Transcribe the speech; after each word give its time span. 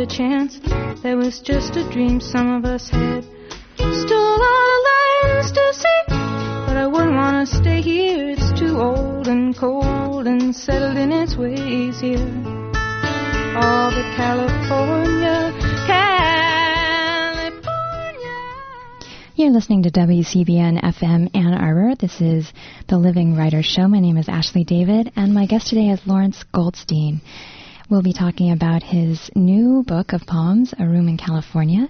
a 0.00 0.06
chance. 0.06 0.58
That 1.02 1.14
was 1.16 1.40
just 1.40 1.76
a 1.76 1.84
dream 1.92 2.20
some 2.20 2.48
of 2.56 2.64
us 2.64 2.88
had. 2.88 3.22
Still 3.76 4.26
a 4.34 4.38
lot 4.40 4.68
of 4.72 4.80
lands 4.88 5.52
to 5.52 5.74
see, 5.74 6.00
but 6.08 6.76
I 6.78 6.86
wouldn't 6.86 7.14
wanna 7.14 7.44
stay 7.44 7.82
here. 7.82 8.30
It's 8.30 8.58
too 8.58 8.80
old 8.80 9.28
and 9.28 9.54
cold 9.54 10.26
and 10.26 10.56
settled 10.56 10.96
in 10.96 11.12
its 11.12 11.36
ways 11.36 12.00
here. 12.00 12.16
All 13.60 13.90
but 13.92 14.16
California, 14.16 15.52
California. 15.86 17.60
You're 19.34 19.50
listening 19.50 19.82
to 19.82 19.90
WCBN 19.90 20.80
FM 20.80 21.28
Ann 21.36 21.52
Arbor. 21.52 21.94
This 21.94 22.22
is 22.22 22.50
the 22.88 22.96
Living 22.96 23.36
Writers 23.36 23.66
Show. 23.66 23.86
My 23.86 24.00
name 24.00 24.16
is 24.16 24.30
Ashley 24.30 24.64
David, 24.64 25.12
and 25.14 25.34
my 25.34 25.44
guest 25.44 25.66
today 25.66 25.90
is 25.90 26.00
Laurence 26.06 26.42
Goldstein. 26.54 27.20
We'll 27.90 28.02
be 28.02 28.12
talking 28.12 28.52
about 28.52 28.84
his 28.84 29.32
new 29.34 29.82
book 29.82 30.12
of 30.12 30.24
poems, 30.24 30.72
A 30.78 30.86
Room 30.86 31.08
in 31.08 31.16
California. 31.16 31.88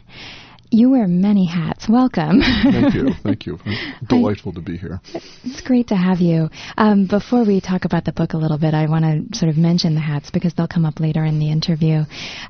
You 0.72 0.90
wear 0.90 1.08
many 1.08 1.46
hats. 1.46 1.88
Welcome. 1.88 2.40
Thank 2.40 2.94
you. 2.94 3.10
Thank 3.24 3.44
you. 3.46 3.58
Delightful 4.08 4.52
to 4.52 4.60
be 4.60 4.76
here. 4.76 5.00
It's 5.42 5.60
great 5.62 5.88
to 5.88 5.96
have 5.96 6.20
you. 6.20 6.48
Um, 6.78 7.08
before 7.08 7.44
we 7.44 7.60
talk 7.60 7.84
about 7.84 8.04
the 8.04 8.12
book 8.12 8.34
a 8.34 8.36
little 8.36 8.56
bit, 8.58 8.72
I 8.72 8.86
want 8.88 9.04
to 9.32 9.36
sort 9.36 9.50
of 9.50 9.56
mention 9.56 9.94
the 9.94 10.00
hats 10.00 10.30
because 10.30 10.54
they'll 10.54 10.68
come 10.68 10.84
up 10.84 11.00
later 11.00 11.24
in 11.24 11.40
the 11.40 11.50
interview. 11.50 12.02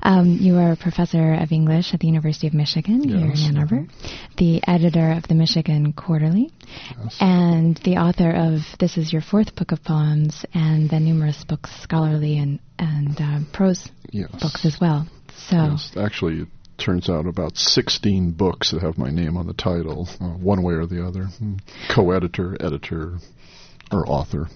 Um, 0.03 0.37
you 0.39 0.57
are 0.57 0.73
a 0.73 0.75
professor 0.75 1.33
of 1.33 1.51
English 1.51 1.95
at 1.95 1.99
the 1.99 2.05
University 2.07 2.45
of 2.45 2.53
Michigan 2.53 3.03
here 3.09 3.17
in 3.17 3.31
Ann 3.37 3.57
Arbor, 3.57 3.87
the 4.37 4.61
editor 4.67 5.13
of 5.13 5.23
the 5.27 5.33
Michigan 5.33 5.91
Quarterly, 5.93 6.51
Yes. 7.03 7.17
and 7.19 7.75
the 7.77 7.97
author 7.97 8.29
of 8.29 8.59
this 8.79 8.97
is 8.97 9.11
your 9.11 9.23
fourth 9.23 9.55
book 9.55 9.71
of 9.71 9.83
poems 9.83 10.45
and 10.53 10.89
the 10.91 10.99
numerous 10.99 11.43
books, 11.43 11.71
scholarly 11.81 12.37
and 12.37 12.59
and 12.77 13.19
uh, 13.19 13.39
prose 13.51 13.89
Yes. 14.11 14.29
books 14.39 14.63
as 14.65 14.77
well. 14.79 15.07
So 15.49 15.55
Yes. 15.55 15.91
Actually, 15.97 16.45
turns 16.81 17.09
out 17.09 17.25
about 17.25 17.57
16 17.57 18.31
books 18.31 18.71
that 18.71 18.81
have 18.81 18.97
my 18.97 19.09
name 19.09 19.37
on 19.37 19.47
the 19.47 19.53
title, 19.53 20.07
uh, 20.19 20.25
one 20.25 20.63
way 20.63 20.73
or 20.73 20.85
the 20.85 21.05
other. 21.05 21.25
Hmm. 21.25 21.55
Co-editor, 21.93 22.57
editor, 22.59 23.17
or 23.91 24.07
author. 24.07 24.47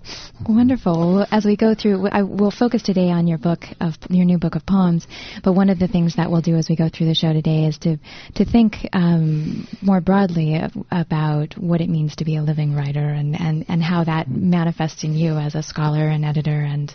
Wonderful. 0.47 1.25
As 1.31 1.45
we 1.45 1.55
go 1.55 1.75
through, 1.75 2.07
I 2.07 2.23
will 2.23 2.51
focus 2.51 2.81
today 2.81 3.09
on 3.09 3.27
your 3.27 3.37
book 3.37 3.65
of 3.79 3.95
your 4.09 4.25
new 4.25 4.37
book 4.37 4.55
of 4.55 4.65
poems. 4.65 5.07
But 5.43 5.53
one 5.53 5.69
of 5.69 5.79
the 5.79 5.87
things 5.87 6.15
that 6.15 6.29
we'll 6.29 6.41
do 6.41 6.55
as 6.55 6.69
we 6.69 6.75
go 6.75 6.89
through 6.89 7.07
the 7.07 7.15
show 7.15 7.33
today 7.33 7.65
is 7.65 7.77
to 7.79 7.97
to 8.35 8.45
think 8.45 8.75
um, 8.93 9.67
more 9.81 10.01
broadly 10.01 10.59
about 10.91 11.57
what 11.57 11.81
it 11.81 11.89
means 11.89 12.15
to 12.17 12.25
be 12.25 12.37
a 12.37 12.41
living 12.41 12.75
writer 12.75 12.99
and, 12.99 13.39
and, 13.39 13.65
and 13.67 13.81
how 13.81 14.03
that 14.03 14.29
manifests 14.29 15.03
in 15.03 15.13
you 15.13 15.37
as 15.37 15.55
a 15.55 15.63
scholar 15.63 16.07
and 16.07 16.25
editor 16.25 16.61
and 16.61 16.93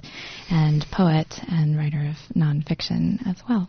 and 0.51 0.85
poet 0.93 1.27
and 1.49 1.77
writer 1.77 2.11
of 2.11 2.37
nonfiction 2.37 3.27
as 3.27 3.37
well. 3.49 3.69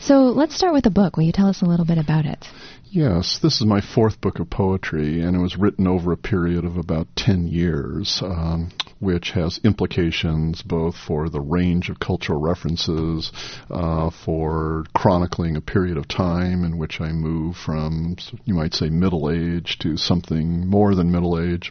So 0.00 0.14
let's 0.24 0.54
start 0.54 0.72
with 0.72 0.84
the 0.84 0.90
book. 0.90 1.16
Will 1.16 1.24
you 1.24 1.32
tell 1.32 1.48
us 1.48 1.62
a 1.62 1.66
little 1.66 1.84
bit 1.84 1.98
about 1.98 2.24
it? 2.24 2.44
Yes, 2.92 3.38
this 3.38 3.60
is 3.60 3.66
my 3.66 3.80
fourth 3.80 4.20
book 4.20 4.40
of 4.40 4.50
poetry, 4.50 5.20
and 5.20 5.36
it 5.36 5.38
was 5.38 5.56
written 5.56 5.86
over 5.86 6.10
a 6.10 6.16
period 6.16 6.64
of 6.64 6.76
about 6.76 7.06
10 7.14 7.46
years, 7.46 8.20
um, 8.20 8.72
which 8.98 9.30
has 9.30 9.60
implications 9.62 10.60
both 10.62 10.96
for 10.96 11.28
the 11.28 11.40
range 11.40 11.88
of 11.88 12.00
cultural 12.00 12.40
references, 12.40 13.30
uh, 13.70 14.10
for 14.10 14.84
chronicling 14.92 15.56
a 15.56 15.60
period 15.60 15.96
of 15.98 16.08
time 16.08 16.64
in 16.64 16.78
which 16.78 17.00
I 17.00 17.12
move 17.12 17.56
from, 17.56 18.16
you 18.44 18.54
might 18.54 18.74
say, 18.74 18.90
middle 18.90 19.30
age 19.30 19.78
to 19.82 19.96
something 19.96 20.66
more 20.66 20.96
than 20.96 21.12
middle 21.12 21.38
age, 21.38 21.70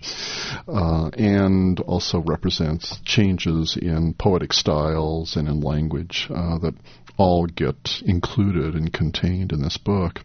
uh, 0.70 1.10
and 1.18 1.82
also 1.82 2.20
represents 2.20 2.98
changes 3.04 3.76
in 3.76 4.14
poetic 4.14 4.54
styles 4.54 5.36
and 5.36 5.50
in 5.50 5.60
language 5.60 6.30
uh, 6.34 6.60
that 6.60 6.76
all 7.20 7.46
get 7.46 8.02
included 8.06 8.76
and 8.76 8.94
contained 8.94 9.52
in 9.52 9.62
this 9.62 9.78
book. 9.78 10.22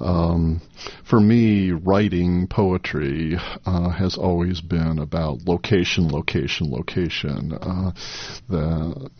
Um, 0.00 0.62
for 1.02 1.20
me, 1.20 1.72
writing 1.72 2.46
poetry 2.46 3.36
uh, 3.66 3.90
has 3.90 4.16
always 4.16 4.60
been 4.60 5.00
about 5.00 5.42
location, 5.44 6.08
location, 6.08 6.70
location. 6.70 7.52
Uh, 7.52 7.90
the 8.48 9.10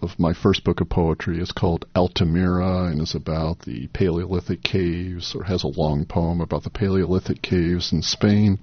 of 0.00 0.18
my 0.18 0.32
first 0.32 0.64
book 0.64 0.80
of 0.80 0.88
poetry 0.88 1.40
is 1.40 1.52
called 1.52 1.84
Altamira 1.94 2.84
and 2.84 3.00
is 3.00 3.14
about 3.14 3.60
the 3.60 3.88
Paleolithic 3.88 4.62
caves, 4.62 5.34
or 5.34 5.44
has 5.44 5.62
a 5.62 5.68
long 5.68 6.06
poem 6.06 6.40
about 6.40 6.62
the 6.64 6.70
Paleolithic 6.70 7.42
caves 7.42 7.92
in 7.92 8.02
Spain. 8.02 8.58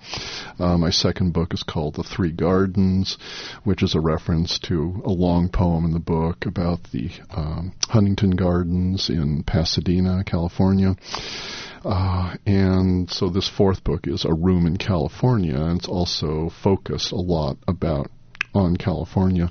Uh, 0.57 0.77
my 0.77 0.89
second 0.89 1.33
book 1.33 1.53
is 1.53 1.63
called 1.63 1.95
The 1.95 2.03
Three 2.03 2.31
Gardens, 2.31 3.17
which 3.63 3.83
is 3.83 3.95
a 3.95 3.99
reference 3.99 4.59
to 4.59 5.01
a 5.05 5.11
long 5.11 5.49
poem 5.49 5.85
in 5.85 5.91
the 5.91 5.99
book 5.99 6.45
about 6.45 6.79
the 6.91 7.09
um, 7.31 7.73
Huntington 7.87 8.31
Gardens 8.31 9.09
in 9.09 9.43
Pasadena, 9.43 10.23
California. 10.25 10.95
Uh, 11.85 12.35
and 12.45 13.09
so 13.09 13.29
this 13.29 13.47
fourth 13.47 13.83
book 13.83 14.07
is 14.07 14.25
A 14.25 14.33
Room 14.33 14.65
in 14.65 14.77
California, 14.77 15.55
and 15.55 15.79
it's 15.79 15.87
also 15.87 16.51
focused 16.63 17.11
a 17.11 17.15
lot 17.15 17.57
about 17.67 18.09
on 18.53 18.75
California. 18.75 19.49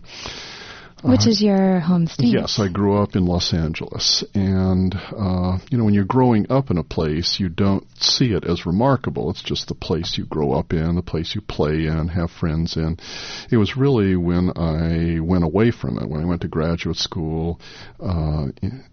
Which 1.03 1.29
is 1.29 1.41
your 1.41 1.79
home 1.79 2.09
state? 2.09 2.29
Yes, 2.29 2.59
I 2.59 2.69
grew 2.69 3.01
up 3.01 3.15
in 3.15 3.25
Los 3.25 3.55
Angeles, 3.55 4.25
and 4.35 4.93
uh, 4.95 5.59
you 5.71 5.79
know, 5.79 5.85
when 5.85 5.95
you're 5.95 6.05
growing 6.05 6.51
up 6.51 6.73
in 6.73 6.79
a 6.79 6.83
place, 6.83 7.39
you 7.39 7.49
don't 7.49 7.87
see 8.03 8.33
it 8.33 8.45
as 8.45 8.67
remarkable. 8.67 9.31
It's 9.31 9.43
just 9.43 9.69
the 9.69 9.77
place 9.77 10.19
you 10.19 10.27
grow 10.27 10.53
up 10.53 10.73
in, 10.73 10.97
the 10.97 11.03
place 11.03 11.37
you 11.37 11.41
play 11.41 11.87
in, 11.87 12.09
have 12.09 12.33
friends 12.33 12.77
in. 12.77 12.97
It 13.49 13.59
was 13.59 13.77
really 13.77 14.17
when 14.17 14.51
I 14.57 15.21
went 15.21 15.45
away 15.45 15.71
from 15.71 15.99
it, 15.99 16.09
when 16.09 16.21
I 16.21 16.25
went 16.25 16.41
to 16.43 16.49
graduate 16.49 16.97
school 16.97 17.61
uh, 18.01 18.47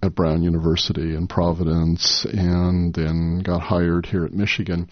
at 0.04 0.14
Brown 0.14 0.44
University 0.44 1.16
in 1.16 1.26
Providence, 1.28 2.26
and 2.32 2.94
then 2.94 3.40
got 3.40 3.62
hired 3.62 4.06
here 4.06 4.26
at 4.26 4.34
Michigan, 4.34 4.90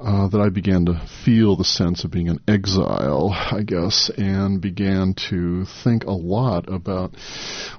uh, 0.00 0.26
that 0.28 0.40
I 0.40 0.48
began 0.48 0.86
to 0.86 1.00
feel 1.24 1.54
the 1.54 1.64
sense 1.64 2.02
of 2.02 2.10
being 2.10 2.28
an 2.28 2.40
exile, 2.48 3.30
I 3.30 3.62
guess, 3.62 4.10
and 4.16 4.60
began 4.60 5.14
to 5.30 5.64
think 5.84 6.04
a 6.04 6.10
lot 6.10 6.39
about 6.68 7.14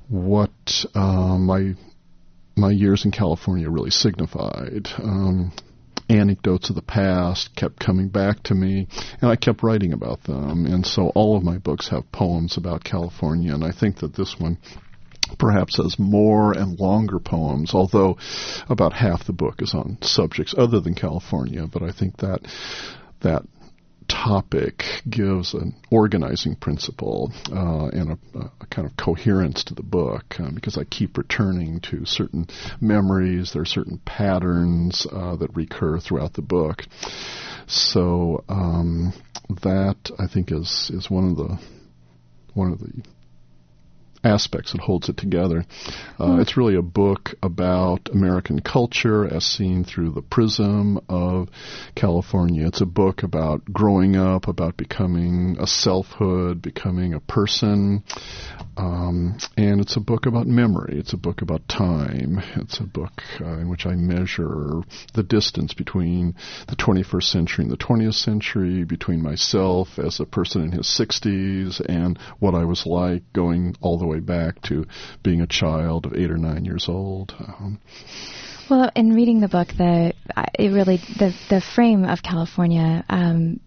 what 0.08 0.52
uh, 0.94 1.38
my 1.38 1.74
my 2.56 2.72
years 2.72 3.06
in 3.06 3.12
California 3.12 3.70
really 3.70 3.92
signified. 3.92 4.88
Um, 4.98 5.52
anecdotes 6.10 6.70
of 6.70 6.76
the 6.76 6.82
past 6.82 7.56
kept 7.56 7.80
coming 7.80 8.10
back 8.10 8.44
to 8.44 8.54
me, 8.54 8.88
and 9.22 9.32
I 9.32 9.36
kept 9.36 9.64
writing 9.64 9.94
about 9.94 10.24
them. 10.24 10.66
And 10.66 10.86
so 10.86 11.08
all 11.16 11.38
of 11.38 11.44
my 11.44 11.58
books 11.58 11.90
have 11.90 12.12
poems 12.12 12.58
about 12.58 12.84
California, 12.84 13.54
and 13.54 13.64
I 13.64 13.72
think 13.72 14.00
that 14.00 14.16
this 14.16 14.36
one 14.38 14.58
perhaps 15.38 15.78
has 15.78 15.98
more 15.98 16.52
and 16.52 16.80
longer 16.80 17.20
poems, 17.20 17.74
although 17.74 18.18
about 18.68 18.94
half 18.94 19.26
the 19.26 19.34
book 19.34 19.62
is 19.62 19.74
on 19.74 19.98
subjects 20.02 20.54
other 20.58 20.82
than 20.82 20.94
California. 20.94 21.66
But 21.72 21.84
I 21.84 21.92
think 21.92 22.18
that 22.18 22.42
that 23.22 23.44
topic 24.12 24.84
gives 25.10 25.54
an 25.54 25.74
organizing 25.90 26.56
principle 26.56 27.32
uh, 27.50 27.88
and 27.88 28.12
a, 28.12 28.40
a, 28.60 28.66
kind 28.68 28.86
of 28.86 28.96
coherence 28.98 29.64
to 29.64 29.74
the 29.74 29.84
book 29.84 30.36
uh, 30.38 30.52
because 30.52 30.78
I 30.78 30.84
keep 30.84 31.18
returning 31.18 31.80
to 31.92 32.06
certain 32.06 32.48
memories. 32.82 33.54
There 33.54 33.62
are 33.62 33.66
certain 33.66 34.00
patterns 34.00 35.08
uh, 35.10 35.38
that 35.38 35.56
recur 35.56 36.00
throughout 36.00 36.34
the 36.34 36.42
book. 36.42 36.84
So 37.68 38.44
um, 38.50 39.14
that 39.64 40.12
I 40.20 40.28
think 40.28 40.52
is 40.52 40.92
is 40.94 41.10
one 41.10 41.32
of 41.32 41.38
the 41.38 41.60
one 42.54 42.74
of 42.74 42.80
the 42.80 42.92
aspects 44.24 44.72
that 44.72 44.82
holds 44.82 45.10
it 45.10 45.18
together. 45.18 45.66
Uh, 46.20 46.38
It's 46.40 46.58
really 46.58 46.76
a 46.76 46.82
book 46.82 47.34
about 47.42 48.10
American 48.14 48.60
culture 48.60 49.26
as 49.26 49.46
seen 49.46 49.84
through 49.84 50.12
the 50.12 50.22
prism 50.22 51.00
of 51.10 51.50
California. 51.96 52.68
It's 52.68 52.82
a 52.82 52.86
book 52.86 53.24
about 53.24 53.66
growing 53.66 54.16
up, 54.16 54.48
about 54.48 54.78
becoming 54.78 55.58
a 55.60 55.68
selfhood, 55.68 56.62
becoming 56.62 57.14
a 57.14 57.20
person, 57.20 58.04
um, 58.78 59.38
and 59.58 59.82
it's 59.82 59.96
a 59.98 60.00
book 60.00 60.26
about 60.26 60.48
memory. 60.48 60.98
It's 60.98 61.14
a 61.14 61.18
book 61.18 61.42
about 61.42 61.68
time. 61.68 62.42
It's 62.56 62.80
a 62.80 62.84
book 62.84 63.22
uh, 63.40 63.58
in 63.58 63.70
which 63.70 63.86
I 63.86 63.96
measure 63.96 64.82
the 65.14 65.24
distance 65.24 65.74
between 65.74 66.36
the 66.68 66.76
21st 66.76 67.24
century 67.24 67.64
and 67.66 67.72
the 67.72 67.78
20th 67.78 68.14
century, 68.16 68.84
between 68.84 69.22
myself 69.22 70.00
as 70.00 70.20
a 70.20 70.26
person 70.26 70.64
in 70.64 70.72
his 70.72 70.88
60s 70.88 71.82
and 71.88 72.18
what 72.40 72.56
I 72.56 72.66
was 72.66 72.86
like 72.86 73.24
going 73.34 73.76
all 73.82 73.98
the 73.98 74.06
way 74.06 74.11
back 74.20 74.62
to 74.64 74.86
being 75.24 75.42
a 75.42 75.48
child 75.48 76.06
of 76.06 76.14
eight 76.14 76.32
or 76.32 76.38
nine 76.38 76.66
years 76.66 76.86
old. 76.88 77.34
Um, 77.40 77.80
Well, 78.70 78.90
in 78.96 79.14
reading 79.14 79.40
the 79.40 79.48
book, 79.48 79.70
the 79.78 80.14
it 80.58 80.70
really 80.72 80.98
the 80.98 81.34
the 81.50 81.62
frame 81.62 82.04
of 82.06 82.22
California 82.24 83.04
um, 83.10 83.60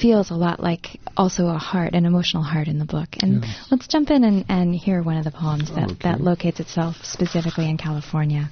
feels 0.00 0.30
a 0.30 0.34
lot 0.34 0.60
like 0.60 0.98
also 1.16 1.46
a 1.48 1.58
heart, 1.58 1.94
an 1.94 2.06
emotional 2.06 2.42
heart 2.42 2.68
in 2.68 2.78
the 2.78 2.84
book. 2.84 3.08
And 3.20 3.44
Yes. 3.44 3.66
let's 3.70 3.86
jump 3.86 4.10
in 4.10 4.24
and, 4.24 4.44
and 4.48 4.74
hear 4.74 5.02
one 5.02 5.16
of 5.16 5.24
the 5.24 5.30
poems 5.30 5.68
that, 5.74 5.90
Okay. 5.92 5.98
that 6.02 6.20
locates 6.20 6.60
itself 6.60 6.96
specifically 7.04 7.68
in 7.68 7.76
California. 7.76 8.50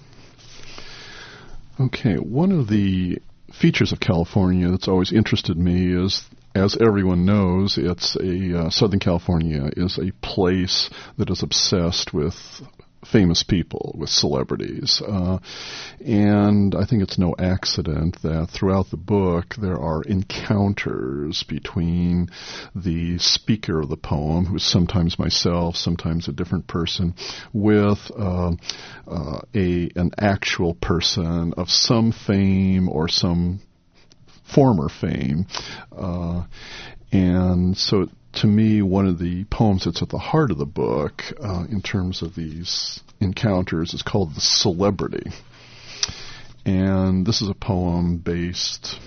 Okay, 1.79 2.17
one 2.17 2.53
of 2.53 2.69
the 2.69 3.19
features 3.53 3.93
of 3.93 4.01
California 4.01 4.71
that's 4.71 4.87
always 4.89 5.13
interested 5.13 5.57
me 5.57 5.93
is 5.93 6.25
as 6.55 6.77
everyone 6.81 7.25
knows, 7.25 7.79
it's 7.79 8.17
a 8.17 8.59
uh, 8.59 8.71
Southern 8.71 8.99
California 8.99 9.71
is 9.77 9.99
a 9.99 10.13
place 10.21 10.91
that 11.17 11.31
is 11.31 11.43
obsessed 11.43 12.13
with 12.13 12.35
famous 13.11 13.43
people, 13.43 13.95
with 13.97 14.11
celebrities. 14.11 15.01
Uh, 15.07 15.39
and 16.05 16.75
I 16.75 16.85
think 16.85 17.03
it's 17.03 17.19
no 17.19 17.35
accident 17.39 18.21
that 18.23 18.49
throughout 18.51 18.91
the 18.91 18.97
book 18.97 19.55
there 19.57 19.79
are 19.79 20.03
encounters 20.03 21.43
between 21.45 22.29
the 22.75 23.19
speaker 23.19 23.81
of 23.81 23.89
the 23.89 23.97
poem, 23.97 24.45
who's 24.45 24.65
sometimes 24.65 25.19
myself, 25.19 25.77
sometimes 25.77 26.29
a 26.29 26.33
different 26.33 26.67
person, 26.67 27.15
with 27.53 28.11
uh, 28.19 28.53
uh, 29.07 29.41
a 29.55 29.91
an 29.97 30.11
actual 30.19 30.75
person 30.75 31.55
of 31.57 31.71
some 31.71 32.13
fame 32.13 32.89
or 32.89 33.09
some 33.09 33.61
former 34.55 34.89
fame. 34.89 35.47
Uh, 35.93 36.45
and 37.13 37.77
so 37.77 38.09
to 38.33 38.47
me, 38.47 38.83
one 38.83 39.07
of 39.07 39.19
the 39.19 39.45
poems 39.45 39.85
that's 39.85 40.03
at 40.03 40.09
the 40.09 40.19
heart 40.19 40.51
of 40.51 40.59
the 40.59 40.67
book, 40.67 41.25
uh, 41.43 41.65
in 41.71 41.83
terms 41.83 42.23
of 42.23 42.35
these 42.35 43.01
encounters, 43.21 43.93
is 43.93 44.03
called 44.03 44.35
The 44.35 44.41
Celebrity. 44.41 45.31
And 46.65 47.27
this 47.27 47.43
is 47.43 47.49
a 47.49 47.55
poem 47.55 48.19
based 48.19 48.99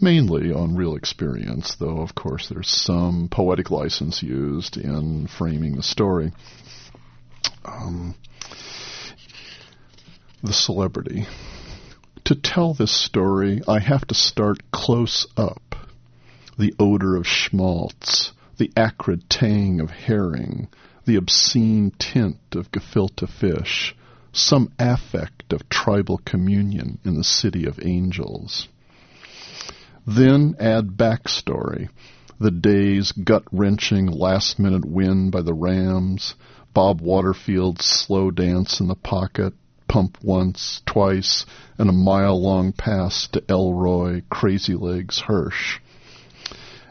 mainly 0.00 0.52
on 0.52 0.74
real 0.74 0.96
experience, 0.96 1.76
though, 1.78 2.00
of 2.00 2.14
course, 2.14 2.48
there's 2.48 2.68
some 2.68 3.28
poetic 3.30 3.70
license 3.70 4.22
used 4.22 4.76
in 4.76 5.28
framing 5.28 5.76
the 5.76 5.82
story. 5.82 6.32
Um, 7.64 8.16
the 10.42 10.52
Celebrity. 10.52 11.26
To 12.24 12.34
tell 12.36 12.72
this 12.72 12.92
story, 12.92 13.62
I 13.66 13.80
have 13.80 14.06
to 14.06 14.14
start 14.14 14.70
close 14.70 15.26
up. 15.36 15.74
The 16.56 16.72
odor 16.78 17.16
of 17.16 17.26
schmaltz, 17.26 18.32
the 18.58 18.70
acrid 18.76 19.28
tang 19.28 19.80
of 19.80 19.90
herring, 19.90 20.68
the 21.04 21.16
obscene 21.16 21.90
tint 21.98 22.38
of 22.52 22.70
gefilte 22.70 23.28
fish, 23.28 23.96
some 24.32 24.70
affect 24.78 25.52
of 25.52 25.68
tribal 25.68 26.18
communion 26.18 26.98
in 27.04 27.14
the 27.14 27.24
city 27.24 27.66
of 27.66 27.84
angels. 27.84 28.68
Then 30.06 30.54
add 30.60 30.96
backstory, 30.96 31.88
the 32.38 32.50
day's 32.52 33.12
gut-wrenching 33.12 34.06
last-minute 34.06 34.84
win 34.84 35.30
by 35.30 35.42
the 35.42 35.54
Rams, 35.54 36.34
Bob 36.72 37.00
Waterfield's 37.00 37.84
slow 37.84 38.30
dance 38.30 38.80
in 38.80 38.86
the 38.86 38.94
pocket, 38.94 39.54
pump 39.92 40.16
once, 40.22 40.80
twice, 40.86 41.44
and 41.76 41.90
a 41.90 41.92
mile 41.92 42.40
long 42.40 42.72
pass 42.72 43.28
to 43.28 43.44
Elroy, 43.46 44.22
Crazy 44.30 44.74
Legs, 44.74 45.18
Hirsch. 45.18 45.80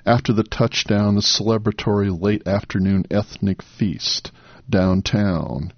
After 0.06 0.33
the 0.33 0.44
touchdown, 0.44 1.15
the 1.15 1.21
celebratory 1.21 2.12
late 2.12 2.48
afternoon 2.48 3.07
ethnic 3.09 3.63
feast 3.63 4.31
downtown. 4.69 5.74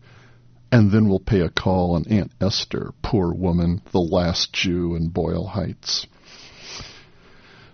And 0.69 0.91
then 0.91 1.07
we'll 1.07 1.21
pay 1.21 1.39
a 1.39 1.49
call 1.49 1.95
on 1.95 2.05
Aunt 2.09 2.33
Esther, 2.41 2.91
poor 3.01 3.33
woman, 3.33 3.81
the 3.93 4.01
last 4.01 4.51
Jew 4.51 4.93
in 4.93 5.07
Boyle 5.07 5.47
Heights. 5.47 6.05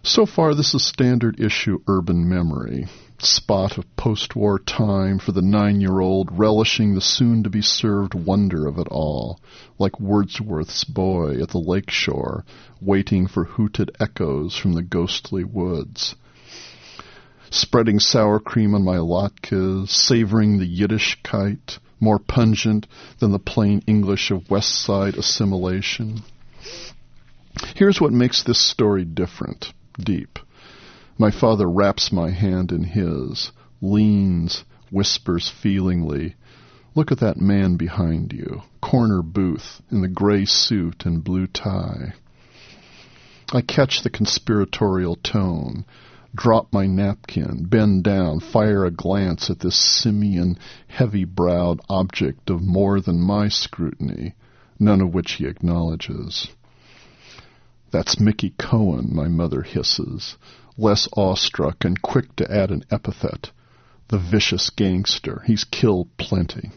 So 0.03 0.27
far, 0.27 0.53
this 0.53 0.75
is 0.75 0.85
standard 0.85 1.39
issue 1.39 1.79
urban 1.87 2.29
memory 2.29 2.85
spot 3.25 3.77
of 3.77 3.95
post 3.95 4.35
war 4.35 4.59
time 4.59 5.19
for 5.19 5.31
the 5.31 5.41
nine 5.41 5.81
year 5.81 5.99
old 5.99 6.29
relishing 6.37 6.93
the 6.93 7.01
soon 7.01 7.43
to 7.43 7.49
be 7.49 7.61
served 7.61 8.13
wonder 8.13 8.67
of 8.67 8.77
it 8.77 8.87
all, 8.87 9.39
like 9.77 9.99
Wordsworth's 9.99 10.83
boy 10.83 11.41
at 11.41 11.49
the 11.49 11.59
lake 11.59 11.91
shore, 11.91 12.45
waiting 12.81 13.27
for 13.27 13.43
hooted 13.43 13.91
echoes 13.99 14.55
from 14.55 14.73
the 14.73 14.81
ghostly 14.83 15.43
woods. 15.43 16.15
Spreading 17.49 17.99
sour 17.99 18.39
cream 18.39 18.75
on 18.75 18.83
my 18.83 18.97
latkes, 18.97 19.89
savoring 19.89 20.59
the 20.59 20.67
Yiddishkeit, 20.67 21.79
more 21.99 22.19
pungent 22.19 22.87
than 23.19 23.31
the 23.31 23.39
plain 23.39 23.81
English 23.87 24.31
of 24.31 24.49
West 24.49 24.69
Side 24.69 25.15
assimilation. 25.15 26.21
Here's 27.75 27.99
what 27.99 28.13
makes 28.13 28.43
this 28.43 28.59
story 28.59 29.03
different, 29.03 29.73
deep. 29.97 30.39
My 31.19 31.31
father 31.31 31.69
wraps 31.69 32.13
my 32.13 32.31
hand 32.31 32.71
in 32.71 32.85
his, 32.85 33.51
leans, 33.81 34.63
whispers 34.89 35.49
feelingly, 35.49 36.35
Look 36.95 37.11
at 37.11 37.19
that 37.19 37.39
man 37.39 37.75
behind 37.75 38.33
you, 38.33 38.63
corner 38.81 39.21
booth, 39.21 39.81
in 39.91 40.01
the 40.01 40.07
gray 40.07 40.45
suit 40.45 41.05
and 41.05 41.23
blue 41.23 41.45
tie. 41.45 42.13
I 43.53 43.61
catch 43.61 44.01
the 44.01 44.09
conspiratorial 44.09 45.17
tone, 45.17 45.85
drop 46.33 46.73
my 46.73 46.87
napkin, 46.87 47.65
bend 47.65 48.03
down, 48.05 48.39
fire 48.39 48.85
a 48.85 48.91
glance 48.91 49.49
at 49.49 49.59
this 49.59 49.75
simian, 49.75 50.57
heavy-browed 50.87 51.81
object 51.89 52.49
of 52.49 52.61
more 52.61 53.01
than 53.01 53.21
my 53.21 53.49
scrutiny, 53.49 54.35
none 54.79 55.01
of 55.01 55.13
which 55.13 55.33
he 55.33 55.45
acknowledges. 55.45 56.47
That's 57.91 58.19
Mickey 58.19 58.53
Cohen, 58.57 59.13
my 59.13 59.27
mother 59.27 59.61
hisses, 59.63 60.37
less 60.79 61.07
awestruck 61.15 61.83
and 61.83 62.01
quick 62.01 62.35
to 62.37 62.51
add 62.51 62.71
an 62.71 62.83
epithet. 62.89 63.51
The 64.07 64.17
vicious 64.17 64.69
gangster. 64.69 65.43
He's 65.45 65.63
killed 65.63 66.09
plenty. 66.17 66.71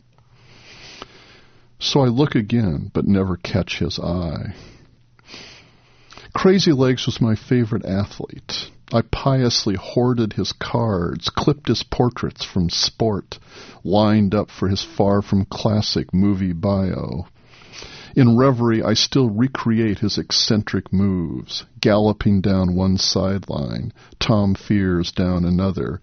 So 1.79 2.01
I 2.01 2.07
look 2.07 2.35
again, 2.35 2.91
but 2.93 3.07
never 3.07 3.37
catch 3.37 3.79
his 3.79 3.99
eye. 3.99 4.55
Crazy 6.35 6.73
Legs 6.73 7.07
was 7.07 7.21
my 7.21 7.35
favorite 7.35 7.85
athlete. 7.85 8.71
I 8.93 9.03
piously 9.03 9.75
hoarded 9.75 10.35
his 10.35 10.53
cards, 10.53 11.31
clipped 11.31 11.69
his 11.69 11.83
portraits 11.83 12.45
from 12.45 12.69
Sport, 12.69 13.39
lined 13.85 14.35
up 14.35 14.51
for 14.51 14.69
his 14.69 14.83
far 14.83 15.23
from 15.23 15.47
classic 15.47 16.13
movie 16.13 16.53
bio. 16.53 17.27
In 18.15 18.37
reverie, 18.37 18.83
I 18.83 18.93
still 18.93 19.31
recreate 19.31 20.01
his 20.01 20.19
eccentric 20.19 20.93
moves, 20.93 21.65
galloping 21.81 22.43
down 22.43 22.75
one 22.75 22.99
sideline, 22.99 23.91
Tom 24.21 24.55
Fears 24.55 25.13
down 25.13 25.47
another, 25.47 25.99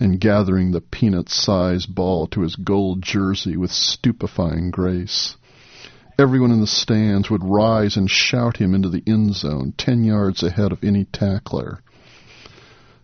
and 0.00 0.18
gathering 0.18 0.72
the 0.72 0.80
peanut-sized 0.80 1.94
ball 1.94 2.26
to 2.28 2.40
his 2.40 2.56
gold 2.56 3.00
jersey 3.00 3.56
with 3.56 3.70
stupefying 3.70 4.72
grace. 4.72 5.36
Everyone 6.18 6.50
in 6.50 6.60
the 6.60 6.66
stands 6.66 7.30
would 7.30 7.44
rise 7.44 7.96
and 7.96 8.10
shout 8.10 8.56
him 8.56 8.74
into 8.74 8.88
the 8.88 9.04
end 9.06 9.34
zone, 9.36 9.72
ten 9.78 10.02
yards 10.02 10.42
ahead 10.42 10.72
of 10.72 10.82
any 10.82 11.04
tackler. 11.04 11.80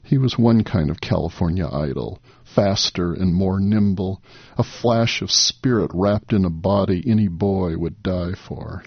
He 0.03 0.19
was 0.19 0.37
one 0.37 0.65
kind 0.65 0.91
of 0.91 1.01
California 1.01 1.69
idol, 1.71 2.21
faster 2.55 3.13
and 3.13 3.35
more 3.35 3.61
nimble, 3.61 4.23
a 4.57 4.63
flash 4.63 5.23
of 5.23 5.31
spirit 5.31 5.91
wrapped 5.95 6.33
in 6.33 6.45
a 6.45 6.51
body 6.51 7.03
any 7.07 7.29
boy 7.29 7.77
would 7.77 8.03
die 8.03 8.33
for. 8.33 8.85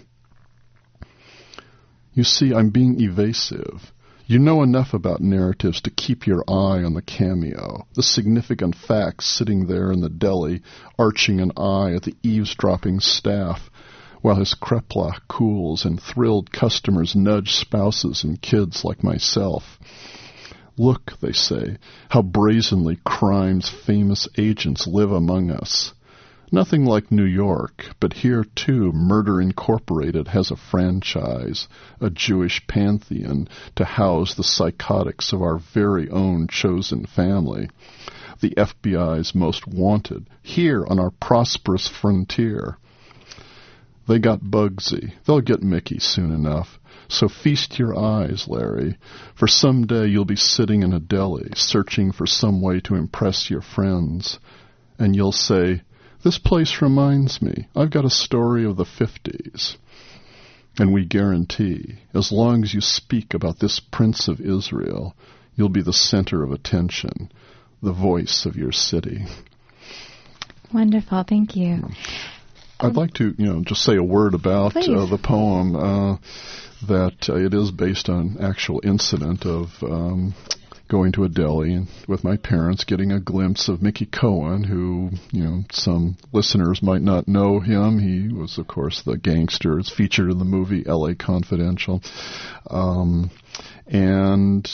You 2.14 2.24
see, 2.24 2.52
I'm 2.52 2.70
being 2.70 3.00
evasive. 3.00 3.92
You 4.26 4.38
know 4.38 4.62
enough 4.62 4.94
about 4.94 5.20
narratives 5.20 5.80
to 5.82 5.90
keep 5.90 6.26
your 6.26 6.44
eye 6.48 6.82
on 6.82 6.94
the 6.94 7.02
cameo, 7.02 7.86
the 7.94 8.02
significant 8.02 8.74
facts 8.74 9.26
sitting 9.26 9.66
there 9.66 9.90
in 9.90 10.00
the 10.00 10.08
deli, 10.08 10.62
arching 10.98 11.40
an 11.40 11.52
eye 11.56 11.94
at 11.94 12.02
the 12.02 12.16
eavesdropping 12.22 13.00
staff, 13.00 13.70
while 14.20 14.36
his 14.36 14.54
kreplach 14.54 15.20
cools 15.28 15.84
and 15.84 16.00
thrilled 16.00 16.52
customers 16.52 17.16
nudge 17.16 17.52
spouses 17.52 18.24
and 18.24 18.40
kids 18.40 18.84
like 18.84 19.02
myself. 19.02 19.78
Look, 20.78 21.18
they 21.20 21.32
say, 21.32 21.76
how 22.08 22.22
brazenly 22.22 22.98
crime's 23.04 23.68
famous 23.68 24.26
agents 24.38 24.86
live 24.86 25.12
among 25.12 25.50
us. 25.50 25.92
Nothing 26.50 26.84
like 26.84 27.10
New 27.10 27.24
York, 27.24 27.86
but 27.98 28.12
here 28.12 28.44
too 28.54 28.92
Murder 28.92 29.40
Incorporated 29.40 30.28
has 30.28 30.50
a 30.50 30.56
franchise, 30.56 31.66
a 31.98 32.10
Jewish 32.10 32.66
pantheon 32.66 33.48
to 33.76 33.84
house 33.84 34.34
the 34.34 34.44
psychotics 34.44 35.32
of 35.32 35.40
our 35.40 35.58
very 35.58 36.10
own 36.10 36.48
chosen 36.48 37.06
family. 37.06 37.70
The 38.40 38.50
FBI's 38.50 39.34
most 39.34 39.66
wanted, 39.66 40.28
here 40.42 40.84
on 40.86 40.98
our 40.98 41.10
prosperous 41.10 41.88
frontier. 41.88 42.76
They 44.06 44.18
got 44.18 44.40
Bugsy. 44.40 45.12
They'll 45.24 45.40
get 45.40 45.62
Mickey 45.62 46.00
soon 46.00 46.32
enough. 46.32 46.78
So 47.12 47.28
feast 47.28 47.78
your 47.78 47.94
eyes, 47.94 48.48
Larry, 48.48 48.96
for 49.34 49.46
some 49.46 49.86
day 49.86 50.06
you'll 50.06 50.24
be 50.24 50.34
sitting 50.34 50.82
in 50.82 50.94
a 50.94 50.98
deli, 50.98 51.50
searching 51.54 52.10
for 52.10 52.26
some 52.26 52.62
way 52.62 52.80
to 52.80 52.94
impress 52.94 53.50
your 53.50 53.60
friends, 53.60 54.38
and 54.98 55.14
you'll 55.14 55.30
say, 55.30 55.82
This 56.24 56.38
place 56.38 56.80
reminds 56.80 57.42
me, 57.42 57.68
I've 57.76 57.90
got 57.90 58.06
a 58.06 58.10
story 58.10 58.64
of 58.64 58.78
the 58.78 58.86
fifties. 58.86 59.76
And 60.78 60.94
we 60.94 61.04
guarantee, 61.04 61.98
as 62.14 62.32
long 62.32 62.64
as 62.64 62.72
you 62.72 62.80
speak 62.80 63.34
about 63.34 63.58
this 63.58 63.78
Prince 63.78 64.26
of 64.26 64.40
Israel, 64.40 65.14
you'll 65.54 65.68
be 65.68 65.82
the 65.82 65.92
center 65.92 66.42
of 66.42 66.50
attention, 66.50 67.30
the 67.82 67.92
voice 67.92 68.46
of 68.46 68.56
your 68.56 68.72
city. 68.72 69.26
Wonderful, 70.72 71.24
thank 71.28 71.56
you. 71.56 71.90
I'd 72.80 72.96
like 72.96 73.12
to, 73.14 73.34
you 73.36 73.52
know, 73.52 73.62
just 73.62 73.82
say 73.82 73.96
a 73.96 74.02
word 74.02 74.32
about 74.32 74.74
uh, 74.74 75.04
the 75.04 75.20
poem. 75.22 75.76
Uh, 75.76 76.16
that 76.88 77.28
uh, 77.28 77.36
it 77.36 77.54
is 77.54 77.70
based 77.70 78.08
on 78.08 78.36
actual 78.40 78.80
incident 78.84 79.46
of 79.46 79.68
um, 79.82 80.34
going 80.88 81.12
to 81.12 81.24
a 81.24 81.28
deli 81.28 81.86
with 82.06 82.22
my 82.22 82.36
parents, 82.36 82.84
getting 82.84 83.12
a 83.12 83.20
glimpse 83.20 83.68
of 83.68 83.80
Mickey 83.80 84.04
Cohen, 84.04 84.64
who, 84.64 85.10
you 85.30 85.42
know, 85.42 85.62
some 85.72 86.18
listeners 86.32 86.82
might 86.82 87.00
not 87.00 87.26
know 87.26 87.60
him. 87.60 87.98
He 87.98 88.32
was, 88.32 88.58
of 88.58 88.66
course, 88.66 89.02
the 89.02 89.16
gangster. 89.16 89.78
It's 89.78 89.90
featured 89.90 90.30
in 90.30 90.38
the 90.38 90.44
movie 90.44 90.84
L.A. 90.86 91.14
Confidential. 91.14 92.02
Um, 92.68 93.30
and 93.86 94.68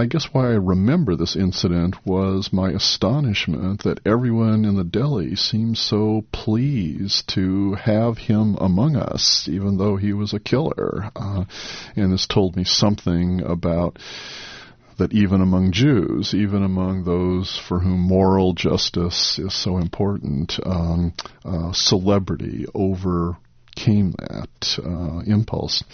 I 0.00 0.06
guess 0.06 0.32
why 0.32 0.46
I 0.46 0.54
remember 0.54 1.14
this 1.14 1.36
incident 1.36 2.06
was 2.06 2.54
my 2.54 2.70
astonishment 2.70 3.82
that 3.82 4.00
everyone 4.06 4.64
in 4.64 4.76
the 4.76 4.82
deli 4.82 5.36
seemed 5.36 5.76
so 5.76 6.24
pleased 6.32 7.28
to 7.34 7.74
have 7.74 8.16
him 8.16 8.56
among 8.58 8.96
us, 8.96 9.46
even 9.46 9.76
though 9.76 9.96
he 9.96 10.14
was 10.14 10.32
a 10.32 10.40
killer. 10.40 11.10
Uh, 11.14 11.44
and 11.96 12.14
this 12.14 12.26
told 12.26 12.56
me 12.56 12.64
something 12.64 13.42
about 13.42 13.98
that 14.96 15.12
even 15.12 15.42
among 15.42 15.72
Jews, 15.72 16.32
even 16.32 16.62
among 16.62 17.04
those 17.04 17.60
for 17.68 17.80
whom 17.80 18.00
moral 18.00 18.54
justice 18.54 19.38
is 19.38 19.52
so 19.52 19.76
important, 19.76 20.58
um, 20.64 21.12
uh, 21.44 21.72
celebrity 21.72 22.64
overcame 22.74 24.14
that 24.18 24.78
uh, 24.82 25.18
impulse. 25.30 25.84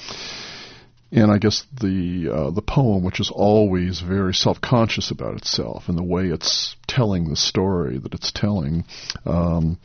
And 1.16 1.32
I 1.32 1.38
guess 1.38 1.64
the 1.72 2.28
uh, 2.30 2.50
the 2.50 2.60
poem, 2.60 3.02
which 3.02 3.20
is 3.20 3.30
always 3.30 4.00
very 4.00 4.34
self 4.34 4.60
conscious 4.60 5.10
about 5.10 5.38
itself 5.38 5.88
and 5.88 5.96
the 5.96 6.02
way 6.02 6.26
it's 6.26 6.76
telling 6.86 7.30
the 7.30 7.36
story 7.36 7.96
that 7.96 8.12
it's 8.12 8.30
telling, 8.30 8.84
um, 9.24 9.78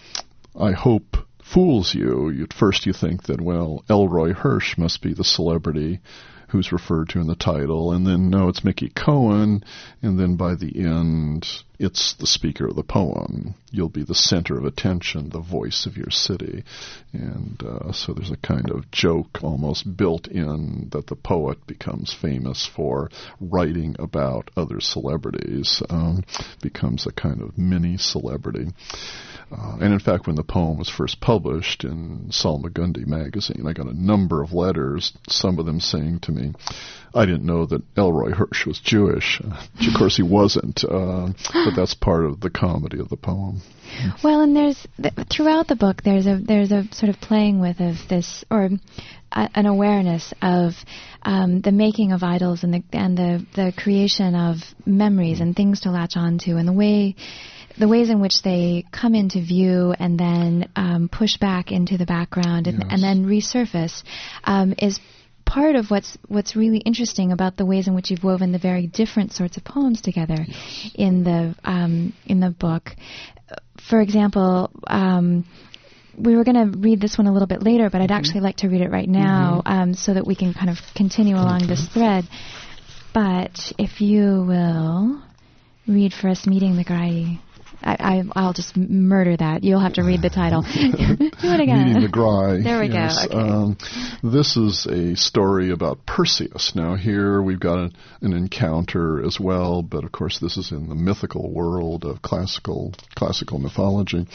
I 0.59 0.73
hope 0.73 1.15
fools 1.41 1.95
you. 1.95 2.43
At 2.43 2.51
first, 2.51 2.85
you 2.85 2.91
think 2.91 3.23
that 3.23 3.39
well, 3.39 3.85
Elroy 3.89 4.33
Hirsch 4.33 4.77
must 4.77 5.01
be 5.01 5.13
the 5.13 5.23
celebrity 5.23 6.01
who's 6.49 6.73
referred 6.73 7.07
to 7.09 7.21
in 7.21 7.27
the 7.27 7.35
title, 7.35 7.93
and 7.93 8.05
then 8.05 8.29
no, 8.29 8.49
it's 8.49 8.65
Mickey 8.65 8.89
Cohen, 8.89 9.63
and 10.01 10.19
then 10.19 10.35
by 10.35 10.55
the 10.55 10.83
end, 10.83 11.47
it's 11.81 12.13
the 12.13 12.27
speaker 12.27 12.67
of 12.67 12.75
the 12.75 12.83
poem. 12.83 13.55
You'll 13.71 13.89
be 13.89 14.03
the 14.03 14.13
center 14.13 14.55
of 14.55 14.65
attention, 14.65 15.29
the 15.29 15.39
voice 15.39 15.87
of 15.87 15.97
your 15.97 16.11
city, 16.11 16.63
and 17.11 17.61
uh, 17.63 17.91
so 17.91 18.13
there's 18.13 18.29
a 18.29 18.37
kind 18.37 18.69
of 18.69 18.91
joke 18.91 19.39
almost 19.41 19.97
built 19.97 20.27
in 20.27 20.89
that 20.91 21.07
the 21.07 21.15
poet 21.15 21.65
becomes 21.65 22.13
famous 22.13 22.69
for 22.75 23.09
writing 23.39 23.95
about 23.97 24.51
other 24.55 24.79
celebrities, 24.79 25.81
um, 25.89 26.23
becomes 26.61 27.07
a 27.07 27.11
kind 27.11 27.41
of 27.41 27.57
mini 27.57 27.97
celebrity. 27.97 28.67
Uh, 29.51 29.77
and 29.81 29.91
in 29.91 29.99
fact, 29.99 30.27
when 30.27 30.35
the 30.35 30.43
poem 30.43 30.77
was 30.77 30.89
first 30.89 31.19
published 31.19 31.83
in 31.83 32.29
Salmagundi 32.29 33.05
magazine, 33.07 33.65
I 33.67 33.73
got 33.73 33.87
a 33.87 34.01
number 34.01 34.41
of 34.41 34.53
letters, 34.53 35.13
some 35.27 35.59
of 35.59 35.65
them 35.65 35.79
saying 35.79 36.19
to 36.21 36.31
me, 36.31 36.53
I 37.13 37.25
didn't 37.25 37.45
know 37.45 37.65
that 37.65 37.81
Elroy 37.97 38.31
Hirsch 38.31 38.65
was 38.65 38.79
Jewish. 38.79 39.41
Uh, 39.43 39.65
of 39.87 39.97
course, 39.97 40.15
he 40.15 40.23
wasn't, 40.23 40.83
uh, 40.83 41.29
but 41.53 41.75
that's 41.75 41.93
part 41.93 42.25
of 42.25 42.39
the 42.39 42.49
comedy 42.49 42.99
of 42.99 43.09
the 43.09 43.17
poem. 43.17 43.61
Well, 44.23 44.41
and 44.41 44.55
there's 44.55 44.87
th- 45.01 45.13
throughout 45.29 45.67
the 45.67 45.75
book, 45.75 46.01
there's 46.03 46.25
a 46.25 46.37
there's 46.37 46.71
a 46.71 46.85
sort 46.93 47.09
of 47.09 47.19
playing 47.19 47.59
with 47.59 47.81
of 47.81 47.95
this, 48.09 48.45
or 48.49 48.69
a, 49.31 49.49
an 49.53 49.65
awareness 49.65 50.33
of 50.41 50.73
um, 51.23 51.61
the 51.61 51.71
making 51.71 52.13
of 52.13 52.23
idols 52.23 52.63
and 52.63 52.73
the 52.73 52.83
and 52.93 53.17
the 53.17 53.45
the 53.55 53.73
creation 53.77 54.33
of 54.33 54.57
memories 54.85 55.41
and 55.41 55.55
things 55.55 55.81
to 55.81 55.91
latch 55.91 56.15
onto, 56.15 56.55
and 56.55 56.67
the 56.67 56.73
way 56.73 57.15
the 57.77 57.87
ways 57.87 58.09
in 58.09 58.19
which 58.19 58.41
they 58.43 58.85
come 58.91 59.15
into 59.15 59.41
view 59.41 59.93
and 59.97 60.19
then 60.19 60.69
um, 60.75 61.09
push 61.09 61.37
back 61.37 61.71
into 61.71 61.97
the 61.97 62.05
background 62.05 62.67
and, 62.67 62.79
yes. 62.79 62.87
and 62.91 63.01
then 63.01 63.25
resurface 63.25 64.03
um, 64.43 64.73
is 64.77 64.99
part 65.51 65.75
of 65.75 65.91
what's 65.91 66.17
what's 66.29 66.55
really 66.55 66.77
interesting 66.77 67.33
about 67.33 67.57
the 67.57 67.65
ways 67.65 67.87
in 67.87 67.93
which 67.93 68.09
you've 68.09 68.23
woven 68.23 68.53
the 68.53 68.59
very 68.59 68.87
different 68.87 69.33
sorts 69.33 69.57
of 69.57 69.63
poems 69.65 70.01
together 70.01 70.37
yes. 70.47 70.91
in 70.95 71.23
the 71.25 71.53
um, 71.65 72.13
in 72.25 72.39
the 72.39 72.49
book. 72.49 72.91
For 73.89 73.99
example. 73.99 74.71
Um, 74.87 75.45
we 76.17 76.35
were 76.35 76.43
going 76.43 76.73
to 76.73 76.77
read 76.77 76.99
this 76.99 77.17
one 77.17 77.25
a 77.25 77.31
little 77.31 77.47
bit 77.47 77.63
later, 77.63 77.89
but 77.89 78.01
I'd 78.01 78.11
actually 78.11 78.41
like 78.41 78.57
to 78.57 78.67
read 78.67 78.81
it 78.81 78.91
right 78.91 79.07
now 79.07 79.61
mm-hmm. 79.65 79.73
um, 79.73 79.93
so 79.93 80.13
that 80.13 80.27
we 80.27 80.35
can 80.35 80.53
kind 80.53 80.69
of 80.69 80.77
continue 80.93 81.35
along 81.35 81.67
this 81.67 81.87
thread. 81.87 82.25
But 83.13 83.57
if 83.79 84.01
you 84.01 84.43
will 84.45 85.23
read 85.87 86.13
for 86.13 86.27
us, 86.27 86.45
Meeting 86.45 86.75
the 86.75 86.83
Graii. 86.83 87.39
I, 87.83 88.23
I, 88.35 88.43
will 88.45 88.53
just 88.53 88.77
murder 88.77 89.35
that. 89.37 89.63
You'll 89.63 89.79
have 89.79 89.93
to 89.93 90.03
read 90.03 90.21
the 90.21 90.29
title. 90.29 90.61
Do 90.73 90.77
it 90.79 91.59
again. 91.59 91.87
Meeting 91.87 92.03
the. 92.03 92.63
There 92.63 92.79
we 92.79 92.87
yes. 92.87 93.27
go. 93.27 93.37
Okay. 93.37 93.49
Um, 93.49 93.77
this 94.23 94.57
is 94.57 94.85
a 94.85 95.15
story 95.15 95.71
about 95.71 96.05
Perseus. 96.05 96.73
Now 96.75 96.95
here 96.95 97.41
we've 97.41 97.59
got 97.59 97.77
a, 97.79 97.91
an 98.21 98.33
encounter 98.33 99.25
as 99.25 99.39
well, 99.39 99.81
but 99.81 100.03
of 100.03 100.11
course 100.11 100.39
this 100.39 100.57
is 100.57 100.71
in 100.71 100.89
the 100.89 100.95
mythical 100.95 101.51
world 101.51 102.05
of 102.05 102.21
classical 102.21 102.93
classical 103.15 103.59
mythology, 103.59 104.27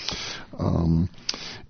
um, 0.59 1.09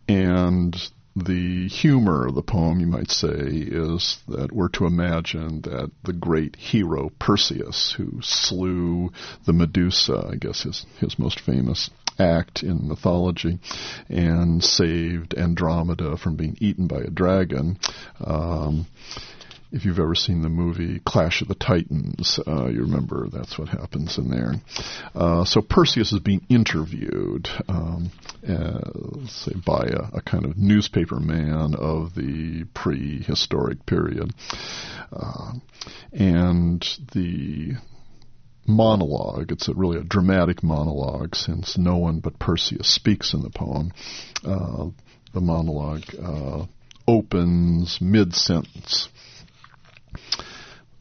and 0.09 0.77
the 1.17 1.67
humor 1.69 2.27
of 2.27 2.35
the 2.35 2.43
poem, 2.43 2.79
you 2.79 2.87
might 2.87 3.11
say, 3.11 3.31
is 3.31 4.19
that 4.29 4.53
we're 4.53 4.69
to 4.69 4.85
imagine 4.85 5.63
that 5.63 5.91
the 6.05 6.13
great 6.13 6.57
hero 6.57 7.11
Perseus, 7.19 7.93
who 7.93 8.21
slew 8.21 9.11
the 9.47 9.55
Medusa, 9.55 10.29
I 10.31 10.37
guess 10.37 10.63
his, 10.65 10.85
his 11.01 11.19
most 11.19 11.41
famous 11.41 11.89
act 12.19 12.63
in 12.63 12.87
mythology, 12.87 13.59
and 14.11 14.63
saved 14.63 15.35
Andromeda 15.35 16.19
from 16.19 16.37
being 16.37 16.59
eaten 16.61 16.87
by 16.87 17.01
a 17.01 17.11
dragon. 17.11 17.79
Um, 18.23 18.87
if 19.73 19.85
you've 19.85 19.99
ever 19.99 20.15
seen 20.15 20.43
the 20.43 20.49
movie 20.49 21.01
Clash 21.05 21.43
of 21.43 21.49
the 21.49 21.55
Titans, 21.55 22.39
uh, 22.47 22.67
you 22.67 22.83
remember 22.83 23.29
that's 23.29 23.59
what 23.59 23.69
happens 23.69 24.17
in 24.19 24.31
there. 24.31 24.55
Uh, 25.15 25.45
so 25.45 25.61
Perseus 25.61 26.13
is 26.13 26.21
being 26.21 26.47
interviewed, 26.49 27.49
um, 27.69 28.11
uh, 28.49 29.27
say 29.29 29.53
by 29.65 29.87
a, 29.87 30.19
a, 30.19 30.23
kind 30.23 30.45
of 30.45 30.57
newspaper 30.57 31.19
man 31.19 31.75
of 31.75 32.15
the 32.15 32.65
prehistoric 32.75 33.85
period, 33.87 34.33
uh, 35.13 35.53
and 36.13 36.87
the 37.13 37.73
monologue. 38.67 39.53
It's 39.53 39.69
a 39.69 39.75
really 39.75 39.99
a 39.99 40.05
dramatic 40.05 40.63
monologue 40.63 41.35
since 41.35 41.77
no 41.77 41.97
one 41.97 42.21
but 42.21 42.39
Perseus 42.39 42.89
speaks 42.89 43.35
in 43.35 43.43
the 43.43 43.51
poem. 43.51 43.93
Uh, 44.45 44.91
the 45.33 45.41
monologue 45.41 46.05
uh, 46.23 46.67
opens 47.07 47.99
mid 48.01 48.35
sentence 48.35 49.09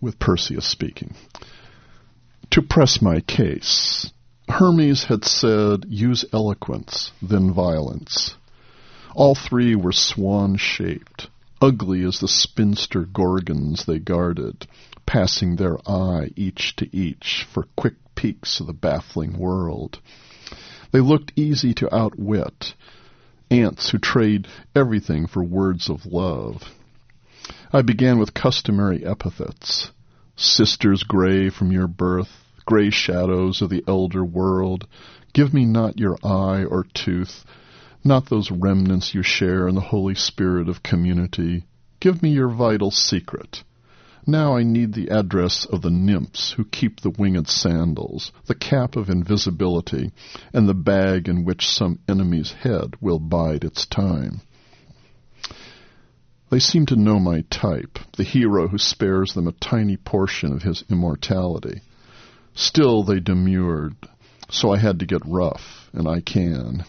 with 0.02 0.20
Perseus 0.20 0.66
speaking. 0.66 1.16
To 2.52 2.62
press 2.62 3.02
my 3.02 3.22
case, 3.22 4.12
Hermes 4.48 5.06
had 5.06 5.25
said, 5.25 5.86
use 5.90 6.24
eloquence, 6.32 7.12
then 7.22 7.52
violence. 7.54 8.36
All 9.16 9.36
three 9.36 9.75
were 9.75 9.92
swan 9.92 10.58
shaped, 10.58 11.30
ugly 11.62 12.04
as 12.04 12.20
the 12.20 12.28
spinster 12.28 13.06
gorgons 13.06 13.86
they 13.86 14.00
guarded, 14.00 14.68
passing 15.06 15.56
their 15.56 15.78
eye 15.90 16.32
each 16.36 16.75
to 16.78 16.96
each 16.96 17.46
for 17.52 17.68
quick 17.75 17.96
peeks 18.16 18.60
of 18.60 18.68
the 18.68 18.74
baffling 18.74 19.38
world. 19.38 20.00
They 20.92 21.00
looked 21.02 21.34
easy 21.36 21.74
to 21.75 21.94
outwit, 21.94 22.74
ants 23.50 23.90
who 23.90 23.98
trade 23.98 24.48
everything 24.75 25.28
for 25.28 25.44
words 25.44 25.90
of 25.90 26.06
love. 26.06 26.64
I 27.72 27.82
began 27.84 28.18
with 28.18 28.34
customary 28.34 29.06
epithets. 29.06 29.92
Sisters 30.36 31.04
gray 31.04 31.50
from 31.50 31.72
your 31.72 31.88
birth, 31.88 32.44
gray 32.66 32.90
shadows 32.90 33.62
of 33.62 33.70
the 33.70 33.84
elder 33.88 34.25
world, 34.25 34.88
give 35.34 35.54
me 35.54 35.66
not 35.66 36.00
your 36.00 36.18
eye 36.24 36.64
or 36.64 36.88
tooth, 36.94 37.46
not 38.04 38.30
those 38.30 38.50
remnants 38.50 39.14
you 39.14 39.22
share 39.22 39.68
in 39.68 39.75
the 39.75 39.82
holy 39.82 40.16
spirit 40.16 40.68
of 40.68 40.82
community. 40.82 41.66
Give 42.00 42.24
me 42.24 42.32
your 42.32 42.50
vital 42.50 42.90
secret. 42.92 43.64
Now 44.28 44.58
I 44.58 44.64
need 44.64 44.94
the 44.94 45.10
address 45.10 45.66
of 45.66 45.84
the 45.84 45.92
nymphs 45.92 46.54
who 46.54 46.66
keep 46.66 47.02
the 47.02 47.12
winged 47.12 47.48
sandals, 47.48 48.32
the 48.48 48.56
cap 48.56 48.96
of 48.96 49.10
invisibility, 49.10 50.12
and 50.52 50.68
the 50.68 50.74
bag 50.74 51.30
in 51.30 51.46
which 51.46 51.68
some 51.68 52.00
enemy's 52.08 52.52
head 52.52 52.96
will 53.00 53.20
bide 53.20 53.64
its 53.64 53.86
time. 53.86 54.42
They 56.56 56.62
seem 56.62 56.86
to 56.86 56.96
know 56.96 57.20
my 57.20 57.42
type, 57.50 58.00
the 58.16 58.24
hero 58.24 58.70
who 58.70 58.78
spares 58.78 59.34
them 59.34 59.46
a 59.46 59.52
tiny 59.52 59.98
portion 59.98 60.54
of 60.54 60.62
his 60.62 60.86
immortality. 60.90 61.82
Still 62.54 63.04
they 63.04 63.20
demurred, 63.20 63.98
so 64.50 64.72
I 64.72 64.78
had 64.78 65.00
to 65.00 65.06
get 65.06 65.22
rough, 65.26 65.90
and 65.92 66.08
I 66.08 66.22
can. 66.22 66.86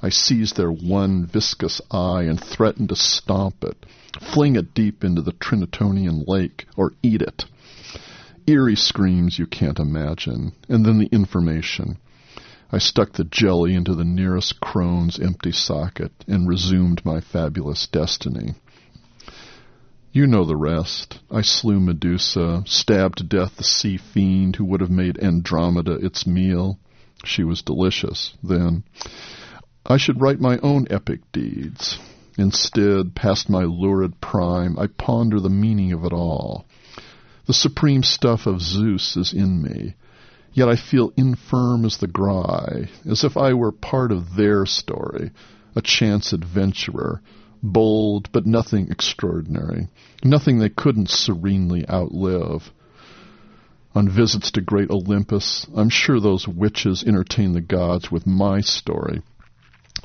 I 0.00 0.08
seized 0.08 0.56
their 0.56 0.72
one 0.72 1.26
viscous 1.26 1.82
eye 1.90 2.22
and 2.22 2.42
threatened 2.42 2.88
to 2.88 2.96
stomp 2.96 3.64
it, 3.64 3.84
fling 4.18 4.56
it 4.56 4.72
deep 4.72 5.04
into 5.04 5.20
the 5.20 5.34
Tritonian 5.34 6.26
lake, 6.26 6.64
or 6.74 6.94
eat 7.02 7.20
it. 7.20 7.44
Eerie 8.46 8.76
screams 8.76 9.38
you 9.38 9.46
can't 9.46 9.78
imagine, 9.78 10.52
and 10.70 10.86
then 10.86 10.96
the 10.96 11.12
information. 11.12 11.98
I 12.72 12.78
stuck 12.78 13.12
the 13.12 13.24
jelly 13.24 13.74
into 13.74 13.94
the 13.94 14.04
nearest 14.04 14.58
crone's 14.60 15.20
empty 15.20 15.52
socket 15.52 16.12
and 16.26 16.48
resumed 16.48 17.04
my 17.04 17.20
fabulous 17.20 17.86
destiny. 17.86 18.54
You 20.16 20.26
know 20.26 20.46
the 20.46 20.56
rest. 20.56 21.20
I 21.30 21.42
slew 21.42 21.78
Medusa, 21.78 22.62
stabbed 22.64 23.18
to 23.18 23.24
death 23.24 23.58
the 23.58 23.62
sea 23.62 23.98
fiend 23.98 24.56
who 24.56 24.64
would 24.64 24.80
have 24.80 24.88
made 24.88 25.22
Andromeda 25.22 25.92
its 25.96 26.26
meal. 26.26 26.78
She 27.26 27.44
was 27.44 27.60
delicious, 27.60 28.32
then. 28.42 28.84
I 29.84 29.98
should 29.98 30.22
write 30.22 30.40
my 30.40 30.56
own 30.62 30.86
epic 30.88 31.20
deeds. 31.32 31.98
Instead, 32.38 33.14
past 33.14 33.50
my 33.50 33.64
lurid 33.64 34.18
prime, 34.22 34.78
I 34.78 34.86
ponder 34.86 35.38
the 35.38 35.50
meaning 35.50 35.92
of 35.92 36.02
it 36.06 36.14
all. 36.14 36.64
The 37.44 37.52
supreme 37.52 38.02
stuff 38.02 38.46
of 38.46 38.62
Zeus 38.62 39.18
is 39.18 39.34
in 39.34 39.60
me, 39.60 39.96
yet 40.50 40.66
I 40.66 40.76
feel 40.76 41.12
infirm 41.18 41.84
as 41.84 41.98
the 41.98 42.08
Graii, 42.08 42.88
as 43.04 43.22
if 43.22 43.36
I 43.36 43.52
were 43.52 43.70
part 43.70 44.12
of 44.12 44.34
their 44.34 44.64
story, 44.64 45.32
a 45.74 45.82
chance 45.82 46.32
adventurer, 46.32 47.20
bold, 47.62 48.30
but 48.32 48.46
nothing 48.46 48.90
extraordinary, 48.90 49.88
nothing 50.22 50.58
they 50.58 50.68
couldn't 50.68 51.10
serenely 51.10 51.88
outlive. 51.88 52.70
On 53.94 54.08
visits 54.08 54.50
to 54.50 54.60
great 54.60 54.90
Olympus, 54.90 55.66
I'm 55.74 55.88
sure 55.88 56.20
those 56.20 56.46
witches 56.46 57.02
entertain 57.02 57.52
the 57.52 57.62
gods 57.62 58.10
with 58.10 58.26
my 58.26 58.60
story. 58.60 59.22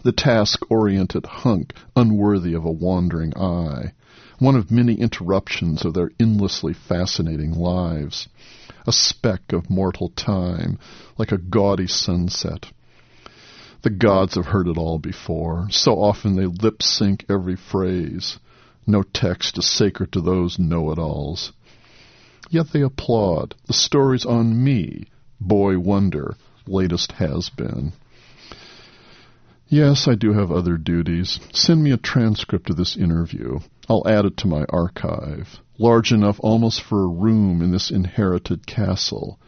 The 0.04 0.14
task-oriented 0.14 1.26
hunk, 1.26 1.74
unworthy 1.96 2.54
of 2.54 2.64
a 2.64 2.72
wandering 2.72 3.36
eye. 3.38 3.94
One 4.40 4.56
of 4.56 4.72
many 4.72 4.96
interruptions 4.96 5.84
of 5.84 5.94
their 5.94 6.10
endlessly 6.20 6.74
fascinating 6.74 7.54
lives. 7.54 8.30
A 8.88 8.92
speck 8.92 9.52
of 9.52 9.70
mortal 9.70 10.10
time, 10.10 10.80
like 11.18 11.32
a 11.32 11.38
gaudy 11.38 11.88
sunset. 11.88 12.72
The 13.84 13.90
gods 13.90 14.36
have 14.36 14.46
heard 14.46 14.68
it 14.68 14.78
all 14.78 15.00
before. 15.00 15.68
So 15.72 15.94
often 15.94 16.36
they 16.36 16.46
lip 16.46 16.84
sync 16.84 17.26
every 17.28 17.56
phrase. 17.56 18.38
No 18.86 19.02
text 19.02 19.58
is 19.58 19.68
sacred 19.68 20.12
to 20.12 20.22
those 20.22 20.60
know 20.60 20.92
it 20.92 21.00
alls. 21.00 21.52
Yet 22.52 22.68
they 22.74 22.82
applaud. 22.82 23.56
The 23.66 23.74
story's 23.74 24.26
on 24.26 24.64
me, 24.64 25.06
boy 25.40 25.80
wonder, 25.80 26.36
latest 26.68 27.14
has 27.14 27.50
been. 27.50 27.94
Yes, 29.68 30.08
I 30.08 30.16
do 30.16 30.34
have 30.34 30.52
other 30.52 30.78
duties. 30.78 31.40
Send 31.54 31.82
me 31.82 31.92
a 31.92 31.98
transcript 31.98 32.70
of 32.70 32.76
this 32.76 32.98
interview. 32.98 33.62
I'll 33.90 34.08
add 34.08 34.26
it 34.26 34.38
to 34.38 34.48
my 34.48 34.66
archive. 34.70 35.60
Large 35.80 36.12
enough 36.12 36.38
almost 36.42 36.82
for 36.84 37.04
a 37.04 37.08
room 37.08 37.62
in 37.62 37.72
this 37.72 37.90
inherited 37.90 38.68
castle. 38.68 39.40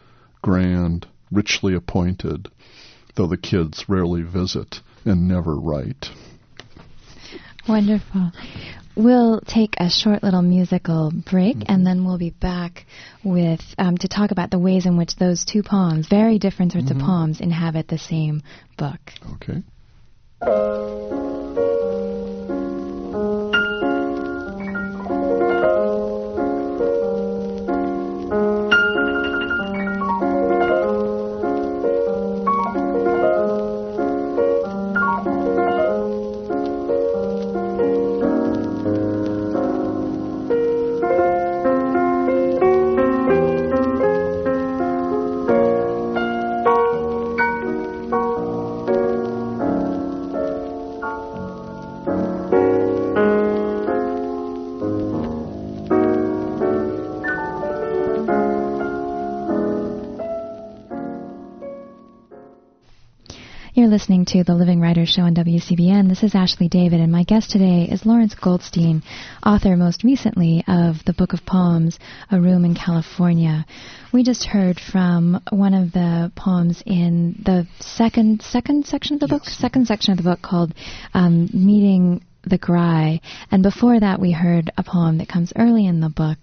Grand, 0.42 1.06
richly 1.30 1.74
appointed 1.74 2.48
though 3.16 3.26
the 3.26 3.36
kids 3.36 3.84
rarely 3.88 4.22
visit 4.22 4.80
and 5.04 5.28
never 5.28 5.56
write. 5.56 6.06
Wonderful. 7.68 8.32
We'll 8.96 9.40
take 9.40 9.74
a 9.78 9.90
short 9.90 10.22
little 10.22 10.42
musical 10.42 11.10
break, 11.10 11.56
mm-hmm. 11.56 11.72
and 11.72 11.86
then 11.86 12.04
we'll 12.04 12.18
be 12.18 12.30
back 12.30 12.86
with 13.24 13.60
um, 13.76 13.96
to 13.98 14.08
talk 14.08 14.30
about 14.30 14.50
the 14.50 14.58
ways 14.58 14.86
in 14.86 14.96
which 14.96 15.16
those 15.16 15.44
two 15.44 15.62
poems, 15.64 16.06
very 16.06 16.38
different 16.38 16.72
sorts 16.72 16.88
mm-hmm. 16.88 17.00
of 17.00 17.06
poems, 17.06 17.40
inhabit 17.40 17.88
the 17.88 17.98
same 17.98 18.42
book. 18.76 19.00
Okay. 19.34 19.62
Listening 64.04 64.26
to 64.26 64.44
the 64.44 64.54
Living 64.54 64.80
Writers 64.82 65.08
Show 65.08 65.22
on 65.22 65.34
WCBN. 65.34 66.10
This 66.10 66.22
is 66.22 66.34
Ashley 66.34 66.68
David, 66.68 67.00
and 67.00 67.10
my 67.10 67.22
guest 67.22 67.48
today 67.48 67.88
is 67.90 68.04
Laurence 68.04 68.34
Goldstein, 68.34 69.02
author 69.42 69.78
most 69.78 70.04
recently 70.04 70.62
of 70.68 70.96
the 71.06 71.14
book 71.14 71.32
of 71.32 71.46
poems, 71.46 71.98
A 72.30 72.38
Room 72.38 72.66
in 72.66 72.74
California. 72.74 73.64
We 74.12 74.22
just 74.22 74.44
heard 74.44 74.78
from 74.78 75.40
one 75.48 75.72
of 75.72 75.92
the 75.92 76.30
poems 76.36 76.82
in 76.84 77.40
the 77.46 77.66
second 77.80 78.42
second 78.42 78.84
section 78.84 79.14
of 79.14 79.20
the 79.20 79.28
book, 79.28 79.46
second 79.46 79.86
section 79.86 80.12
of 80.12 80.18
the 80.18 80.24
book 80.24 80.42
called 80.42 80.74
um, 81.14 81.48
Meeting 81.54 82.22
the 82.42 82.58
Graii. 82.58 83.22
And 83.50 83.62
before 83.62 83.98
that, 83.98 84.20
we 84.20 84.32
heard 84.32 84.70
a 84.76 84.82
poem 84.82 85.16
that 85.16 85.30
comes 85.30 85.50
early 85.56 85.86
in 85.86 86.00
the 86.00 86.10
book 86.10 86.40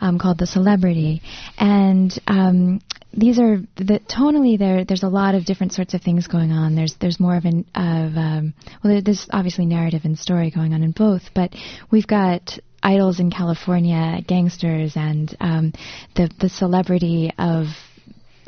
um, 0.00 0.20
called 0.20 0.38
The 0.38 0.46
Celebrity. 0.46 1.22
And 1.58 2.16
um, 2.28 2.80
these 3.12 3.38
are 3.38 3.58
the 3.76 4.00
tonally 4.08 4.58
there. 4.58 4.84
There's 4.84 5.02
a 5.02 5.08
lot 5.08 5.34
of 5.34 5.44
different 5.44 5.72
sorts 5.72 5.94
of 5.94 6.02
things 6.02 6.26
going 6.26 6.52
on. 6.52 6.76
There's 6.76 6.94
there's 7.00 7.18
more 7.18 7.36
of 7.36 7.44
an 7.44 7.66
of 7.74 8.16
um, 8.16 8.54
well, 8.82 9.00
there's 9.02 9.28
obviously 9.32 9.66
narrative 9.66 10.02
and 10.04 10.18
story 10.18 10.50
going 10.50 10.74
on 10.74 10.82
in 10.82 10.92
both, 10.92 11.22
but 11.34 11.54
we've 11.90 12.06
got 12.06 12.58
idols 12.82 13.20
in 13.20 13.30
California, 13.30 14.20
gangsters, 14.26 14.92
and 14.96 15.36
um, 15.40 15.72
the 16.14 16.30
the 16.40 16.48
celebrity 16.48 17.32
of 17.36 17.66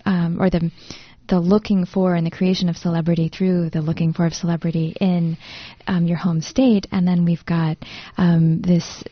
um, 0.05 0.41
or 0.41 0.49
the 0.49 0.71
the 1.29 1.41
looking 1.41 1.87
for 1.87 2.15
and 2.15 2.27
the 2.27 2.31
creation 2.31 2.69
of 2.69 2.77
celebrity 2.77 3.29
through 3.29 3.71
the 3.71 3.81
looking 3.81 4.13
for 4.13 4.27
of 4.27 4.35
celebrity 4.35 4.95
in 5.01 5.37
um, 5.87 6.07
your 6.07 6.19
home 6.19 6.41
state, 6.41 6.87
and 6.93 7.07
then 7.07 7.25
we've 7.25 7.47
got 7.47 7.79
um, 8.17 8.61
this 8.61 9.03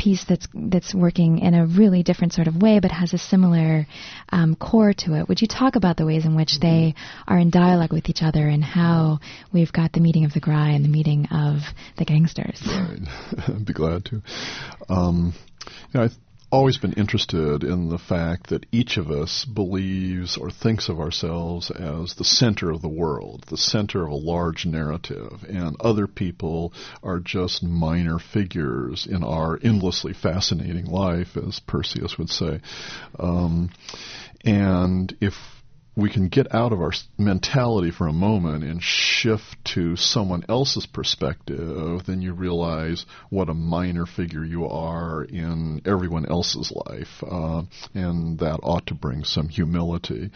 piece 0.00 0.24
that's 0.24 0.48
that's 0.54 0.94
working 0.94 1.38
in 1.40 1.52
a 1.52 1.66
really 1.66 2.02
different 2.02 2.32
sort 2.32 2.48
of 2.48 2.56
way, 2.56 2.80
but 2.80 2.90
has 2.90 3.12
a 3.12 3.18
similar 3.18 3.86
um, 4.30 4.56
core 4.56 4.94
to 4.94 5.14
it. 5.14 5.28
Would 5.28 5.42
you 5.42 5.48
talk 5.48 5.76
about 5.76 5.98
the 5.98 6.06
ways 6.06 6.24
in 6.24 6.34
which 6.34 6.58
they 6.60 6.94
are 7.28 7.38
in 7.38 7.50
dialogue 7.50 7.92
with 7.92 8.08
each 8.08 8.22
other, 8.22 8.48
and 8.48 8.64
how 8.64 9.20
we've 9.52 9.72
got 9.72 9.92
the 9.92 10.00
meeting 10.00 10.24
of 10.24 10.32
the 10.32 10.40
Graii 10.40 10.74
and 10.74 10.84
the 10.84 10.88
meeting 10.88 11.26
of 11.30 11.58
the 11.98 12.06
gangsters? 12.06 12.62
Right, 12.66 13.00
I'd 13.48 13.66
be 13.66 13.74
glad 13.74 14.06
to. 14.06 14.22
Um, 14.88 15.34
know, 15.92 16.04
I 16.04 16.08
th- 16.08 16.18
always 16.50 16.78
been 16.78 16.92
interested 16.94 17.62
in 17.62 17.88
the 17.88 17.98
fact 17.98 18.48
that 18.48 18.66
each 18.72 18.96
of 18.96 19.10
us 19.10 19.44
believes 19.44 20.36
or 20.36 20.50
thinks 20.50 20.88
of 20.88 20.98
ourselves 20.98 21.70
as 21.70 22.14
the 22.14 22.24
center 22.24 22.70
of 22.70 22.82
the 22.82 22.88
world, 22.88 23.44
the 23.48 23.56
center 23.56 24.04
of 24.04 24.10
a 24.10 24.14
large 24.14 24.66
narrative, 24.66 25.44
and 25.48 25.76
other 25.80 26.06
people 26.06 26.72
are 27.02 27.20
just 27.20 27.62
minor 27.62 28.18
figures 28.18 29.06
in 29.06 29.22
our 29.22 29.58
endlessly 29.62 30.12
fascinating 30.12 30.86
life, 30.86 31.36
as 31.36 31.60
Perseus 31.60 32.18
would 32.18 32.30
say. 32.30 32.60
Um, 33.18 33.70
and 34.44 35.14
if 35.20 35.34
we 35.96 36.10
can 36.10 36.28
get 36.28 36.54
out 36.54 36.72
of 36.72 36.80
our 36.80 36.92
mentality 37.18 37.90
for 37.90 38.06
a 38.06 38.12
moment 38.12 38.64
and 38.64 38.82
shift 38.82 39.56
to 39.64 39.96
someone 39.96 40.44
else's 40.48 40.86
perspective, 40.86 42.06
then 42.06 42.22
you 42.22 42.32
realize 42.32 43.04
what 43.28 43.48
a 43.48 43.54
minor 43.54 44.06
figure 44.06 44.44
you 44.44 44.66
are 44.66 45.24
in 45.24 45.82
everyone 45.84 46.26
else's 46.26 46.72
life, 46.86 47.22
uh, 47.28 47.62
and 47.94 48.38
that 48.38 48.60
ought 48.62 48.86
to 48.86 48.94
bring 48.94 49.24
some 49.24 49.48
humility. 49.48 50.30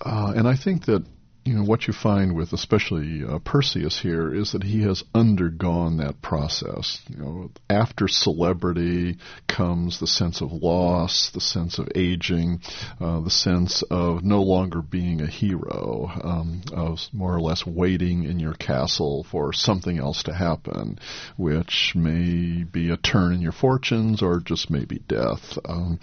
Uh, 0.00 0.32
and 0.34 0.48
I 0.48 0.56
think 0.56 0.86
that 0.86 1.04
you 1.44 1.54
know 1.54 1.64
what 1.64 1.88
you 1.88 1.92
find 1.92 2.36
with 2.36 2.52
especially 2.52 3.24
uh, 3.24 3.38
Perseus 3.40 4.00
here 4.00 4.32
is 4.32 4.52
that 4.52 4.62
he 4.62 4.82
has 4.82 5.02
undergone 5.14 5.96
that 5.96 6.22
process. 6.22 7.00
You 7.08 7.16
know, 7.16 7.50
after 7.68 8.06
celebrity 8.06 9.16
comes 9.48 9.98
the 9.98 10.06
sense 10.06 10.40
of 10.40 10.52
loss, 10.52 11.30
the 11.34 11.40
sense 11.40 11.78
of 11.78 11.88
aging, 11.96 12.60
uh, 13.00 13.20
the 13.20 13.30
sense 13.30 13.82
of 13.90 14.22
no 14.22 14.42
longer 14.42 14.82
being 14.82 15.20
a 15.20 15.26
hero, 15.26 16.10
um, 16.22 16.62
of 16.72 17.00
more 17.12 17.34
or 17.34 17.40
less 17.40 17.66
waiting 17.66 18.22
in 18.22 18.38
your 18.38 18.54
castle 18.54 19.26
for 19.30 19.52
something 19.52 19.98
else 19.98 20.22
to 20.24 20.34
happen, 20.34 20.98
which 21.36 21.92
may 21.96 22.62
be 22.62 22.90
a 22.90 22.96
turn 22.96 23.32
in 23.32 23.40
your 23.40 23.52
fortunes 23.52 24.22
or 24.22 24.40
just 24.40 24.70
maybe 24.70 25.00
death. 25.08 25.58
Um, 25.64 25.98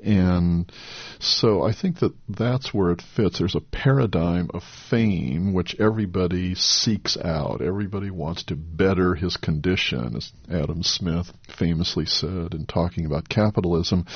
and 0.00 0.70
so 1.18 1.62
I 1.62 1.72
think 1.72 1.98
that 1.98 2.14
that's 2.28 2.72
where 2.72 2.92
it 2.92 3.02
fits. 3.16 3.38
There's 3.38 3.56
a 3.56 3.60
paradigm 3.60 4.50
of 4.54 4.62
fame 4.90 5.52
which 5.52 5.78
everybody 5.78 6.54
seeks 6.54 7.16
out. 7.16 7.60
Everybody 7.60 8.10
wants 8.10 8.44
to 8.44 8.56
better 8.56 9.14
his 9.14 9.36
condition, 9.36 10.16
as 10.16 10.32
Adam 10.50 10.82
Smith 10.82 11.32
famously 11.58 12.06
said 12.06 12.54
in 12.54 12.66
talking 12.66 13.06
about 13.06 13.28
capitalism. 13.28 14.06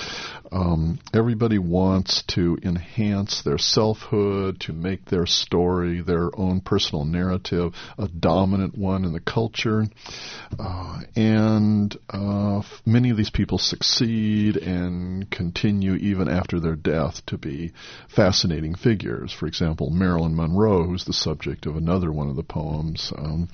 Um, 0.50 0.98
everybody 1.14 1.58
wants 1.58 2.22
to 2.28 2.58
enhance 2.62 3.42
their 3.42 3.58
selfhood, 3.58 4.60
to 4.60 4.72
make 4.72 5.06
their 5.06 5.26
story, 5.26 6.02
their 6.02 6.30
own 6.38 6.60
personal 6.60 7.04
narrative, 7.04 7.74
a 7.98 8.08
dominant 8.08 8.76
one 8.76 9.04
in 9.04 9.12
the 9.12 9.20
culture. 9.20 9.86
Uh, 10.58 11.00
and 11.16 11.96
uh, 12.10 12.62
many 12.84 13.10
of 13.10 13.16
these 13.16 13.30
people 13.30 13.58
succeed 13.58 14.56
and 14.56 15.30
continue 15.30 15.94
even 15.94 16.28
after 16.28 16.60
their 16.60 16.76
death 16.76 17.24
to 17.26 17.38
be 17.38 17.72
fascinating 18.08 18.74
figures. 18.74 19.32
For 19.32 19.46
example, 19.46 19.90
Marilyn 19.90 20.34
Monroe, 20.42 20.84
who's 20.84 21.04
the 21.04 21.12
subject 21.12 21.66
of 21.66 21.76
another 21.76 22.10
one 22.10 22.28
of 22.28 22.34
the 22.34 22.42
poems. 22.42 23.12
Um, 23.16 23.48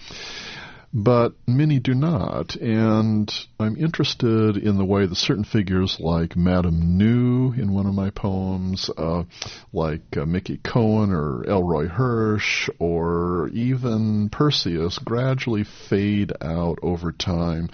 but 0.93 1.35
many 1.47 1.79
do 1.79 1.95
not. 1.95 2.57
And 2.57 3.31
I'm 3.61 3.77
interested 3.77 4.57
in 4.57 4.79
the 4.79 4.85
way 4.85 5.07
that 5.07 5.15
certain 5.17 5.45
figures 5.45 5.99
like 6.01 6.37
Madame 6.37 6.99
Nhu 6.99 7.59
in 7.59 7.73
one 7.73 7.87
of 7.87 7.95
my 7.95 8.11
poems, 8.11 8.91
uh, 8.97 9.25
like 9.73 10.17
uh, 10.17 10.25
Mickey 10.25 10.59
Cohen 10.59 11.13
or 11.13 11.45
Elroy 11.47 11.89
Hirsch, 11.89 12.71
or 12.79 13.49
even 13.53 14.31
Perseus 14.31 14.99
gradually 14.99 15.65
fade 15.89 16.33
out 16.41 16.79
over 16.83 17.13
time. 17.13 17.69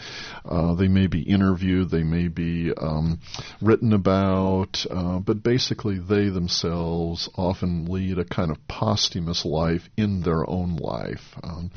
Uh, 0.45 0.75
they 0.75 0.89
may 0.89 1.07
be 1.07 1.23
interviewed, 1.23 1.91
they 1.91 2.03
may 2.03 2.29
be 2.29 2.73
um, 2.77 3.21
written 3.61 3.93
about, 3.93 4.85
uh, 4.91 5.19
but 5.21 5.43
basically 5.43 5.99
they 5.99 6.29
themselves 6.29 7.29
often 7.37 7.87
lead 7.87 8.19
a 8.19 8.25
kind 8.25 8.51
of 8.51 8.67
posthumous 8.67 9.45
life 9.45 9.89
in 9.97 10.23
their 10.23 10.49
own 10.49 10.77
life. 10.77 11.37
Um, 11.43 11.71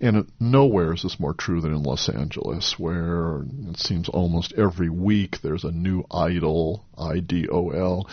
and 0.00 0.30
nowhere 0.40 0.77
nowhere 0.78 0.94
is 0.94 1.02
this 1.02 1.18
more 1.18 1.34
true 1.34 1.60
than 1.60 1.74
in 1.74 1.82
Los 1.82 2.08
Angeles, 2.08 2.78
where 2.78 3.42
it 3.68 3.78
seems 3.78 4.08
almost 4.08 4.52
every 4.56 4.88
week 4.88 5.40
there's 5.42 5.64
a 5.64 5.72
new 5.72 6.04
idol, 6.10 6.84
I 6.96 7.18
D 7.20 7.48
O 7.50 7.70
L. 7.70 8.08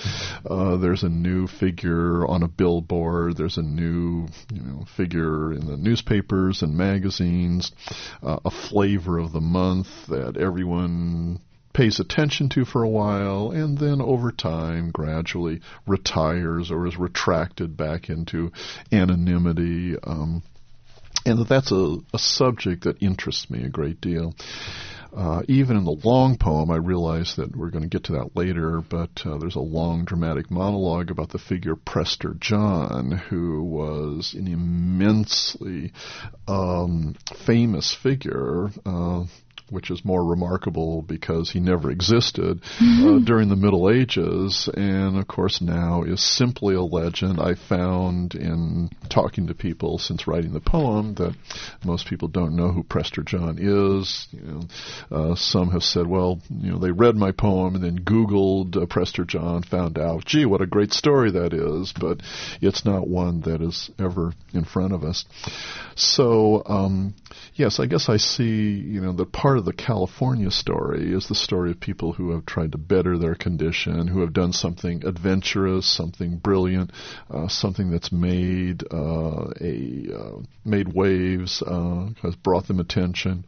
Uh, 0.49 0.77
there's 0.77 1.03
a 1.03 1.09
new 1.09 1.47
figure 1.47 2.25
on 2.25 2.43
a 2.43 2.47
billboard. 2.47 3.37
There's 3.37 3.57
a 3.57 3.61
new 3.61 4.27
you 4.51 4.61
know 4.61 4.85
figure 4.97 5.53
in 5.53 5.67
the 5.67 5.77
newspapers 5.77 6.63
and 6.63 6.75
magazines. 6.75 7.71
Uh, 8.23 8.39
a 8.43 8.51
flavor 8.51 9.19
of 9.19 9.31
the 9.31 9.41
month 9.41 9.87
that 10.07 10.37
everyone 10.37 11.39
pays 11.73 11.99
attention 11.99 12.47
to 12.47 12.63
for 12.63 12.83
a 12.83 12.89
while 12.89 13.51
and 13.51 13.77
then 13.77 13.99
over 14.01 14.31
time 14.31 14.91
gradually 14.91 15.59
retires 15.85 16.71
or 16.71 16.87
is 16.87 16.97
retracted 16.97 17.75
back 17.75 18.09
into 18.09 18.49
anonymity. 18.93 19.93
Um, 20.01 20.41
and 21.25 21.45
that's 21.47 21.71
a, 21.71 21.97
a 22.13 22.19
subject 22.19 22.83
that 22.83 23.01
interests 23.01 23.49
me 23.49 23.63
a 23.63 23.69
great 23.69 23.99
deal. 24.01 24.35
Uh, 25.15 25.43
even 25.47 25.77
in 25.77 25.85
the 25.85 26.01
long 26.03 26.37
poem, 26.37 26.69
I 26.69 26.75
realize 26.75 27.35
that 27.37 27.55
we're 27.55 27.69
going 27.69 27.83
to 27.83 27.89
get 27.89 28.03
to 28.05 28.13
that 28.13 28.35
later, 28.35 28.81
but 28.81 29.11
uh, 29.23 29.37
there's 29.37 29.55
a 29.55 29.61
long 29.61 30.03
dramatic 30.03 30.51
monologue 30.51 31.09
about 31.09 31.29
the 31.29 31.39
figure 31.39 31.77
Prester 31.77 32.35
John, 32.37 33.11
who 33.29 33.63
was 33.63 34.35
an 34.37 34.47
immensely 34.47 35.93
um, 36.49 37.15
famous 37.45 37.95
figure. 37.95 38.69
Uh, 38.85 39.23
which 39.69 39.89
is 39.89 40.05
more 40.05 40.23
remarkable 40.23 41.01
because 41.01 41.51
he 41.51 41.59
never 41.59 41.89
existed 41.89 42.61
mm-hmm. 42.61 43.07
uh, 43.07 43.19
during 43.19 43.49
the 43.49 43.55
Middle 43.55 43.89
Ages, 43.89 44.69
and 44.73 45.17
of 45.17 45.27
course 45.27 45.61
now 45.61 46.03
is 46.03 46.23
simply 46.23 46.75
a 46.75 46.81
legend. 46.81 47.39
I 47.39 47.55
found 47.55 48.35
in 48.35 48.89
talking 49.09 49.47
to 49.47 49.55
people 49.55 49.97
since 49.97 50.27
writing 50.27 50.53
the 50.53 50.59
poem 50.59 51.15
that 51.15 51.35
most 51.83 52.07
people 52.07 52.27
don't 52.27 52.55
know 52.55 52.71
who 52.71 52.83
Prester 52.83 53.23
John 53.23 53.57
is. 53.59 54.27
You 54.31 54.41
know, 54.41 54.61
uh, 55.11 55.35
some 55.35 55.71
have 55.71 55.83
said, 55.83 56.07
well, 56.07 56.41
you 56.49 56.71
know, 56.71 56.79
they 56.79 56.91
read 56.91 57.15
my 57.15 57.31
poem 57.31 57.75
and 57.75 57.83
then 57.83 57.99
Googled 57.99 58.81
uh, 58.81 58.85
Prester 58.85 59.25
John, 59.25 59.63
found 59.63 59.97
out, 59.97 60.25
gee, 60.25 60.45
what 60.45 60.61
a 60.61 60.67
great 60.67 60.93
story 60.93 61.31
that 61.31 61.53
is, 61.53 61.93
but 61.99 62.21
it's 62.61 62.85
not 62.85 63.07
one 63.07 63.41
that 63.41 63.61
is 63.61 63.89
ever 63.99 64.33
in 64.53 64.63
front 64.63 64.93
of 64.93 65.03
us. 65.03 65.25
So, 65.95 66.63
um, 66.65 67.15
yes, 67.55 67.79
I 67.79 67.85
guess 67.85 68.09
I 68.09 68.17
see, 68.17 68.43
you 68.43 69.01
know, 69.01 69.13
that 69.13 69.31
part 69.31 69.57
of 69.57 69.65
the 69.65 69.73
California 69.73 70.51
story 70.51 71.11
is 71.13 71.27
the 71.27 71.35
story 71.35 71.71
of 71.71 71.79
people 71.79 72.13
who 72.13 72.31
have 72.31 72.45
tried 72.45 72.73
to 72.73 72.77
better 72.77 73.17
their 73.17 73.35
condition, 73.35 74.07
who 74.07 74.21
have 74.21 74.33
done 74.33 74.53
something 74.53 75.03
adventurous, 75.05 75.85
something 75.85 76.37
brilliant, 76.37 76.91
uh, 77.29 77.47
something 77.47 77.89
that's 77.89 78.11
made 78.11 78.83
uh, 78.91 79.47
a 79.61 80.07
uh, 80.13 80.39
made 80.63 80.93
waves, 80.93 81.63
uh, 81.65 82.09
has 82.21 82.35
brought 82.35 82.67
them 82.67 82.79
attention, 82.79 83.45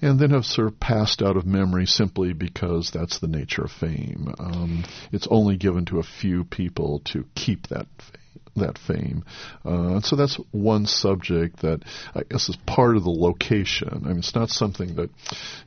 and 0.00 0.18
then 0.18 0.30
have 0.30 0.46
sort 0.46 0.68
of 0.68 0.80
passed 0.80 1.20
out 1.20 1.36
of 1.36 1.44
memory 1.44 1.86
simply 1.86 2.32
because 2.32 2.90
that's 2.92 3.18
the 3.18 3.28
nature 3.28 3.64
of 3.64 3.72
fame. 3.72 4.32
Um, 4.38 4.84
it's 5.12 5.28
only 5.30 5.56
given 5.56 5.84
to 5.86 5.98
a 5.98 6.04
few 6.04 6.44
people 6.44 7.02
to 7.06 7.24
keep 7.34 7.68
that 7.68 7.86
fame 7.98 8.19
that 8.56 8.78
fame. 8.78 9.24
Uh, 9.64 10.00
so 10.00 10.16
that's 10.16 10.36
one 10.50 10.86
subject 10.86 11.62
that 11.62 11.82
I 12.14 12.22
guess 12.28 12.48
is 12.48 12.56
part 12.66 12.96
of 12.96 13.04
the 13.04 13.10
location. 13.10 14.02
I 14.04 14.08
mean, 14.08 14.18
it's 14.18 14.34
not 14.34 14.50
something 14.50 14.96
that 14.96 15.10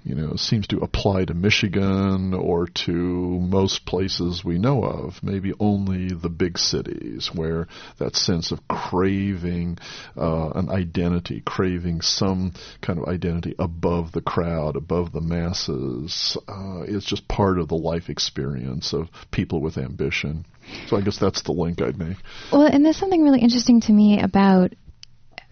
you 0.03 0.15
know 0.15 0.35
seems 0.35 0.67
to 0.67 0.79
apply 0.79 1.25
to 1.25 1.33
Michigan 1.33 2.33
or 2.33 2.67
to 2.85 2.91
most 2.91 3.85
places 3.85 4.43
we 4.43 4.57
know 4.57 4.83
of. 4.83 5.21
Maybe 5.23 5.53
only 5.59 6.09
the 6.09 6.29
big 6.29 6.57
cities 6.57 7.29
where 7.33 7.67
that 7.99 8.15
sense 8.15 8.51
of 8.51 8.67
craving 8.67 9.77
uh, 10.17 10.49
an 10.55 10.69
identity, 10.69 11.41
craving 11.45 12.01
some 12.01 12.53
kind 12.81 12.99
of 12.99 13.05
identity 13.05 13.55
above 13.59 14.11
the 14.11 14.21
crowd, 14.21 14.75
above 14.75 15.11
the 15.11 15.21
masses, 15.21 16.37
uh, 16.47 16.81
is 16.83 17.05
just 17.05 17.27
part 17.27 17.59
of 17.59 17.67
the 17.67 17.75
life 17.75 18.09
experience 18.09 18.93
of 18.93 19.09
people 19.31 19.61
with 19.61 19.77
ambition. 19.77 20.45
So 20.87 20.97
I 20.97 21.01
guess 21.01 21.17
that's 21.17 21.41
the 21.43 21.51
link 21.51 21.81
I'd 21.81 21.97
make. 21.97 22.17
Well, 22.51 22.65
and 22.65 22.85
there's 22.85 22.97
something 22.97 23.21
really 23.21 23.41
interesting 23.41 23.81
to 23.81 23.93
me 23.93 24.21
about 24.21 24.73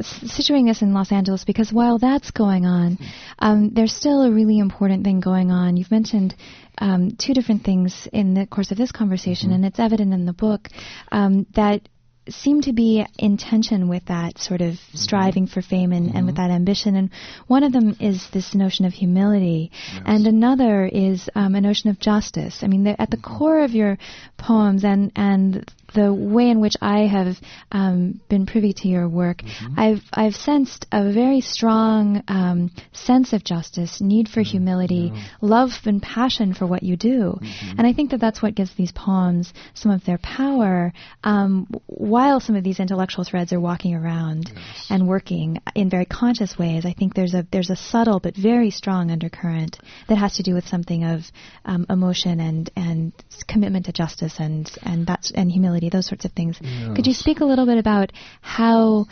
situating 0.01 0.67
this 0.67 0.81
in 0.81 0.93
Los 0.93 1.11
Angeles 1.11 1.43
because 1.43 1.71
while 1.71 1.97
that's 1.99 2.31
going 2.31 2.65
on, 2.65 2.97
um, 3.39 3.71
there's 3.73 3.93
still 3.93 4.23
a 4.23 4.31
really 4.31 4.59
important 4.59 5.03
thing 5.03 5.19
going 5.19 5.51
on. 5.51 5.77
You've 5.77 5.91
mentioned 5.91 6.35
um, 6.77 7.11
two 7.17 7.33
different 7.33 7.63
things 7.63 8.07
in 8.11 8.33
the 8.33 8.47
course 8.47 8.71
of 8.71 8.77
this 8.77 8.91
conversation, 8.91 9.49
mm-hmm. 9.49 9.55
and 9.55 9.65
it's 9.65 9.79
evident 9.79 10.13
in 10.13 10.25
the 10.25 10.33
book 10.33 10.69
um, 11.11 11.45
that 11.55 11.87
seem 12.29 12.61
to 12.61 12.73
be 12.73 13.05
in 13.17 13.37
tension 13.37 13.89
with 13.89 14.05
that 14.05 14.37
sort 14.37 14.61
of 14.61 14.73
mm-hmm. 14.73 14.97
striving 14.97 15.47
for 15.47 15.61
fame 15.61 15.91
and, 15.91 16.09
mm-hmm. 16.09 16.17
and 16.17 16.25
with 16.25 16.35
mm-hmm. 16.35 16.49
that 16.49 16.53
ambition. 16.53 16.95
And 16.95 17.09
one 17.47 17.63
of 17.63 17.71
them 17.71 17.97
is 17.99 18.27
this 18.31 18.53
notion 18.53 18.85
of 18.85 18.93
humility, 18.93 19.71
yes. 19.93 20.03
and 20.05 20.27
another 20.27 20.85
is 20.85 21.29
um, 21.35 21.55
a 21.55 21.61
notion 21.61 21.89
of 21.89 21.99
justice. 21.99 22.59
I 22.61 22.67
mean, 22.67 22.85
at 22.87 23.09
the 23.09 23.17
mm-hmm. 23.17 23.37
core 23.37 23.63
of 23.63 23.71
your 23.71 23.97
poems 24.37 24.83
and 24.83 25.11
and 25.15 25.69
the 25.93 26.13
way 26.13 26.49
in 26.49 26.59
which 26.59 26.75
I 26.81 27.07
have 27.07 27.35
um, 27.71 28.21
been 28.29 28.45
privy 28.45 28.73
to 28.73 28.87
your 28.87 29.07
work, 29.07 29.41
mm-hmm. 29.41 29.79
I've 29.79 30.01
I've 30.13 30.35
sensed 30.35 30.85
a 30.91 31.11
very 31.11 31.41
strong 31.41 32.23
um, 32.27 32.71
sense 32.93 33.33
of 33.33 33.43
justice, 33.43 34.01
need 34.01 34.27
for 34.27 34.41
mm-hmm. 34.41 34.51
humility, 34.51 35.11
yeah. 35.13 35.23
love 35.41 35.71
and 35.85 36.01
passion 36.01 36.53
for 36.53 36.65
what 36.65 36.83
you 36.83 36.95
do, 36.97 37.39
mm-hmm. 37.41 37.77
and 37.77 37.87
I 37.87 37.93
think 37.93 38.11
that 38.11 38.19
that's 38.19 38.41
what 38.41 38.55
gives 38.55 38.73
these 38.75 38.91
poems 38.91 39.53
some 39.73 39.91
of 39.91 40.03
their 40.05 40.17
power. 40.17 40.93
Um, 41.23 41.67
while 41.87 42.39
some 42.39 42.55
of 42.55 42.63
these 42.63 42.79
intellectual 42.79 43.23
threads 43.23 43.53
are 43.53 43.59
walking 43.59 43.95
around 43.95 44.51
yes. 44.53 44.87
and 44.89 45.07
working 45.07 45.57
in 45.75 45.89
very 45.89 46.05
conscious 46.05 46.57
ways, 46.57 46.85
I 46.85 46.93
think 46.93 47.13
there's 47.13 47.33
a 47.33 47.45
there's 47.51 47.69
a 47.69 47.75
subtle 47.75 48.19
but 48.19 48.35
very 48.35 48.71
strong 48.71 49.11
undercurrent 49.11 49.77
that 50.07 50.17
has 50.17 50.37
to 50.37 50.43
do 50.43 50.53
with 50.53 50.67
something 50.67 51.03
of 51.03 51.21
um, 51.65 51.85
emotion 51.89 52.39
and 52.39 52.69
and 52.75 53.11
commitment 53.47 53.85
to 53.85 53.91
justice 53.91 54.35
and 54.39 54.71
and 54.83 55.05
that's 55.05 55.31
and 55.31 55.51
humility 55.51 55.80
those 55.89 56.07
sorts 56.07 56.25
of 56.25 56.31
things. 56.31 56.57
Yes. 56.61 56.95
Could 56.95 57.07
you 57.07 57.13
speak 57.13 57.39
a 57.39 57.45
little 57.45 57.65
bit 57.65 57.77
about 57.77 58.11
how 58.41 59.07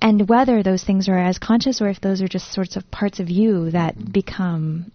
and 0.00 0.28
whether 0.28 0.62
those 0.62 0.84
things 0.84 1.08
are 1.08 1.18
as 1.18 1.38
conscious 1.38 1.80
or 1.80 1.88
if 1.88 2.00
those 2.00 2.20
are 2.20 2.28
just 2.28 2.52
sorts 2.52 2.76
of 2.76 2.90
parts 2.90 3.18
of 3.18 3.30
you 3.30 3.70
that 3.70 3.96
mm-hmm. 3.96 4.10
become 4.12 4.92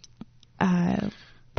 uh, 0.59 1.09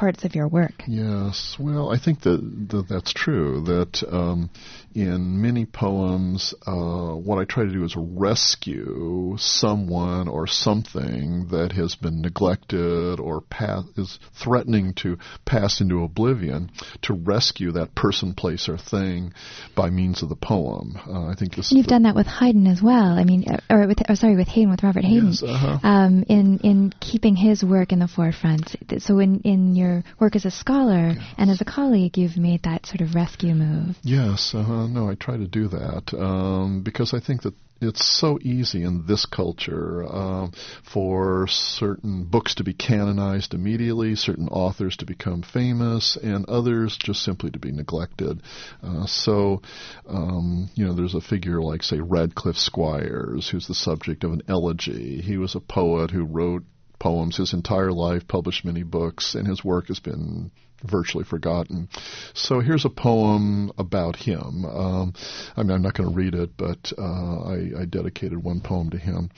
parts 0.03 0.25
of 0.25 0.35
your 0.35 0.49
work. 0.49 0.83
Yes, 0.89 1.57
well, 1.61 1.87
I 1.95 1.99
think 2.05 2.23
that, 2.23 2.41
that 2.71 2.87
that's 2.89 3.13
true. 3.13 3.63
That 3.63 4.03
um, 4.11 4.51
in 4.97 5.41
many 5.41 5.65
poems, 5.65 6.55
uh, 6.67 7.15
what 7.27 7.39
I 7.39 7.45
try 7.45 7.63
to 7.63 7.71
do 7.71 7.85
is 7.85 7.95
rescue 7.97 9.37
someone 9.39 10.27
or 10.27 10.49
something 10.49 11.47
that 11.53 11.71
has 11.81 11.95
been 11.95 12.21
neglected 12.21 13.21
or 13.21 13.43
pass, 13.43 13.85
is 13.97 14.19
threatening 14.43 14.95
to 15.03 15.19
pass 15.45 15.81
into 15.81 16.03
oblivion. 16.03 16.73
To 17.03 17.13
rescue 17.15 17.71
that 17.73 17.95
person, 17.95 18.35
place, 18.35 18.69
or 18.69 18.79
thing 18.79 19.33
by 19.77 19.89
means 19.91 20.25
of 20.25 20.29
the 20.31 20.41
poem. 20.53 20.87
Uh, 20.97 21.27
I 21.33 21.35
think 21.39 21.55
this. 21.55 21.71
And 21.71 21.79
you've 21.79 21.93
done 21.97 22.03
that 22.09 22.17
with 22.17 22.27
Hayden 22.27 22.67
as 22.67 22.83
well. 22.83 23.13
I 23.21 23.23
mean, 23.23 23.45
uh, 23.49 23.61
or 23.71 23.87
with, 23.87 23.99
oh, 24.09 24.15
sorry, 24.15 24.35
with 24.35 24.49
Hayden, 24.49 24.73
with 24.73 24.83
Robert 24.83 25.05
Hayden. 25.05 25.29
Yes, 25.29 25.45
uh-huh. 25.45 25.79
um, 25.85 26.25
in 26.29 26.59
in 26.71 26.93
keeping 26.99 27.37
his 27.37 27.63
work 27.63 27.93
in 27.93 28.01
the 28.01 28.09
forefront. 28.09 28.75
So 28.99 29.21
in 29.21 29.43
in 29.53 29.77
your 29.77 29.92
work 30.19 30.37
as 30.37 30.45
a 30.45 30.51
scholar 30.51 31.15
yes. 31.15 31.35
and 31.39 31.51
as 31.51 31.61
a 31.61 31.65
colleague, 31.65 32.17
you've 32.17 32.37
made 32.37 32.63
that 32.63 32.87
sort 32.87 33.01
of 33.01 33.15
rescue 33.15 33.55
move. 33.55 33.97
Yes, 34.03 34.53
uh, 34.55 34.87
no, 34.87 35.11
I 35.11 35.15
try 35.15 35.37
to 35.37 35.47
do 35.47 35.69
that 35.69 36.15
um, 36.19 36.83
because 36.83 37.13
I 37.15 37.21
think 37.21 37.43
that 37.43 37.55
it's 37.83 38.05
so 38.05 38.39
easy 38.43 38.85
in 38.85 39.07
this 39.07 39.27
culture 39.27 40.05
um, 40.05 40.53
for 40.93 41.47
certain 41.49 42.25
books 42.25 42.55
to 42.55 42.65
be 42.65 42.73
canonized 42.73 43.55
immediately, 43.55 44.15
certain 44.15 44.49
authors 44.49 44.97
to 44.99 45.05
become 45.05 45.43
famous, 45.43 46.17
and 46.23 46.45
others 46.47 46.97
just 46.97 47.23
simply 47.23 47.51
to 47.51 47.59
be 47.59 47.73
neglected. 47.73 48.41
Uh, 48.83 49.07
so, 49.07 49.63
um, 50.09 50.71
you 50.75 50.87
know, 50.87 50.95
there's 50.95 51.15
a 51.15 51.21
figure 51.21 51.61
like, 51.61 51.83
say, 51.83 51.99
Radcliffe 51.99 52.57
Squires, 52.57 53.49
who's 53.51 53.67
the 53.67 53.75
subject 53.75 54.23
of 54.25 54.33
an 54.33 54.43
elegy. 54.49 55.21
He 55.21 55.37
was 55.37 55.55
a 55.55 55.61
poet 55.61 56.11
who 56.11 56.25
wrote 56.25 56.63
poems 57.03 57.37
his 57.37 57.53
entire 57.53 57.91
life, 57.91 58.29
published 58.29 58.65
many 58.65 58.85
books, 58.85 59.35
and 59.35 59.45
his 59.45 59.65
work 59.65 59.89
has 59.89 59.99
been 59.99 60.53
virtually 60.85 61.25
forgotten. 61.25 61.89
So 62.33 62.61
here's 62.61 62.85
a 62.85 62.91
poem 62.91 63.73
about 63.77 64.15
him. 64.15 64.65
Um, 64.65 65.13
I 65.57 65.63
mean, 65.65 65.73
I'm 65.73 65.83
not 65.83 65.95
going 65.95 66.11
to 66.11 66.15
read 66.15 66.35
it, 66.35 66.57
but 66.57 66.93
uh, 66.97 67.43
I, 67.43 67.81
I, 67.81 67.85
dedicated 67.87 68.43
one 68.43 68.61
poem 68.61 68.91
to 68.91 68.99
him. 68.99 69.31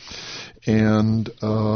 And 0.66 1.28
uh, 1.42 1.73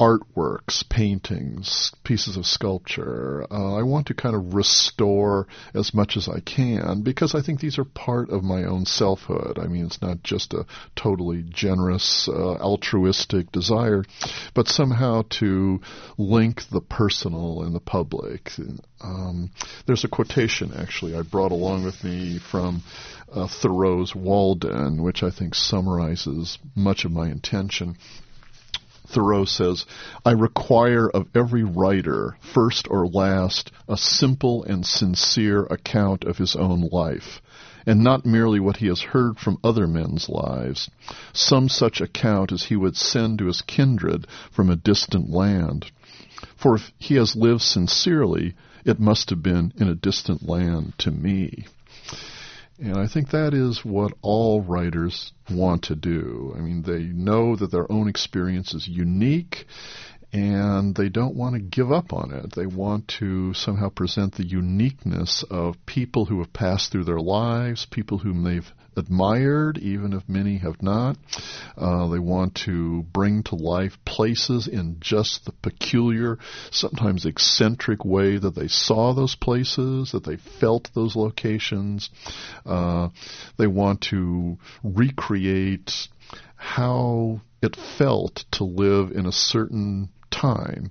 artworks, 0.00 0.88
paintings, 0.88 1.92
pieces 2.04 2.36
of 2.36 2.46
sculpture. 2.46 3.46
Uh, 3.50 3.76
I 3.76 3.82
want 3.82 4.06
to 4.08 4.14
kind 4.14 4.34
of 4.34 4.54
restore 4.54 5.46
as 5.74 5.94
much 5.94 6.16
as 6.16 6.28
I 6.28 6.40
can 6.40 7.02
because 7.02 7.34
I 7.34 7.42
think 7.42 7.60
these 7.60 7.78
are 7.78 7.84
part 7.84 8.30
of 8.30 8.42
my 8.42 8.64
own 8.64 8.84
selfhood. 8.84 9.58
I 9.58 9.66
mean, 9.66 9.86
it's 9.86 10.02
not 10.02 10.22
just 10.22 10.54
a 10.54 10.66
totally 10.96 11.44
generous, 11.48 12.28
uh, 12.28 12.54
altruistic 12.56 13.52
desire, 13.52 14.04
but 14.54 14.68
somehow 14.68 15.22
to 15.40 15.80
link 16.18 16.68
the 16.70 16.80
personal 16.80 17.62
and 17.62 17.74
the 17.74 17.80
public. 17.80 18.50
Um, 19.00 19.50
there's 19.86 20.04
a 20.04 20.08
quotation 20.08 20.72
actually 20.76 21.16
I 21.16 21.22
brought 21.22 21.52
along 21.52 21.84
with 21.84 22.02
me 22.04 22.38
from 22.38 22.82
uh, 23.32 23.48
Thoreau's 23.48 24.14
Walden, 24.14 25.02
which 25.02 25.22
I 25.22 25.30
think 25.30 25.54
summarizes 25.54 26.58
much 26.74 27.04
of 27.04 27.12
my 27.12 27.28
intention. 27.28 27.96
Thoreau 29.12 29.44
says, 29.44 29.84
I 30.24 30.30
require 30.30 31.06
of 31.10 31.28
every 31.34 31.62
writer, 31.62 32.38
first 32.40 32.88
or 32.90 33.06
last, 33.06 33.70
a 33.86 33.94
simple 33.98 34.64
and 34.64 34.86
sincere 34.86 35.64
account 35.64 36.24
of 36.24 36.38
his 36.38 36.56
own 36.56 36.88
life, 36.90 37.42
and 37.84 38.02
not 38.02 38.24
merely 38.24 38.58
what 38.58 38.78
he 38.78 38.86
has 38.86 39.02
heard 39.02 39.38
from 39.38 39.58
other 39.62 39.86
men's 39.86 40.30
lives, 40.30 40.88
some 41.34 41.68
such 41.68 42.00
account 42.00 42.52
as 42.52 42.64
he 42.64 42.76
would 42.76 42.96
send 42.96 43.38
to 43.40 43.48
his 43.48 43.60
kindred 43.60 44.26
from 44.50 44.70
a 44.70 44.76
distant 44.76 45.28
land. 45.28 45.90
For 46.56 46.76
if 46.76 46.90
he 46.98 47.16
has 47.16 47.36
lived 47.36 47.60
sincerely, 47.60 48.54
it 48.86 48.98
must 48.98 49.28
have 49.28 49.42
been 49.42 49.74
in 49.76 49.88
a 49.88 49.94
distant 49.94 50.48
land 50.48 50.94
to 51.00 51.10
me. 51.10 51.66
And 52.82 52.96
I 52.96 53.06
think 53.06 53.30
that 53.30 53.54
is 53.54 53.84
what 53.84 54.12
all 54.22 54.60
writers 54.60 55.32
want 55.48 55.84
to 55.84 55.94
do. 55.94 56.52
I 56.56 56.60
mean, 56.60 56.82
they 56.82 57.04
know 57.04 57.54
that 57.54 57.70
their 57.70 57.90
own 57.90 58.08
experience 58.08 58.74
is 58.74 58.88
unique 58.88 59.66
and 60.32 60.94
they 60.94 61.10
don't 61.10 61.36
want 61.36 61.54
to 61.54 61.60
give 61.60 61.92
up 61.92 62.12
on 62.12 62.32
it. 62.32 62.54
They 62.54 62.64
want 62.64 63.08
to 63.18 63.52
somehow 63.52 63.90
present 63.90 64.34
the 64.34 64.46
uniqueness 64.46 65.44
of 65.50 65.84
people 65.84 66.24
who 66.24 66.38
have 66.38 66.54
passed 66.54 66.90
through 66.90 67.04
their 67.04 67.20
lives, 67.20 67.86
people 67.90 68.18
whom 68.18 68.42
they've 68.42 68.72
admired, 68.96 69.76
even 69.78 70.14
if 70.14 70.26
many 70.28 70.56
have 70.58 70.82
not. 70.82 71.16
Uh, 71.76 72.08
they 72.08 72.18
want 72.18 72.54
to 72.64 73.02
bring 73.12 73.42
to 73.42 73.56
life 73.56 73.98
places 74.06 74.66
in 74.68 74.96
just 75.00 75.44
the 75.44 75.52
peculiar, 75.52 76.38
sometimes 76.70 77.26
eccentric 77.26 78.02
way 78.04 78.38
that 78.38 78.54
they 78.54 78.68
saw 78.68 79.12
those 79.12 79.34
places, 79.34 80.12
that 80.12 80.24
they 80.24 80.36
felt 80.36 80.90
those 80.94 81.14
locations. 81.14 82.08
Uh, 82.64 83.08
they 83.58 83.66
want 83.66 84.00
to 84.00 84.56
recreate 84.82 86.08
how 86.56 87.40
it 87.60 87.76
felt 87.98 88.44
to 88.52 88.64
live 88.64 89.10
in 89.10 89.26
a 89.26 89.32
certain 89.32 90.08
time 90.32 90.90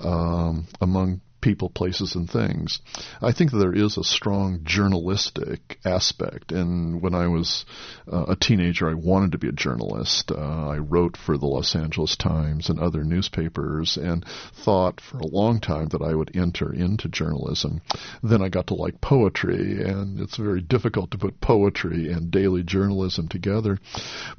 um, 0.00 0.66
among 0.80 1.20
people, 1.40 1.70
places, 1.70 2.14
and 2.14 2.28
things. 2.28 2.80
I 3.20 3.32
think 3.32 3.50
that 3.50 3.58
there 3.58 3.74
is 3.74 3.96
a 3.96 4.04
strong 4.04 4.60
journalistic 4.64 5.78
aspect. 5.84 6.52
And 6.52 7.00
when 7.00 7.14
I 7.14 7.28
was 7.28 7.64
uh, 8.10 8.26
a 8.28 8.36
teenager, 8.36 8.88
I 8.88 8.94
wanted 8.94 9.32
to 9.32 9.38
be 9.38 9.48
a 9.48 9.52
journalist. 9.52 10.30
Uh, 10.30 10.68
I 10.68 10.78
wrote 10.78 11.16
for 11.16 11.38
the 11.38 11.46
Los 11.46 11.74
Angeles 11.74 12.16
Times 12.16 12.68
and 12.68 12.78
other 12.78 13.04
newspapers 13.04 13.96
and 13.96 14.24
thought 14.64 15.00
for 15.00 15.18
a 15.18 15.26
long 15.26 15.60
time 15.60 15.88
that 15.88 16.02
I 16.02 16.14
would 16.14 16.36
enter 16.36 16.72
into 16.72 17.08
journalism. 17.08 17.80
Then 18.22 18.42
I 18.42 18.48
got 18.48 18.68
to 18.68 18.74
like 18.74 19.00
poetry, 19.00 19.82
and 19.82 20.20
it's 20.20 20.36
very 20.36 20.60
difficult 20.60 21.10
to 21.12 21.18
put 21.18 21.40
poetry 21.40 22.12
and 22.12 22.30
daily 22.30 22.62
journalism 22.62 23.28
together. 23.28 23.78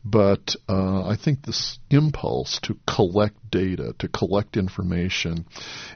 But 0.04 0.56
uh, 0.70 1.08
I 1.08 1.16
think 1.16 1.44
this 1.44 1.80
impulse 1.90 2.60
to 2.64 2.78
collect 2.88 3.36
data, 3.52 3.94
to 4.00 4.08
collect 4.08 4.58
information, 4.58 5.46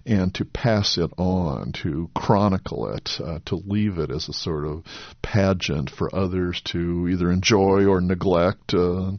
and 0.05 0.33
to 0.35 0.45
pass 0.45 0.97
it 0.97 1.11
on, 1.17 1.71
to 1.71 2.09
chronicle 2.13 2.89
it, 2.89 3.19
uh, 3.23 3.39
to 3.45 3.55
leave 3.55 3.97
it 3.97 4.11
as 4.11 4.29
a 4.29 4.33
sort 4.33 4.65
of 4.65 4.83
pageant 5.21 5.89
for 5.89 6.13
others 6.15 6.61
to 6.65 7.07
either 7.09 7.31
enjoy 7.31 7.85
or 7.85 8.01
neglect, 8.01 8.73
uh, 8.73 9.11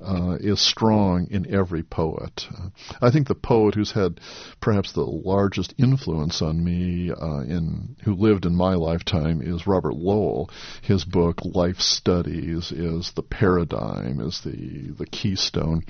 uh, 0.00 0.36
is 0.40 0.60
strong 0.60 1.26
in 1.30 1.52
every 1.52 1.82
poet. 1.82 2.46
Uh, 2.54 2.68
I 3.00 3.10
think 3.10 3.26
the 3.26 3.34
poet 3.34 3.74
who's 3.74 3.92
had 3.92 4.20
perhaps 4.60 4.92
the 4.92 5.00
largest 5.00 5.74
influence 5.78 6.42
on 6.42 6.62
me, 6.62 7.10
uh, 7.10 7.40
in 7.40 7.96
who 8.04 8.14
lived 8.14 8.46
in 8.46 8.54
my 8.54 8.74
lifetime, 8.74 9.40
is 9.42 9.66
Robert 9.66 9.94
Lowell. 9.94 10.50
His 10.82 11.04
book 11.04 11.40
Life 11.44 11.80
Studies 11.80 12.72
is 12.72 13.12
the 13.12 13.22
paradigm, 13.22 14.20
is 14.20 14.40
the 14.42 14.92
the 14.98 15.06
keystone 15.06 15.84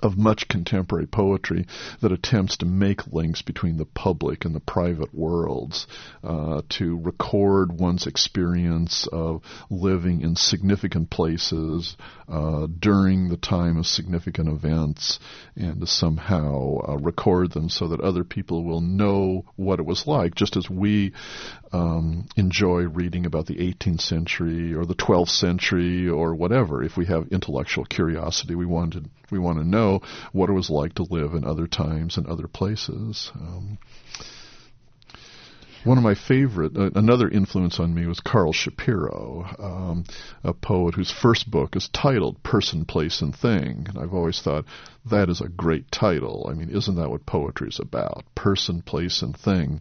of 0.00 0.16
much 0.16 0.48
contemporary 0.48 1.06
poetry 1.06 1.66
that 2.00 2.12
attempts 2.12 2.56
to 2.58 2.66
make 2.66 3.06
links 3.12 3.42
between 3.42 3.76
the 3.76 3.84
public 3.84 4.44
and 4.44 4.54
the 4.54 4.60
private 4.60 5.14
worlds, 5.14 5.86
uh, 6.24 6.62
to 6.68 7.00
record 7.00 7.72
one's 7.72 8.06
experience 8.06 9.06
of 9.12 9.42
living 9.70 10.20
in 10.20 10.36
significant 10.36 11.10
places 11.10 11.96
uh, 12.28 12.66
during 12.78 13.28
the 13.28 13.36
time 13.36 13.76
of 13.76 13.86
significant 13.86 14.48
events, 14.48 15.18
and 15.56 15.80
to 15.80 15.86
somehow 15.86 16.78
uh, 16.88 16.96
record 16.98 17.52
them 17.52 17.68
so 17.68 17.88
that 17.88 18.00
other 18.00 18.24
people 18.24 18.64
will 18.64 18.80
know 18.80 19.44
what 19.56 19.78
it 19.78 19.86
was 19.86 20.06
like, 20.06 20.34
just 20.34 20.56
as 20.56 20.68
we 20.70 21.12
um, 21.72 22.26
enjoy 22.36 22.82
reading 22.82 23.26
about 23.26 23.46
the 23.46 23.56
18th 23.56 24.00
century 24.00 24.74
or 24.74 24.84
the 24.84 24.94
12th 24.94 25.30
century 25.30 26.08
or 26.08 26.34
whatever. 26.34 26.82
If 26.82 26.96
we 26.96 27.06
have 27.06 27.28
intellectual 27.28 27.84
curiosity, 27.84 28.54
we 28.54 28.66
want 28.66 28.92
to 28.94 29.04
we 29.30 29.38
want 29.38 29.58
to 29.58 29.64
know 29.64 29.81
what 30.32 30.50
it 30.50 30.54
was 30.54 30.70
like 30.70 30.94
to 30.94 31.04
live 31.04 31.34
in 31.34 31.44
other 31.44 31.66
times 31.66 32.16
and 32.16 32.26
other 32.26 32.48
places. 32.48 33.30
Um, 33.34 33.78
one 35.84 35.98
of 35.98 36.04
my 36.04 36.14
favorite, 36.14 36.76
uh, 36.76 36.90
another 36.94 37.28
influence 37.28 37.80
on 37.80 37.92
me 37.92 38.06
was 38.06 38.20
Karl 38.20 38.52
Shapiro, 38.52 39.44
um, 39.58 40.04
a 40.44 40.54
poet 40.54 40.94
whose 40.94 41.10
first 41.10 41.50
book 41.50 41.74
is 41.74 41.88
titled 41.88 42.42
Person, 42.44 42.84
Place, 42.84 43.20
and 43.20 43.34
Thing. 43.34 43.86
And 43.88 43.98
I've 43.98 44.14
always 44.14 44.40
thought 44.40 44.64
that 45.06 45.28
is 45.28 45.40
a 45.40 45.48
great 45.48 45.90
title. 45.90 46.48
I 46.50 46.54
mean, 46.54 46.70
isn't 46.70 46.96
that 46.96 47.10
what 47.10 47.26
poetry 47.26 47.68
is 47.68 47.80
about? 47.80 48.24
Person, 48.34 48.82
place, 48.82 49.22
and 49.22 49.36
thing 49.36 49.80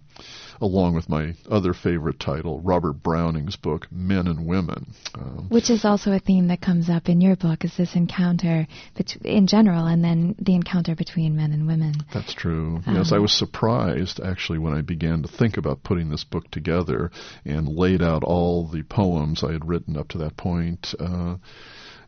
along 0.61 0.93
with 0.93 1.09
my 1.09 1.33
other 1.49 1.73
favorite 1.73 2.19
title, 2.19 2.61
Robert 2.61 3.01
Browning's 3.01 3.55
book, 3.55 3.87
Men 3.91 4.27
and 4.27 4.45
Women. 4.45 4.93
Um, 5.15 5.47
Which 5.49 5.71
is 5.71 5.83
also 5.83 6.11
a 6.11 6.19
theme 6.19 6.47
that 6.49 6.61
comes 6.61 6.89
up 6.89 7.09
in 7.09 7.19
your 7.19 7.35
book, 7.35 7.65
is 7.65 7.75
this 7.75 7.95
encounter 7.95 8.67
bet- 8.95 9.17
in 9.23 9.47
general, 9.47 9.87
and 9.87 10.03
then 10.03 10.35
the 10.39 10.53
encounter 10.53 10.95
between 10.95 11.35
men 11.35 11.51
and 11.51 11.65
women. 11.65 11.95
That's 12.13 12.33
true. 12.33 12.81
Um, 12.85 12.95
yes, 12.95 13.11
I 13.11 13.17
was 13.17 13.33
surprised 13.33 14.19
actually 14.23 14.59
when 14.59 14.73
I 14.73 14.81
began 14.81 15.23
to 15.23 15.27
think 15.27 15.57
about 15.57 15.83
putting 15.83 16.09
this 16.09 16.23
book 16.23 16.49
together 16.51 17.11
and 17.43 17.67
laid 17.67 18.03
out 18.03 18.23
all 18.23 18.67
the 18.67 18.83
poems 18.83 19.43
I 19.43 19.51
had 19.51 19.67
written 19.67 19.97
up 19.97 20.09
to 20.09 20.19
that 20.19 20.37
point. 20.37 20.93
Uh, 20.99 21.37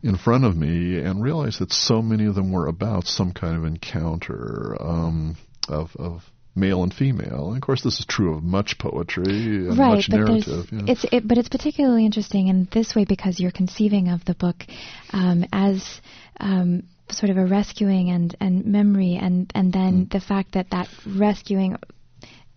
in 0.04 0.18
front 0.18 0.44
of 0.44 0.54
me 0.54 0.98
and 0.98 1.22
realized 1.22 1.60
that 1.60 1.72
so 1.72 2.02
many 2.02 2.26
of 2.26 2.34
them 2.34 2.52
were 2.52 2.66
about 2.66 3.06
some 3.06 3.32
kind 3.32 3.56
of 3.56 3.64
encounter 3.64 4.76
um, 4.78 5.34
of, 5.66 5.96
of 5.96 6.22
male 6.54 6.82
and 6.82 6.92
female. 6.92 7.48
And 7.48 7.56
of 7.56 7.62
course, 7.62 7.82
this 7.82 7.98
is 7.98 8.04
true 8.06 8.36
of 8.36 8.44
much 8.44 8.78
poetry 8.78 9.24
and 9.24 9.78
right, 9.78 9.96
much 9.96 10.10
but 10.10 10.16
narrative. 10.18 10.66
Yeah. 10.70 10.80
It's 10.88 11.06
it, 11.10 11.26
but 11.26 11.38
it's 11.38 11.48
particularly 11.48 12.04
interesting 12.04 12.48
in 12.48 12.68
this 12.70 12.94
way 12.94 13.06
because 13.06 13.40
you're 13.40 13.50
conceiving 13.50 14.10
of 14.10 14.22
the 14.26 14.34
book 14.34 14.56
um, 15.12 15.46
as 15.52 16.02
um, 16.38 16.82
sort 17.10 17.30
of 17.30 17.38
a 17.38 17.46
rescuing 17.46 18.10
and, 18.10 18.36
and 18.40 18.66
memory, 18.66 19.18
and 19.20 19.50
and 19.54 19.72
then 19.72 20.06
mm. 20.06 20.12
the 20.12 20.20
fact 20.20 20.52
that 20.52 20.68
that 20.70 20.88
rescuing 21.06 21.76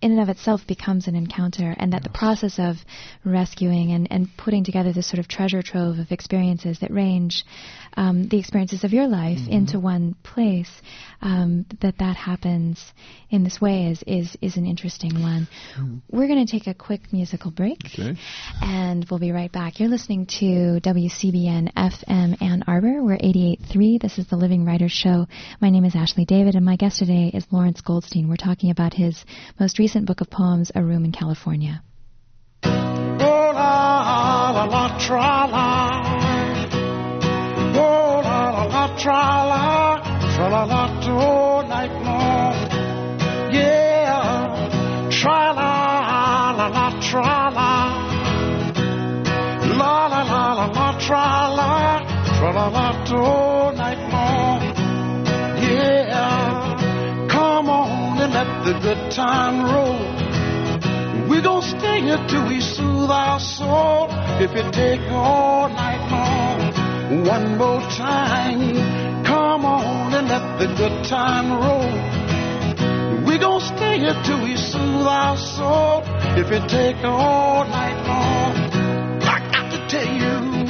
in 0.01 0.11
and 0.11 0.21
of 0.21 0.29
itself 0.29 0.61
becomes 0.67 1.07
an 1.07 1.15
encounter, 1.15 1.73
and 1.77 1.91
that 1.93 2.01
yes. 2.03 2.11
the 2.11 2.17
process 2.17 2.59
of 2.59 2.75
rescuing 3.25 3.91
and, 3.91 4.07
and 4.11 4.29
putting 4.37 4.63
together 4.63 4.93
this 4.93 5.07
sort 5.07 5.19
of 5.19 5.27
treasure 5.27 5.61
trove 5.63 5.97
of 5.97 6.11
experiences 6.11 6.79
that 6.79 6.91
range 6.91 7.43
um, 7.97 8.27
the 8.29 8.37
experiences 8.37 8.83
of 8.83 8.93
your 8.93 9.07
life 9.07 9.39
mm-hmm. 9.39 9.51
into 9.51 9.79
one 9.79 10.15
place, 10.23 10.69
um, 11.21 11.65
that 11.81 11.97
that 11.97 12.15
happens 12.15 12.79
in 13.29 13.43
this 13.43 13.59
way 13.59 13.87
is 13.87 14.03
is, 14.05 14.37
is 14.39 14.55
an 14.55 14.65
interesting 14.65 15.21
one. 15.21 15.47
Mm-hmm. 15.75 15.97
We're 16.09 16.27
going 16.27 16.45
to 16.45 16.51
take 16.51 16.67
a 16.67 16.73
quick 16.73 17.11
musical 17.11 17.51
break, 17.51 17.79
okay. 17.85 18.15
and 18.61 19.05
we'll 19.09 19.19
be 19.19 19.31
right 19.31 19.51
back. 19.51 19.79
You're 19.79 19.89
listening 19.89 20.27
to 20.39 20.79
WCBN 20.79 21.73
FM 21.73 22.41
Ann 22.41 22.63
Arbor. 22.67 23.03
We're 23.03 23.17
88.3. 23.17 23.99
This 23.99 24.19
is 24.19 24.27
the 24.27 24.37
Living 24.37 24.63
Writers 24.63 24.91
Show. 24.91 25.25
My 25.59 25.71
name 25.71 25.83
is 25.83 25.95
Ashley 25.95 26.25
David, 26.25 26.55
and 26.55 26.63
my 26.63 26.75
guest 26.75 26.99
today 26.99 27.31
is 27.33 27.45
Laurence 27.51 27.81
Goldstein. 27.81 28.29
We're 28.29 28.35
talking 28.35 28.69
about 28.69 28.93
his 28.93 29.25
most 29.59 29.79
recent 29.79 30.05
book 30.05 30.21
of 30.21 30.29
poems, 30.29 30.71
A 30.75 30.83
Room 30.83 31.03
in 31.03 31.11
California. 31.11 31.81
Oh, 32.63 32.69
la, 32.69 34.51
la, 34.51 34.63
la, 34.65 34.97
tra, 34.99 35.96
Tra-la, 39.07 40.01
tra-la-la 40.35 40.83
all 41.07 41.63
night 41.65 41.93
long. 42.03 42.55
Yeah, 43.53 44.51
tra-la-la-la, 45.09 46.87
tra-la. 46.99 47.71
La-la-la-la-la, 49.79 50.87
tra-la, 50.99 52.03
tra-la-la 52.35 52.87
all 53.15 53.71
night 53.77 54.03
long. 54.11 54.61
Yeah, 55.55 57.27
come 57.29 57.69
on 57.69 58.19
and 58.19 58.33
let 58.33 58.65
the 58.65 58.73
good 58.81 59.09
time 59.09 59.63
roll. 59.71 60.03
We 61.29 61.41
gon' 61.41 61.61
stay 61.61 62.01
here 62.01 62.21
till 62.27 62.45
we 62.49 62.59
soothe 62.59 63.09
our 63.09 63.39
soul. 63.39 64.09
If 64.41 64.53
it 64.53 64.73
take 64.73 65.09
all 65.11 65.69
night 65.69 66.03
long, 66.11 67.23
one 67.25 67.57
more 67.57 67.79
time 67.95 68.96
on 69.77 70.13
and 70.13 70.27
let 70.27 70.59
the 70.59 70.67
good 70.75 71.03
time 71.05 71.51
roll. 71.51 71.91
We're 73.25 73.39
gonna 73.39 73.65
stay 73.75 73.99
here 73.99 74.15
till 74.25 74.41
we 74.43 74.55
soothe 74.55 75.05
our 75.05 75.37
soul. 75.37 76.03
If 76.37 76.51
it 76.51 76.67
take 76.69 77.03
all 77.03 77.65
night 77.65 77.97
long, 78.07 78.55
I 79.23 79.37
got 79.51 79.71
to 79.71 79.79
tell 79.87 80.07
you, 80.23 80.65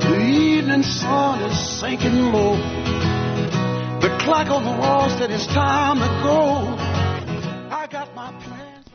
the 0.00 0.18
evening 0.20 0.82
sun 0.82 1.42
is 1.42 1.80
sinking 1.80 2.32
low. 2.32 2.56
The 4.00 4.08
clock 4.22 4.48
on 4.48 4.64
the 4.64 4.76
wall 4.80 5.08
said 5.10 5.30
it's 5.30 5.46
time 5.46 5.98
to 5.98 6.08
go. 6.22 6.76
I 7.74 7.86
got 7.90 8.14
my 8.14 8.32
plans. 8.42 8.86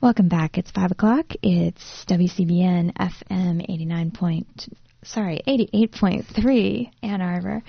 Welcome 0.00 0.28
back. 0.28 0.58
It's 0.58 0.70
five 0.70 0.90
o'clock. 0.90 1.26
It's 1.42 2.04
WCBN 2.06 2.92
FM 2.94 3.64
eighty 3.68 3.84
nine 3.84 4.10
point 4.10 4.68
sorry 5.04 5.40
eighty 5.46 5.68
eight 5.72 5.92
point 5.92 6.26
three 6.26 6.90
Ann 7.02 7.20
Arbor, 7.20 7.62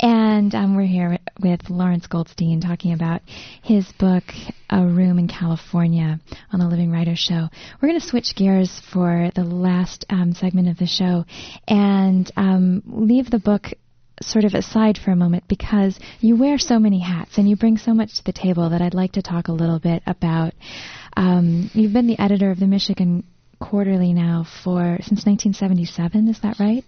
and 0.00 0.54
um, 0.54 0.76
we're 0.76 0.86
here 0.86 1.18
with 1.40 1.68
Laurence 1.68 2.06
Goldstein 2.06 2.60
talking 2.60 2.92
about 2.92 3.22
his 3.62 3.90
book 3.98 4.24
A 4.70 4.84
Room 4.84 5.18
in 5.18 5.28
California 5.28 6.20
on 6.52 6.60
the 6.60 6.66
Living 6.66 6.90
Writer 6.90 7.16
Show. 7.16 7.48
We're 7.80 7.88
going 7.88 8.00
to 8.00 8.06
switch 8.06 8.34
gears 8.34 8.80
for 8.92 9.30
the 9.34 9.44
last 9.44 10.04
um, 10.10 10.32
segment 10.32 10.68
of 10.68 10.78
the 10.78 10.86
show 10.86 11.24
and 11.68 12.30
um, 12.36 12.82
leave 12.86 13.30
the 13.30 13.38
book 13.38 13.72
sort 14.22 14.44
of 14.44 14.54
aside 14.54 14.96
for 14.96 15.10
a 15.10 15.16
moment 15.16 15.44
because 15.46 15.98
you 16.20 16.36
wear 16.36 16.58
so 16.58 16.78
many 16.78 17.00
hats 17.00 17.36
and 17.36 17.48
you 17.48 17.56
bring 17.56 17.76
so 17.76 17.92
much 17.92 18.16
to 18.16 18.24
the 18.24 18.32
table 18.32 18.70
that 18.70 18.80
I'd 18.80 18.94
like 18.94 19.12
to 19.12 19.22
talk 19.22 19.48
a 19.48 19.52
little 19.52 19.78
bit 19.78 20.02
about. 20.06 20.54
Um, 21.16 21.70
you've 21.74 21.92
been 21.92 22.06
the 22.06 22.18
editor 22.18 22.50
of 22.50 22.58
the 22.58 22.66
Michigan 22.66 23.24
Quarterly 23.70 24.12
now 24.12 24.46
for 24.62 24.98
since 25.02 25.26
1977, 25.26 26.28
is 26.28 26.40
that 26.40 26.60
right? 26.60 26.84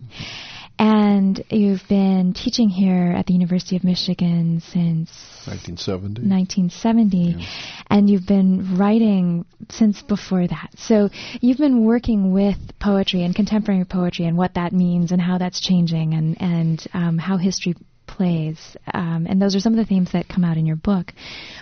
And 0.78 1.42
you've 1.50 1.82
been 1.88 2.34
teaching 2.34 2.68
here 2.68 3.12
at 3.16 3.26
the 3.26 3.32
University 3.32 3.74
of 3.74 3.82
Michigan 3.82 4.60
since 4.60 5.10
1970. 5.46 6.22
1970, 6.22 7.16
yeah. 7.16 7.46
and 7.90 8.08
you've 8.08 8.28
been 8.28 8.76
writing 8.76 9.44
since 9.70 10.02
before 10.02 10.46
that. 10.46 10.70
So 10.76 11.08
you've 11.40 11.58
been 11.58 11.84
working 11.84 12.32
with 12.32 12.58
poetry 12.78 13.24
and 13.24 13.34
contemporary 13.34 13.84
poetry 13.84 14.26
and 14.26 14.36
what 14.36 14.54
that 14.54 14.72
means 14.72 15.10
and 15.10 15.20
how 15.20 15.38
that's 15.38 15.60
changing 15.60 16.14
and 16.14 16.40
and 16.40 16.86
um, 16.94 17.18
how 17.18 17.38
history 17.38 17.74
plays, 18.18 18.76
um, 18.92 19.26
and 19.30 19.40
those 19.40 19.54
are 19.54 19.60
some 19.60 19.72
of 19.72 19.78
the 19.78 19.84
themes 19.84 20.10
that 20.12 20.28
come 20.28 20.44
out 20.44 20.56
in 20.56 20.66
your 20.66 20.76
book. 20.76 21.12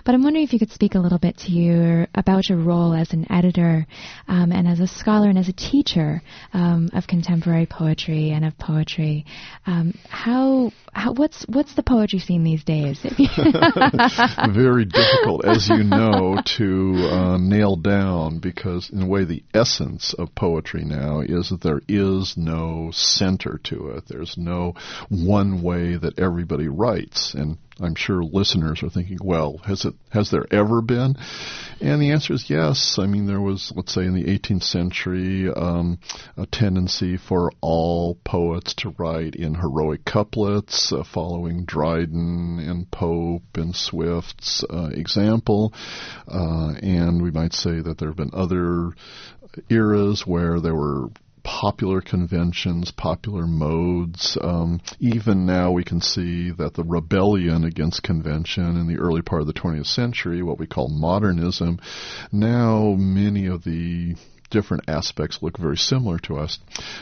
But 0.07 0.15
I'm 0.15 0.23
wondering 0.23 0.43
if 0.45 0.55
you 0.55 0.59
could 0.59 0.71
speak 0.71 0.95
a 0.95 0.99
little 0.99 1.19
bit 1.19 1.37
to 1.41 1.53
you 1.53 2.07
about 2.15 2.49
your 2.49 2.59
role 2.59 2.95
as 2.95 3.13
an 3.13 3.31
editor 3.31 3.87
um, 4.27 4.53
and 4.53 4.67
as 4.67 4.81
a 4.81 4.87
scholar 4.87 5.29
and 5.29 5.39
as 5.39 5.49
a 5.49 5.53
teacher 5.53 6.23
um, 6.55 6.89
of 6.95 7.07
contemporary 7.07 7.67
poetry 7.67 8.31
and 8.31 8.45
of 8.45 8.57
poetry. 8.57 9.27
Um, 9.67 9.93
how, 10.09 10.73
how 10.95 11.13
what's 11.13 11.45
what's 11.47 11.75
the 11.75 11.83
poetry 11.83 12.21
scene 12.21 12.43
these 12.43 12.65
days? 12.65 13.01
Very 14.55 14.87
difficult, 14.87 15.45
as 15.45 15.69
you 15.69 15.85
know, 15.85 16.41
to 16.57 16.95
uh, 17.11 17.39
nail 17.39 17.77
down 17.77 18.39
because 18.39 18.89
in 18.91 19.03
a 19.03 19.07
way 19.07 19.25
the 19.25 19.45
essence 19.53 20.15
of 20.19 20.35
poetry 20.35 20.85
now 20.85 21.21
is 21.21 21.51
that 21.51 21.61
there 21.61 21.83
is 21.87 22.35
no 22.39 22.91
center 22.95 23.61
to 23.65 23.91
it. 23.91 24.05
There's 24.09 24.37
no 24.39 24.75
one 25.11 25.63
way 25.63 25.97
that 25.97 26.19
every 26.19 26.46
everybody 26.47 26.69
writes. 26.69 27.35
And 27.35 27.59
I'm 27.81 27.97
sure 27.97 28.23
listeners 28.23 28.83
are 28.83 28.89
thinking, 28.89 29.19
well, 29.21 29.59
has 29.65 29.85
it 29.85 29.95
has 30.11 30.31
there 30.31 30.47
ever 30.51 30.81
been? 30.81 31.17
And 31.81 32.01
the 32.01 32.13
answer 32.13 32.35
is 32.35 32.49
yes. 32.49 32.99
I 33.01 33.07
mean, 33.07 33.27
there 33.27 33.41
was, 33.41 33.73
let's 33.75 33.93
say, 33.93 34.05
in 34.05 34.15
the 34.15 34.25
18th 34.25 34.63
century, 34.63 35.51
um, 35.51 35.99
a 36.37 36.47
tendency 36.47 37.17
for 37.17 37.51
all 37.61 38.15
poets 38.25 38.75
to 38.75 38.95
write 38.97 39.35
in 39.35 39.55
heroic 39.55 40.05
couplets, 40.05 40.93
uh, 40.93 41.03
following 41.03 41.65
Dryden 41.65 42.61
and 42.61 42.89
Pope 42.91 43.57
and 43.57 43.75
Swift's 43.75 44.65
uh, 44.71 44.91
example. 44.93 45.75
Uh, 46.29 46.75
and 46.81 47.21
we 47.23 47.33
might 47.33 47.55
say 47.55 47.81
that 47.81 47.99
there 47.99 48.09
have 48.09 48.17
been 48.17 48.31
other 48.33 48.93
eras 49.69 50.25
where 50.25 50.61
there 50.61 50.75
were 50.75 51.09
popular 51.47 52.01
conventions, 52.01 52.91
popular 52.91 53.47
modes. 53.47 54.37
Um, 54.41 54.81
even 54.99 55.47
now, 55.47 55.71
we 55.71 55.85
can 55.85 56.01
see 56.01 56.51
that 56.51 56.75
the 56.75 56.83
rebellion 56.83 57.63
against 57.63 58.03
convention 58.03 58.77
in 58.77 58.89
the 58.89 58.99
early 58.99 59.23
part 59.23 59.43
of 59.43 59.47
the 59.47 59.53
20th 59.53 59.87
century, 59.87 60.43
what 60.43 60.59
we 60.59 60.67
call 60.67 60.89
modernism, 60.89 61.79
now 62.33 62.97
many 62.99 63.47
of 63.47 63.63
the 63.63 64.17
different 64.51 64.85
aspects 64.89 65.43
look 65.43 65.59
very 65.59 65.77
similar 65.77 66.19
to 66.21 66.39
us. 66.39 66.59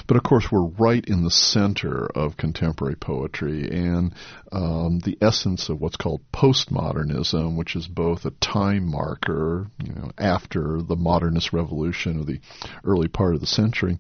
But 0.07 0.17
of 0.17 0.23
course, 0.23 0.51
we're 0.51 0.67
right 0.67 1.05
in 1.05 1.25
the 1.25 1.31
center 1.31 2.07
of 2.07 2.37
contemporary 2.37 2.97
poetry 2.97 3.69
and 3.71 4.15
um, 4.53 5.01
the 5.01 5.19
essence 5.21 5.69
of 5.69 5.81
what's 5.81 5.97
called 5.97 6.23
postmodernism, 6.33 7.57
which 7.57 7.75
is 7.75 7.89
both 7.89 8.25
a 8.25 8.31
time 8.31 8.87
marker, 8.87 9.67
you 9.83 9.93
know, 9.93 10.11
after 10.19 10.81
the 10.81 10.97
modernist 10.97 11.53
revolution 11.53 12.21
of 12.21 12.27
the 12.27 12.41
early 12.85 13.09
part 13.09 13.35
of 13.35 13.41
the 13.41 13.47
century, 13.47 13.99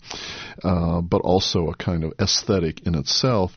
uh, 0.62 1.00
but 1.00 1.20
also 1.22 1.68
a 1.68 1.76
kind 1.76 2.04
of 2.04 2.12
aesthetic 2.20 2.86
in 2.86 2.94
itself. 2.94 3.56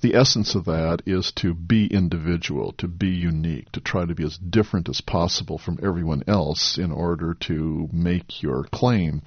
The 0.00 0.14
essence 0.14 0.54
of 0.54 0.64
that 0.64 1.02
is 1.06 1.32
to 1.36 1.54
be 1.54 1.86
individual, 1.86 2.72
to 2.78 2.88
be 2.88 3.08
unique, 3.08 3.70
to 3.72 3.80
try 3.80 4.04
to 4.04 4.14
be 4.14 4.24
as 4.24 4.36
different 4.36 4.88
as 4.88 5.00
possible 5.00 5.58
from 5.58 5.78
everyone 5.82 6.24
else 6.26 6.78
in 6.78 6.90
order 6.90 7.34
to 7.34 7.88
make 7.92 8.42
your 8.42 8.64
claim. 8.64 9.21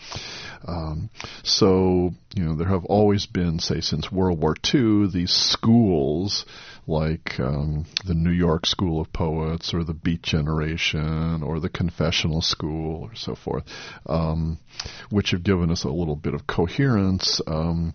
Um, 0.68 1.10
so, 1.44 2.14
you 2.36 2.44
know, 2.44 2.56
there 2.56 2.68
have 2.68 2.86
always 2.86 3.26
been, 3.26 3.60
say, 3.60 3.82
since 3.82 4.12
World 4.12 4.40
War 4.42 4.56
II, 4.74 5.08
these 5.08 5.32
schools 5.32 6.46
like 6.88 7.40
um, 7.40 7.86
the 8.06 8.14
New 8.14 8.32
York 8.32 8.66
School 8.66 9.02
of 9.02 9.12
Poets 9.12 9.74
or 9.74 9.84
the 9.84 9.94
Beat 9.94 10.22
Generation 10.22 11.42
or 11.44 11.60
the 11.60 11.70
Confessional 11.70 12.42
School 12.42 13.04
or 13.04 13.16
so 13.16 13.36
forth, 13.36 13.64
um, 14.06 14.60
which 15.10 15.32
have 15.32 15.44
given 15.44 15.72
us 15.72 15.84
a 15.84 15.90
little 15.90 16.16
bit 16.16 16.34
of 16.34 16.46
coherence. 16.46 17.42
Um, 17.48 17.94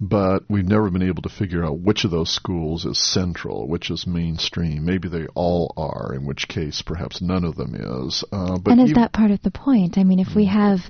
but 0.00 0.44
we've 0.48 0.66
never 0.66 0.90
been 0.90 1.02
able 1.02 1.22
to 1.22 1.28
figure 1.28 1.64
out 1.64 1.78
which 1.78 2.04
of 2.04 2.10
those 2.10 2.30
schools 2.30 2.84
is 2.84 2.98
central, 2.98 3.68
which 3.68 3.90
is 3.90 4.06
mainstream. 4.06 4.84
Maybe 4.84 5.08
they 5.08 5.26
all 5.34 5.72
are, 5.76 6.14
in 6.14 6.26
which 6.26 6.48
case 6.48 6.82
perhaps 6.82 7.20
none 7.20 7.44
of 7.44 7.56
them 7.56 7.74
is. 7.74 8.24
Uh, 8.32 8.58
but 8.58 8.72
and 8.72 8.80
is 8.80 8.94
that 8.94 9.12
part 9.12 9.30
of 9.30 9.42
the 9.42 9.50
point? 9.50 9.98
I 9.98 10.04
mean, 10.04 10.18
if 10.18 10.34
we 10.34 10.46
have 10.46 10.80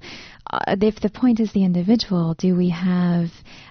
uh, 0.50 0.76
if 0.80 1.00
the 1.00 1.10
point 1.10 1.40
is 1.40 1.52
the 1.52 1.64
individual, 1.64 2.34
do 2.34 2.56
we 2.56 2.70
have 2.70 3.28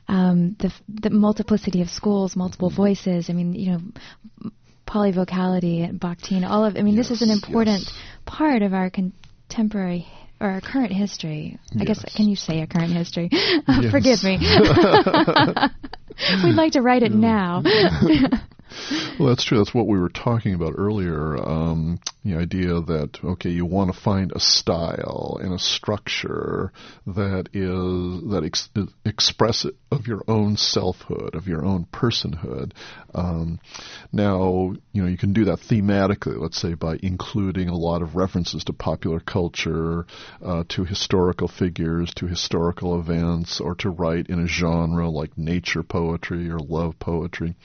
um, 0.08 0.56
the 0.60 0.72
the 0.88 1.10
multiplicity 1.10 1.82
of 1.82 1.90
schools, 1.90 2.36
multiple 2.36 2.70
voices? 2.70 3.30
I 3.30 3.34
mean, 3.34 3.54
you 3.54 3.72
know, 3.72 4.52
polyvocality, 4.88 5.88
and 5.88 6.00
Bakhtin, 6.00 6.50
all 6.50 6.66
of. 6.66 6.78
I 6.78 6.82
mean, 6.82 6.96
yes, 6.96 7.10
this 7.10 7.22
is 7.22 7.30
an 7.30 7.36
important 7.36 7.84
yes. 7.86 7.98
part 8.26 8.62
of 8.62 8.74
our 8.74 8.90
contemporary 8.90 10.08
or 10.40 10.50
our 10.50 10.62
current 10.62 10.94
history. 10.94 11.60
I 11.78 11.84
guess 11.84 12.04
can 12.16 12.28
you 12.28 12.36
say 12.36 12.62
a 12.62 12.68
current 12.68 12.94
history? 12.94 13.30
Forgive 13.92 14.24
me. 14.24 14.40
We'd 16.44 16.56
like 16.56 16.74
to 16.74 16.82
write 16.82 17.04
it 17.04 17.12
now. 17.12 17.64
Well, 19.20 19.30
that's 19.30 19.44
true. 19.44 19.58
That's 19.58 19.74
what 19.74 19.88
we 19.88 20.00
were 20.00 20.10
talking 20.10 20.54
about 20.54 20.74
earlier. 20.78 21.38
Um, 21.38 22.00
the 22.24 22.36
idea 22.36 22.82
that 22.82 23.18
okay, 23.24 23.50
you 23.50 23.66
want 23.66 23.94
to 23.94 24.00
find 24.00 24.32
a 24.34 24.40
style 24.40 25.40
and 25.42 25.54
a 25.54 25.60
structure 25.60 26.72
that 27.08 27.50
is 27.54 28.30
that 28.32 28.44
ex- 28.46 28.70
express 29.06 29.66
of 29.92 30.08
your 30.08 30.24
own 30.28 30.58
selfhood, 30.58 31.36
of 31.36 31.48
your 31.48 31.66
own 31.66 31.86
personhood. 31.92 32.72
Um, 33.14 33.60
now, 34.12 34.74
you 34.92 35.02
know, 35.02 35.08
you 35.08 35.18
can 35.18 35.34
do 35.34 35.46
that 35.46 35.60
thematically. 35.60 36.40
Let's 36.40 36.60
say 36.60 36.74
by 36.74 37.00
including 37.02 37.70
a 37.70 37.78
lot 37.78 38.02
of 38.02 38.16
references 38.16 38.64
to 38.66 38.74
popular 38.74 39.20
culture, 39.20 40.06
uh, 40.44 40.64
to 40.70 40.84
historical 40.84 41.48
figures, 41.48 42.14
to 42.16 42.28
historical 42.28 43.00
events, 43.00 43.60
or 43.60 43.76
to 43.76 43.90
write 43.90 44.28
in 44.28 44.40
a 44.40 44.48
genre 44.48 45.10
like 45.10 45.38
nature 45.38 45.84
poetry 45.84 46.50
or 46.50 46.60
love 46.60 47.00
poetry. 47.00 47.56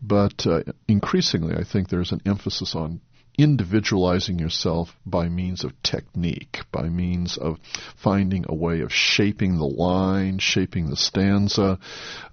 But 0.00 0.46
uh, 0.52 0.72
increasingly, 0.88 1.56
I 1.56 1.64
think 1.64 1.88
there's 1.88 2.12
an 2.12 2.22
emphasis 2.26 2.74
on 2.74 3.00
individualizing 3.38 4.38
yourself 4.38 4.94
by 5.06 5.28
means 5.28 5.64
of 5.64 5.72
technique, 5.82 6.60
by 6.70 6.88
means 6.88 7.38
of 7.38 7.58
finding 7.96 8.44
a 8.48 8.54
way 8.54 8.80
of 8.80 8.92
shaping 8.92 9.56
the 9.56 9.64
line, 9.64 10.38
shaping 10.38 10.90
the 10.90 10.96
stanza, 10.96 11.78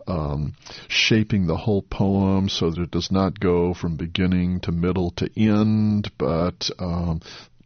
um, 0.07 0.53
shaping 0.87 1.47
the 1.47 1.55
whole 1.55 1.81
poem 1.81 2.49
so 2.49 2.69
that 2.69 2.81
it 2.81 2.91
does 2.91 3.11
not 3.11 3.39
go 3.39 3.73
from 3.73 3.95
beginning 3.95 4.59
to 4.59 4.71
middle 4.71 5.11
to 5.11 5.29
end, 5.37 6.11
but 6.17 6.69
um, 6.79 7.21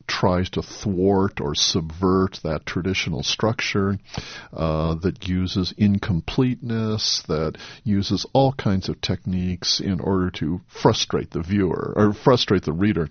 tries 0.08 0.50
to 0.52 0.62
thwart 0.62 1.40
or 1.42 1.56
subvert 1.56 2.40
that 2.44 2.66
traditional 2.66 3.24
structure, 3.24 3.98
uh, 4.52 4.96
that 4.96 5.28
uses 5.28 5.74
incompleteness, 5.78 7.24
that 7.28 7.58
uses 7.84 8.26
all 8.34 8.54
kinds 8.54 8.90
of 8.90 9.02
techniques 9.02 9.80
in 9.80 10.00
order 10.00 10.30
to 10.30 10.62
frustrate 10.68 11.32
the 11.32 11.42
viewer 11.42 11.94
or 11.96 12.14
frustrate 12.14 12.64
the 12.64 12.74
reader. 12.74 13.10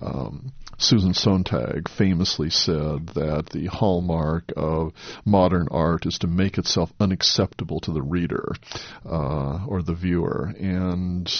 Um, 0.00 0.52
Susan 0.78 1.14
Sontag 1.14 1.88
famously 1.88 2.50
said 2.50 3.08
that 3.14 3.50
the 3.52 3.66
hallmark 3.66 4.52
of 4.56 4.92
modern 5.24 5.68
art 5.70 6.04
is 6.04 6.18
to 6.18 6.26
make 6.26 6.58
itself 6.58 6.92
unacceptable 6.98 7.80
to 7.80 7.92
the 7.92 8.02
reader 8.02 8.52
uh, 9.06 9.64
or 9.66 9.82
the 9.82 9.94
viewer. 9.94 10.52
And 10.58 11.30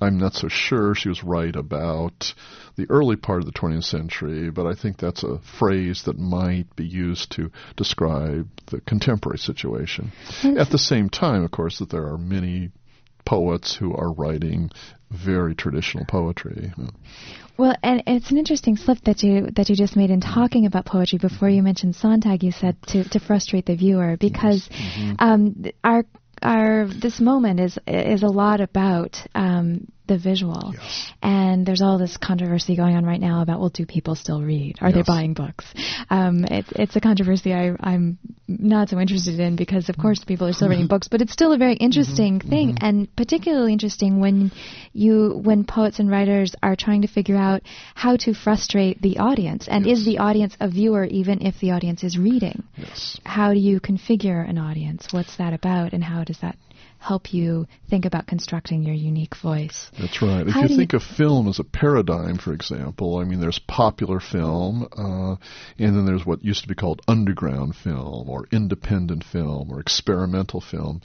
I'm 0.00 0.18
not 0.18 0.34
so 0.34 0.48
sure 0.48 0.94
she 0.94 1.08
was 1.08 1.24
right 1.24 1.54
about 1.54 2.34
the 2.76 2.86
early 2.88 3.16
part 3.16 3.40
of 3.40 3.46
the 3.46 3.58
20th 3.58 3.84
century, 3.84 4.33
but 4.50 4.66
I 4.66 4.74
think 4.74 4.98
that's 4.98 5.22
a 5.22 5.40
phrase 5.58 6.02
that 6.04 6.18
might 6.18 6.74
be 6.76 6.84
used 6.84 7.32
to 7.32 7.50
describe 7.76 8.48
the 8.66 8.80
contemporary 8.80 9.38
situation. 9.38 10.12
At 10.42 10.70
the 10.70 10.78
same 10.78 11.08
time, 11.08 11.44
of 11.44 11.50
course, 11.50 11.78
that 11.78 11.90
there 11.90 12.06
are 12.06 12.18
many 12.18 12.70
poets 13.24 13.74
who 13.74 13.94
are 13.94 14.12
writing 14.12 14.70
very 15.10 15.54
traditional 15.54 16.04
poetry. 16.04 16.72
Well, 17.56 17.74
and 17.82 18.02
it's 18.06 18.30
an 18.30 18.38
interesting 18.38 18.76
slip 18.76 18.98
that 19.04 19.22
you 19.22 19.48
that 19.54 19.68
you 19.68 19.76
just 19.76 19.96
made 19.96 20.10
in 20.10 20.20
talking 20.20 20.66
about 20.66 20.86
poetry. 20.86 21.18
Before 21.18 21.48
you 21.48 21.62
mentioned 21.62 21.94
Sontag, 21.94 22.42
you 22.42 22.50
said 22.50 22.76
to 22.88 23.08
to 23.10 23.20
frustrate 23.20 23.66
the 23.66 23.76
viewer 23.76 24.16
because 24.18 24.68
mm-hmm. 24.68 25.14
um, 25.18 25.64
our 25.84 26.04
our 26.42 26.86
this 26.86 27.20
moment 27.20 27.60
is 27.60 27.78
is 27.86 28.22
a 28.22 28.28
lot 28.28 28.60
about 28.60 29.16
um, 29.34 29.86
the 30.06 30.18
visual. 30.18 30.72
Yes. 30.74 31.12
And 31.22 31.64
there's 31.66 31.80
all 31.80 31.98
this 31.98 32.16
controversy 32.16 32.76
going 32.76 32.96
on 32.96 33.04
right 33.04 33.20
now 33.20 33.42
about, 33.42 33.60
well, 33.60 33.70
do 33.70 33.86
people 33.86 34.14
still 34.14 34.42
read? 34.42 34.76
Are 34.80 34.88
yes. 34.88 34.96
they 34.96 35.02
buying 35.02 35.34
books? 35.34 35.64
Um, 36.10 36.44
it, 36.44 36.66
it's 36.70 36.96
a 36.96 37.00
controversy 37.00 37.52
I, 37.52 37.74
am 37.80 38.18
not 38.46 38.90
so 38.90 38.98
interested 38.98 39.40
in 39.40 39.56
because, 39.56 39.88
of 39.88 39.96
course, 39.96 40.22
people 40.24 40.46
are 40.46 40.52
still 40.52 40.68
reading 40.68 40.86
books, 40.94 41.08
but 41.08 41.22
it's 41.22 41.32
still 41.32 41.52
a 41.52 41.58
very 41.58 41.74
interesting 41.74 42.38
mm-hmm. 42.38 42.48
thing, 42.48 42.68
mm-hmm. 42.74 42.84
and 42.84 43.16
particularly 43.16 43.72
interesting 43.72 44.20
when 44.20 44.52
you 44.92 45.40
when 45.42 45.64
poets 45.64 45.98
and 45.98 46.10
writers 46.10 46.54
are 46.62 46.76
trying 46.76 47.02
to 47.02 47.08
figure 47.08 47.36
out 47.36 47.62
how 47.94 48.16
to 48.16 48.34
frustrate 48.34 49.00
the 49.00 49.18
audience. 49.18 49.68
And 49.68 49.86
yes. 49.86 49.98
is 49.98 50.04
the 50.04 50.18
audience 50.18 50.56
a 50.60 50.68
viewer 50.68 51.04
even 51.04 51.46
if 51.46 51.58
the 51.60 51.70
audience 51.70 52.04
is 52.04 52.18
reading? 52.18 52.62
Yes. 52.76 53.18
How 53.24 53.54
do 53.54 53.58
you 53.58 53.80
configure 53.80 54.48
an 54.48 54.58
audience? 54.58 55.08
What's 55.12 55.36
that 55.36 55.54
about, 55.54 55.92
and 55.92 56.04
how 56.04 56.24
does 56.24 56.38
that 56.40 56.56
help 57.04 57.34
you 57.34 57.66
think 57.90 58.06
about 58.06 58.26
constructing 58.26 58.82
your 58.82 58.94
unique 58.94 59.36
voice. 59.36 59.90
That's 60.00 60.22
right. 60.22 60.48
How 60.48 60.64
if 60.64 60.70
you 60.70 60.76
think 60.76 60.92
you 60.94 60.96
of 60.96 61.02
film 61.02 61.48
as 61.48 61.58
a 61.58 61.64
paradigm, 61.64 62.38
for 62.38 62.54
example, 62.54 63.18
I 63.18 63.24
mean, 63.24 63.40
there's 63.40 63.58
popular 63.58 64.20
film, 64.20 64.88
uh, 64.96 65.36
and 65.78 65.96
then 65.96 66.06
there's 66.06 66.24
what 66.24 66.42
used 66.42 66.62
to 66.62 66.68
be 66.68 66.74
called 66.74 67.02
underground 67.06 67.76
film, 67.76 68.30
or 68.30 68.46
independent 68.50 69.22
film, 69.22 69.70
or 69.70 69.80
experimental 69.80 70.62
film. 70.62 71.02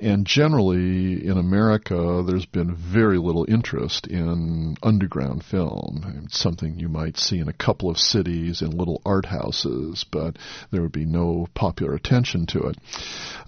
And 0.00 0.24
generally, 0.24 1.26
in 1.26 1.36
America, 1.36 2.22
there's 2.24 2.46
been 2.46 2.76
very 2.76 3.18
little 3.18 3.44
interest 3.48 4.06
in 4.06 4.76
underground 4.84 5.42
film. 5.44 6.22
It's 6.24 6.38
something 6.38 6.78
you 6.78 6.88
might 6.88 7.18
see 7.18 7.40
in 7.40 7.48
a 7.48 7.52
couple 7.52 7.90
of 7.90 7.98
cities 7.98 8.62
in 8.62 8.70
little 8.70 9.02
art 9.04 9.26
houses, 9.26 10.04
but 10.12 10.36
there 10.70 10.82
would 10.82 10.92
be 10.92 11.06
no 11.06 11.48
popular 11.54 11.94
attention 11.94 12.46
to 12.46 12.68
it. 12.68 12.76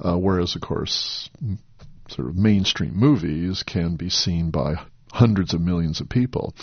Uh, 0.01 0.17
whereas, 0.17 0.57
of 0.57 0.63
course, 0.63 1.31
sort 2.13 2.29
of 2.29 2.37
mainstream 2.37 2.95
movies 2.95 3.63
can 3.63 3.97
be 3.97 4.09
seen 4.09 4.51
by 4.51 4.75
hundreds 5.13 5.53
of 5.53 5.61
millions 5.61 6.01
of 6.01 6.09
people 6.09 6.55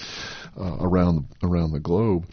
uh, 0.59 0.77
around 0.79 1.27
around 1.43 1.71
the 1.71 1.79
globe. 1.79 2.25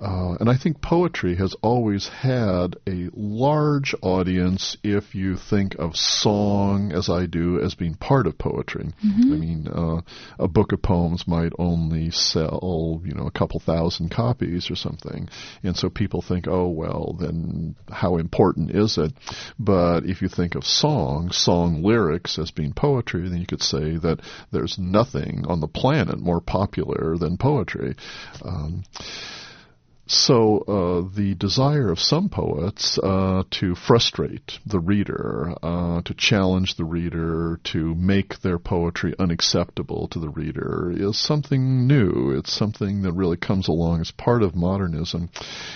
Uh, 0.00 0.36
and 0.38 0.48
I 0.48 0.56
think 0.56 0.80
poetry 0.80 1.36
has 1.36 1.54
always 1.62 2.08
had 2.08 2.76
a 2.86 3.10
large 3.12 3.94
audience 4.00 4.76
if 4.84 5.14
you 5.14 5.36
think 5.36 5.74
of 5.76 5.96
song, 5.96 6.92
as 6.92 7.08
I 7.08 7.26
do, 7.26 7.60
as 7.60 7.74
being 7.74 7.94
part 7.94 8.26
of 8.26 8.38
poetry. 8.38 8.90
Mm-hmm. 9.04 9.32
I 9.32 9.36
mean, 9.36 9.68
uh, 9.68 10.00
a 10.38 10.48
book 10.48 10.72
of 10.72 10.82
poems 10.82 11.26
might 11.26 11.52
only 11.58 12.10
sell, 12.10 13.02
you 13.04 13.14
know, 13.14 13.26
a 13.26 13.32
couple 13.32 13.60
thousand 13.60 14.10
copies 14.10 14.70
or 14.70 14.76
something. 14.76 15.28
And 15.62 15.76
so 15.76 15.90
people 15.90 16.22
think, 16.22 16.46
oh, 16.46 16.68
well, 16.68 17.16
then 17.18 17.74
how 17.90 18.18
important 18.18 18.70
is 18.70 18.98
it? 18.98 19.12
But 19.58 20.04
if 20.04 20.22
you 20.22 20.28
think 20.28 20.54
of 20.54 20.64
song, 20.64 21.30
song 21.32 21.82
lyrics 21.82 22.38
as 22.38 22.50
being 22.50 22.72
poetry, 22.72 23.28
then 23.28 23.38
you 23.38 23.46
could 23.46 23.62
say 23.62 23.96
that 23.96 24.20
there's 24.52 24.78
nothing 24.78 25.44
on 25.48 25.60
the 25.60 25.68
planet 25.68 26.18
more 26.18 26.40
popular 26.40 27.16
than 27.18 27.36
poetry. 27.36 27.96
Um, 28.42 28.84
so 30.08 30.58
uh, 30.60 31.14
the 31.14 31.34
desire 31.34 31.90
of 31.90 31.98
some 31.98 32.28
poets 32.30 32.98
uh, 32.98 33.44
to 33.50 33.74
frustrate 33.74 34.58
the 34.64 34.80
reader, 34.80 35.54
uh, 35.62 36.00
to 36.02 36.14
challenge 36.14 36.76
the 36.76 36.84
reader, 36.84 37.60
to 37.64 37.94
make 37.94 38.40
their 38.40 38.58
poetry 38.58 39.14
unacceptable 39.18 40.08
to 40.08 40.18
the 40.18 40.30
reader 40.30 40.90
is 40.94 41.18
something 41.18 41.86
new. 41.86 42.34
It's 42.38 42.52
something 42.52 43.02
that 43.02 43.12
really 43.12 43.36
comes 43.36 43.68
along 43.68 44.00
as 44.00 44.10
part 44.10 44.42
of 44.42 44.54
modernism, 44.54 45.28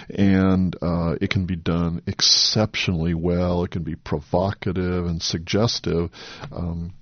and 0.09 0.74
uh, 0.80 1.16
it 1.20 1.28
can 1.28 1.45
be 1.45 1.57
done 1.57 2.03
exceptionally 2.07 3.14
well. 3.14 3.64
It 3.64 3.70
can 3.70 3.83
be 3.83 3.97
provocative 3.97 5.07
and 5.07 5.22
suggestive. 5.22 6.11
Um, 6.51 6.95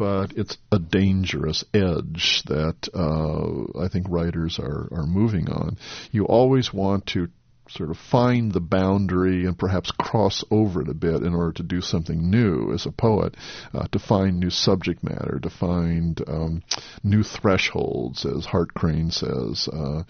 but 0.00 0.32
it's 0.34 0.56
a 0.72 0.78
dangerous 0.78 1.62
edge 1.74 2.42
that 2.46 2.88
uh, 2.94 3.78
I 3.78 3.88
think 3.88 4.06
writers 4.08 4.58
are, 4.58 4.88
are 4.90 5.06
moving 5.06 5.50
on. 5.50 5.76
You 6.10 6.24
always 6.24 6.72
want 6.72 7.04
to 7.08 7.28
sort 7.68 7.90
of 7.90 7.98
find 7.98 8.50
the 8.50 8.62
boundary 8.62 9.44
and 9.44 9.58
perhaps 9.58 9.90
cross 9.90 10.42
over 10.50 10.80
it 10.80 10.88
a 10.88 10.94
bit 10.94 11.22
in 11.22 11.34
order 11.34 11.52
to 11.52 11.62
do 11.62 11.82
something 11.82 12.30
new 12.30 12.72
as 12.72 12.86
a 12.86 12.90
poet, 12.90 13.36
uh, 13.74 13.88
to 13.88 13.98
find 13.98 14.40
new 14.40 14.48
subject 14.48 15.04
matter, 15.04 15.38
to 15.42 15.50
find 15.50 16.22
um, 16.26 16.62
new 17.04 17.22
thresholds, 17.22 18.24
as 18.24 18.46
Hart 18.46 18.72
Crane 18.72 19.10
says. 19.10 19.68
Uh, 19.70 20.04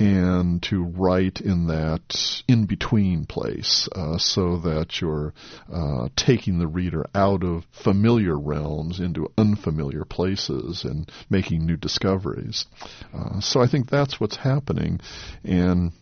and 0.00 0.62
to 0.62 0.82
write 0.82 1.40
in 1.40 1.66
that 1.66 2.42
in 2.48 2.64
between 2.64 3.26
place 3.26 3.88
uh, 3.94 4.16
so 4.16 4.56
that 4.56 5.00
you're 5.00 5.34
uh, 5.72 6.08
taking 6.16 6.58
the 6.58 6.66
reader 6.66 7.06
out 7.14 7.44
of 7.44 7.64
familiar 7.70 8.38
realms 8.38 8.98
into 8.98 9.30
unfamiliar 9.36 10.04
places 10.06 10.84
and 10.84 11.10
making 11.28 11.66
new 11.66 11.76
discoveries. 11.76 12.64
Uh, 13.12 13.40
so 13.40 13.60
I 13.60 13.66
think 13.66 13.90
that's 13.90 14.18
what's 14.18 14.36
happening. 14.36 15.00
And 15.44 15.92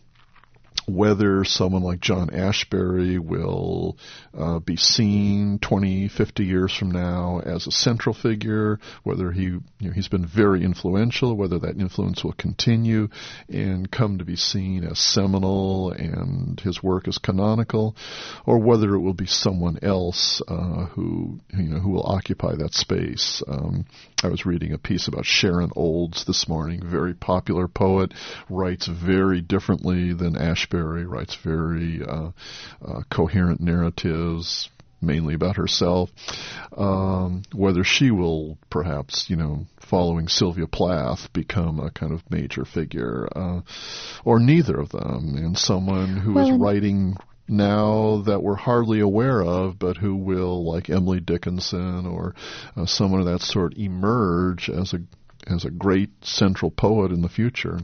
whether 0.89 1.43
someone 1.43 1.83
like 1.83 1.99
John 1.99 2.29
Ashbery 2.29 3.19
will 3.19 3.97
uh, 4.37 4.59
be 4.59 4.75
seen 4.75 5.59
20, 5.59 6.07
50 6.09 6.43
years 6.43 6.75
from 6.75 6.91
now 6.91 7.41
as 7.45 7.67
a 7.67 7.71
central 7.71 8.13
figure, 8.13 8.79
whether 9.03 9.31
he 9.31 9.41
you 9.41 9.61
know, 9.79 9.91
he's 9.91 10.07
been 10.07 10.25
very 10.25 10.63
influential, 10.63 11.35
whether 11.35 11.59
that 11.59 11.77
influence 11.77 12.23
will 12.23 12.33
continue 12.33 13.07
and 13.47 13.89
come 13.89 14.17
to 14.17 14.25
be 14.25 14.35
seen 14.35 14.83
as 14.83 14.99
seminal 14.99 15.91
and 15.91 16.59
his 16.59 16.81
work 16.83 17.07
is 17.07 17.17
canonical, 17.17 17.95
or 18.45 18.59
whether 18.59 18.95
it 18.95 18.99
will 18.99 19.13
be 19.13 19.25
someone 19.25 19.79
else 19.81 20.41
uh, 20.47 20.85
who 20.87 21.39
you 21.53 21.69
know 21.69 21.79
who 21.79 21.91
will 21.91 22.05
occupy 22.05 22.55
that 22.55 22.73
space. 22.73 23.41
Um, 23.47 23.85
I 24.23 24.27
was 24.27 24.45
reading 24.45 24.73
a 24.73 24.77
piece 24.77 25.07
about 25.07 25.25
Sharon 25.25 25.71
Olds 25.75 26.25
this 26.25 26.47
morning, 26.47 26.81
very 26.85 27.13
popular 27.13 27.67
poet, 27.67 28.13
writes 28.49 28.87
very 28.87 29.41
differently 29.41 30.13
than 30.13 30.35
Ashbery, 30.35 30.78
writes 30.79 31.35
very 31.35 32.01
uh, 32.03 32.31
uh, 32.85 33.01
coherent 33.09 33.61
narratives, 33.61 34.69
mainly 35.01 35.33
about 35.33 35.55
herself. 35.55 36.09
Um, 36.75 37.43
whether 37.53 37.83
she 37.83 38.11
will 38.11 38.57
perhaps, 38.69 39.29
you 39.29 39.35
know, 39.35 39.65
following 39.79 40.27
Sylvia 40.27 40.67
Plath, 40.67 41.31
become 41.33 41.79
a 41.79 41.91
kind 41.91 42.13
of 42.13 42.29
major 42.29 42.65
figure, 42.65 43.27
uh, 43.35 43.61
or 44.23 44.39
neither 44.39 44.79
of 44.79 44.89
them, 44.89 45.35
and 45.35 45.57
someone 45.57 46.17
who 46.17 46.33
well, 46.33 46.47
is 46.47 46.59
writing 46.59 47.17
now 47.47 48.21
that 48.25 48.43
we're 48.43 48.55
hardly 48.55 48.99
aware 48.99 49.41
of, 49.41 49.79
but 49.79 49.97
who 49.97 50.15
will, 50.15 50.63
like 50.63 50.89
Emily 50.89 51.19
Dickinson 51.19 52.05
or 52.05 52.35
uh, 52.77 52.85
someone 52.85 53.21
of 53.21 53.25
that 53.25 53.41
sort, 53.41 53.75
emerge 53.75 54.69
as 54.69 54.93
a 54.93 55.01
as 55.47 55.65
a 55.65 55.71
great 55.71 56.09
central 56.21 56.69
poet 56.69 57.11
in 57.11 57.21
the 57.21 57.29
future. 57.29 57.79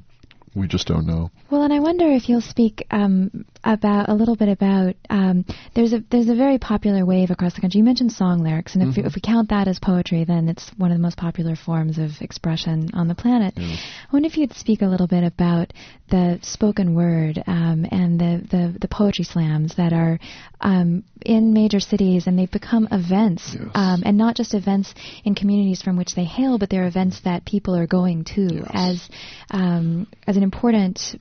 We 0.56 0.68
just 0.68 0.88
don't 0.88 1.06
know. 1.06 1.32
Well, 1.52 1.64
and 1.64 1.74
I 1.74 1.80
wonder 1.80 2.08
if 2.08 2.30
you'll 2.30 2.40
speak 2.40 2.88
um, 2.90 3.46
about 3.64 4.08
a 4.08 4.14
little 4.14 4.38
bit 4.38 4.48
about 4.48 4.96
um, 5.10 5.46
there's 5.76 5.92
a 5.92 6.02
there's 6.10 6.30
a 6.30 6.36
very 6.36 6.58
popular 6.58 7.06
wave 7.06 7.30
across 7.30 7.56
the 7.56 7.62
country. 7.62 7.80
You 7.80 7.84
mentioned 7.84 8.14
song 8.14 8.42
lyrics, 8.42 8.74
and 8.74 8.84
mm-hmm. 8.84 9.00
if, 9.02 9.06
if 9.08 9.16
we 9.16 9.22
count 9.22 9.50
that 9.50 9.68
as 9.68 9.80
poetry, 9.80 10.24
then 10.24 10.48
it's 10.48 10.72
one 10.78 10.92
of 10.92 10.98
the 10.98 11.02
most 11.02 11.18
popular 11.18 11.58
forms 11.58 11.98
of 11.98 12.12
expression 12.22 12.90
on 12.94 13.10
the 13.10 13.16
planet. 13.16 13.54
I 13.58 13.78
wonder 14.14 14.28
if 14.28 14.38
you'd 14.38 14.54
speak 14.54 14.82
a 14.82 14.88
little 14.88 15.08
bit 15.08 15.26
about 15.26 15.74
the 16.10 16.40
spoken 16.44 16.94
word 16.94 17.42
um, 17.48 17.86
and 17.90 18.20
the, 18.20 18.48
the, 18.50 18.80
the 18.80 18.88
poetry 18.88 19.26
slams 19.26 19.76
that 19.76 19.92
are 19.92 20.20
um, 20.62 21.04
in 21.26 21.54
major 21.54 21.80
cities, 21.80 22.28
and 22.28 22.38
they've 22.38 22.52
become 22.52 22.88
events, 22.92 23.56
yes. 23.56 23.70
Um, 23.74 24.04
and 24.06 24.18
not 24.18 24.36
just 24.36 24.54
events 24.54 24.94
in 25.24 25.36
communities 25.36 25.82
from 25.82 25.98
which 25.98 26.14
they 26.16 26.24
hail, 26.24 26.58
but 26.58 26.70
they're 26.70 26.88
events 26.88 27.22
that 27.22 27.46
people 27.46 27.76
are 27.76 27.88
going 27.88 28.24
to 28.36 28.42
yes. 28.42 28.72
as 28.74 29.10
um, 29.52 30.08
as 30.28 30.38
an 30.38 30.44
important 30.46 31.20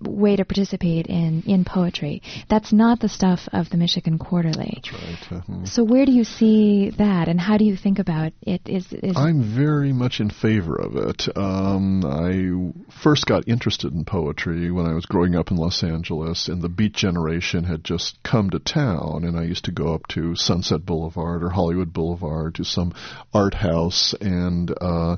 way 0.00 0.36
to 0.36 0.44
participate 0.44 1.06
in, 1.06 1.42
in 1.46 1.64
poetry. 1.64 2.22
That's 2.48 2.72
not 2.72 3.00
the 3.00 3.08
stuff 3.08 3.40
of 3.52 3.70
the 3.70 3.76
Michigan 3.76 4.18
Quarterly. 4.18 4.80
That's 4.82 4.92
right. 4.92 5.38
Uh-huh. 5.38 5.66
So 5.66 5.84
where 5.84 6.06
do 6.06 6.12
you 6.12 6.24
see 6.24 6.90
that, 6.98 7.28
and 7.28 7.40
how 7.40 7.58
do 7.58 7.64
you 7.64 7.76
think 7.76 7.98
about 7.98 8.32
it? 8.42 8.62
Is, 8.66 8.86
is 8.92 9.16
I'm 9.16 9.56
very 9.56 9.92
much 9.92 10.20
in 10.20 10.30
favor 10.30 10.76
of 10.76 10.96
it. 10.96 11.28
Um, 11.36 12.04
I 12.04 12.92
first 13.02 13.26
got 13.26 13.48
interested 13.48 13.92
in 13.92 14.04
poetry 14.04 14.70
when 14.70 14.86
I 14.86 14.94
was 14.94 15.06
growing 15.06 15.34
up 15.34 15.50
in 15.50 15.56
Los 15.56 15.82
Angeles, 15.82 16.48
and 16.48 16.62
the 16.62 16.68
Beat 16.68 16.94
Generation 16.94 17.64
had 17.64 17.84
just 17.84 18.22
come 18.22 18.50
to 18.50 18.58
town, 18.58 19.24
and 19.24 19.38
I 19.38 19.44
used 19.44 19.64
to 19.66 19.72
go 19.72 19.94
up 19.94 20.06
to 20.08 20.34
Sunset 20.36 20.84
Boulevard 20.86 21.42
or 21.42 21.50
Hollywood 21.50 21.92
Boulevard 21.92 22.54
to 22.56 22.64
some 22.64 22.92
art 23.32 23.54
house 23.54 24.14
and 24.20 24.70
uh, 24.80 25.16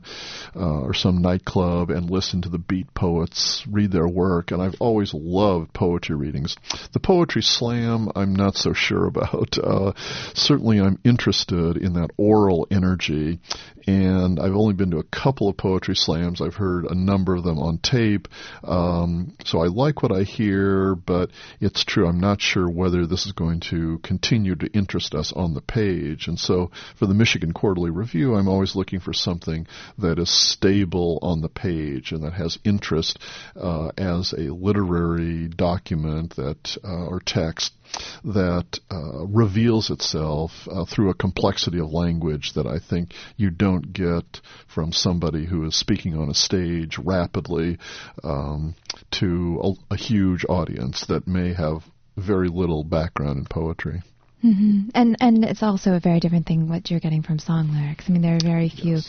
uh, 0.56 0.80
or 0.80 0.94
some 0.94 1.22
nightclub 1.22 1.90
and 1.90 2.10
listen 2.10 2.42
to 2.42 2.48
the 2.48 2.58
Beat 2.58 2.92
poets 2.94 3.64
read 3.70 3.92
their 3.92 4.08
work, 4.08 4.50
and 4.50 4.62
I've 4.64 4.80
always 4.80 5.12
loved 5.14 5.72
poetry 5.72 6.16
readings. 6.16 6.56
The 6.92 7.00
poetry 7.00 7.42
slam, 7.42 8.10
I'm 8.16 8.34
not 8.34 8.56
so 8.56 8.72
sure 8.72 9.06
about. 9.06 9.58
Uh, 9.58 9.92
certainly, 10.34 10.80
I'm 10.80 10.98
interested 11.04 11.76
in 11.76 11.94
that 11.94 12.10
oral 12.16 12.66
energy, 12.70 13.40
and 13.86 14.40
I've 14.40 14.54
only 14.54 14.74
been 14.74 14.90
to 14.92 14.98
a 14.98 15.04
couple 15.04 15.48
of 15.48 15.56
poetry 15.56 15.96
slams. 15.96 16.40
I've 16.40 16.54
heard 16.54 16.84
a 16.84 16.94
number 16.94 17.34
of 17.34 17.44
them 17.44 17.58
on 17.58 17.78
tape, 17.78 18.28
um, 18.62 19.36
so 19.44 19.60
I 19.60 19.66
like 19.66 20.02
what 20.02 20.12
I 20.12 20.22
hear, 20.22 20.94
but 20.94 21.30
it's 21.60 21.84
true, 21.84 22.06
I'm 22.06 22.20
not 22.20 22.40
sure 22.40 22.68
whether 22.68 23.06
this 23.06 23.26
is 23.26 23.32
going 23.32 23.60
to 23.70 23.98
continue 23.98 24.54
to 24.56 24.66
interest 24.72 25.14
us 25.14 25.32
on 25.34 25.54
the 25.54 25.60
page. 25.60 26.28
And 26.28 26.38
so, 26.38 26.70
for 26.96 27.06
the 27.06 27.14
Michigan 27.14 27.52
Quarterly 27.52 27.90
Review, 27.90 28.34
I'm 28.34 28.48
always 28.48 28.74
looking 28.74 29.00
for 29.00 29.12
something 29.12 29.66
that 29.98 30.18
is 30.18 30.30
stable 30.30 31.18
on 31.22 31.40
the 31.40 31.48
page 31.48 32.12
and 32.12 32.22
that 32.24 32.34
has 32.34 32.58
interest 32.64 33.18
uh, 33.56 33.90
as 33.96 34.32
a 34.32 34.52
literary 34.52 35.48
document 35.48 36.36
that 36.36 36.76
uh, 36.84 37.06
or 37.06 37.20
text 37.20 37.72
that 38.24 38.78
uh, 38.90 39.26
reveals 39.26 39.90
itself 39.90 40.52
uh, 40.70 40.84
through 40.84 41.10
a 41.10 41.14
complexity 41.14 41.78
of 41.78 41.90
language 41.90 42.52
that 42.54 42.66
I 42.66 42.78
think 42.78 43.12
you 43.36 43.50
don't 43.50 43.92
get 43.92 44.40
from 44.66 44.92
somebody 44.92 45.46
who 45.46 45.64
is 45.66 45.76
speaking 45.76 46.16
on 46.16 46.30
a 46.30 46.34
stage 46.34 46.98
rapidly 46.98 47.78
um, 48.22 48.74
to 49.12 49.60
a, 49.90 49.94
a 49.94 49.96
huge 49.96 50.44
audience 50.48 51.06
that 51.06 51.26
may 51.26 51.52
have 51.54 51.82
very 52.16 52.48
little 52.48 52.84
background 52.84 53.38
in 53.38 53.44
poetry. 53.44 54.02
Mm-hmm. 54.44 54.90
And 54.94 55.16
and 55.20 55.44
it's 55.44 55.62
also 55.62 55.94
a 55.94 56.00
very 56.00 56.20
different 56.20 56.46
thing 56.46 56.68
what 56.68 56.90
you're 56.90 57.00
getting 57.00 57.22
from 57.22 57.38
song 57.38 57.72
lyrics. 57.72 58.04
I 58.06 58.12
mean, 58.12 58.20
there 58.20 58.36
are 58.36 58.44
very 58.44 58.68
few 58.68 58.96
Yes. 58.96 59.08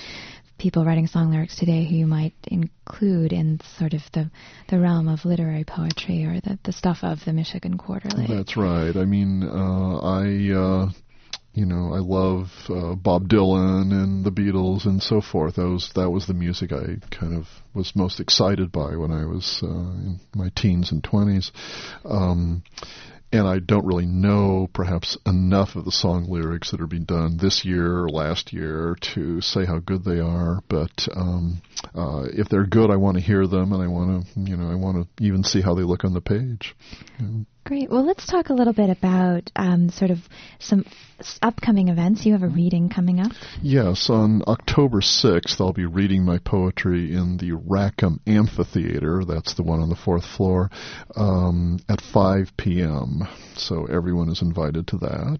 People 0.58 0.86
writing 0.86 1.08
song 1.08 1.32
lyrics 1.32 1.58
today 1.58 1.86
who 1.86 1.96
you 1.96 2.08
might 2.08 2.34
include 2.48 3.34
in 3.34 3.60
sort 3.78 3.94
of 3.94 4.02
the 4.14 4.30
the 4.70 4.80
realm 4.80 5.08
of 5.08 5.26
literary 5.26 5.64
poetry 5.64 6.26
or 6.26 6.40
the 6.42 6.58
the 6.64 6.72
stuff 6.72 7.00
of 7.04 7.20
the 7.26 7.34
Michigan 7.34 7.78
Quarterly. 7.78 8.26
That's 8.28 8.56
right. 8.58 8.96
I 8.96 9.06
mean, 9.06 9.44
uh, 9.44 9.98
I, 10.00 10.24
uh, 10.54 10.90
you 11.54 11.66
know, 11.66 11.94
I 11.94 12.00
love 12.00 12.48
uh, 12.70 12.96
Bob 12.96 13.28
Dylan 13.28 13.92
and 13.92 14.26
the 14.26 14.32
Beatles 14.32 14.86
and 14.86 15.02
so 15.02 15.22
forth. 15.22 15.56
That 15.56 15.68
was 15.68 15.92
that 15.96 16.10
was 16.10 16.28
the 16.28 16.34
music 16.34 16.72
I 16.72 16.98
kind 17.16 17.36
of 17.36 17.48
was 17.74 17.94
most 17.96 18.20
excited 18.20 18.72
by 18.72 18.96
when 18.96 19.12
I 19.12 19.26
was 19.26 19.62
uh, 19.64 19.68
in 19.68 20.20
my 20.34 20.52
teens 20.56 20.92
and 20.92 21.04
twenties. 21.04 21.52
Um, 22.04 22.64
and 23.38 23.48
I 23.48 23.60
don't 23.60 23.86
really 23.86 24.06
know 24.06 24.68
perhaps 24.74 25.18
enough 25.26 25.76
of 25.76 25.86
the 25.86 25.92
song 25.92 26.26
lyrics 26.30 26.72
that 26.72 26.82
are 26.82 26.88
being 26.88 27.06
done 27.06 27.38
this 27.38 27.66
year 27.66 28.04
or 28.04 28.10
last 28.10 28.54
year 28.54 28.96
to 29.14 29.42
say 29.42 29.66
how 29.66 29.80
good 29.80 30.04
they 30.04 30.20
are. 30.20 30.62
But 30.68 31.08
um, 31.16 31.62
uh, 31.94 32.26
if 32.32 32.50
they're 32.50 32.66
good, 32.66 32.92
I 32.92 32.96
want 32.96 33.18
to 33.18 33.24
hear 33.24 33.48
them, 33.48 33.74
and 33.74 33.82
I 33.82 33.88
want 33.88 34.26
to, 34.26 34.40
you 34.40 34.58
know, 34.58 34.70
I 34.72 34.76
want 34.76 35.08
to 35.18 35.24
even 35.24 35.44
see 35.44 35.62
how 35.62 35.76
they 35.76 35.84
look 35.84 36.04
on 36.04 36.14
the 36.14 36.22
page. 36.22 36.76
Great. 37.66 37.90
Well, 37.90 38.06
let's 38.06 38.28
talk 38.28 38.50
a 38.50 38.54
little 38.54 38.74
bit 38.74 38.92
about 38.92 39.50
um, 39.56 39.90
sort 39.90 40.12
of 40.12 40.20
some 40.60 40.86
upcoming 41.42 41.88
events. 41.88 42.24
You 42.24 42.34
have 42.34 42.44
a 42.44 42.48
reading 42.48 42.90
coming 42.90 43.20
up. 43.20 43.32
Yes, 43.60 44.08
on 44.12 44.44
October 44.46 45.02
6th, 45.02 45.60
I'll 45.60 45.74
be 45.74 45.86
reading 45.88 46.24
my 46.24 46.38
poetry 46.38 47.14
in 47.16 47.38
the 47.38 47.54
Rackham 47.54 48.20
Amphitheater. 48.28 49.24
That's 49.26 49.56
the 49.56 49.64
one 49.64 49.80
on 49.80 49.90
the 49.90 49.96
fourth 49.96 50.26
floor 50.26 50.70
um, 51.16 51.80
at 51.90 52.02
5 52.02 52.52
p.m. 52.56 53.24
So 53.56 53.86
everyone 53.86 54.30
is 54.30 54.44
invited 54.44 54.88
to 54.90 54.98
that. 54.98 55.40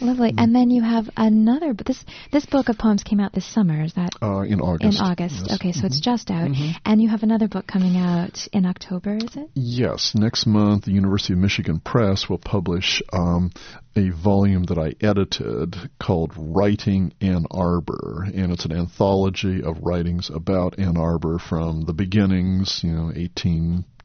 Lovely. 0.00 0.32
And 0.38 0.54
then 0.54 0.70
you 0.70 0.82
have 0.82 1.10
another. 1.16 1.74
But 1.74 1.86
this 1.86 2.02
this 2.32 2.46
book 2.46 2.68
of 2.70 2.78
poems 2.78 3.02
came 3.02 3.20
out 3.20 3.34
this 3.34 3.44
summer. 3.46 3.82
Is 3.82 3.92
that 3.94 4.10
uh, 4.22 4.42
in 4.42 4.60
August. 4.60 4.98
in 4.98 5.04
August? 5.04 5.34
Yes. 5.48 5.54
Okay, 5.56 5.72
so 5.72 5.84
it's 5.86 6.00
Mhm. 6.00 6.02
just 6.04 6.30
out. 6.30 6.48
Mhm. 6.48 6.74
And 6.86 7.02
you 7.02 7.08
have 7.08 7.22
another 7.22 7.48
book 7.48 7.66
coming 7.66 7.96
out 7.98 8.46
in 8.52 8.64
October. 8.64 9.16
Is 9.16 9.36
it? 9.36 9.50
Yes, 9.54 10.14
next 10.14 10.46
month 10.46 10.84
the 10.84 10.92
University 10.92 11.32
of 11.34 11.40
Michigan 11.40 11.65
Press 11.84 12.28
will 12.28 12.38
publish 12.38 13.02
um, 13.12 13.50
a 13.96 14.10
volume 14.10 14.64
that 14.64 14.78
I 14.78 14.94
edited 15.04 15.76
called 15.98 16.32
Writing 16.36 17.12
Ann 17.20 17.46
Arbor, 17.50 18.26
and 18.32 18.52
it's 18.52 18.64
an 18.64 18.72
anthology 18.72 19.62
of 19.62 19.82
writings 19.82 20.30
about 20.30 20.78
Ann 20.78 20.96
Arbor 20.96 21.38
from 21.38 21.82
the 21.82 21.92
beginnings, 21.92 22.80
you 22.84 22.92
know, 22.92 23.12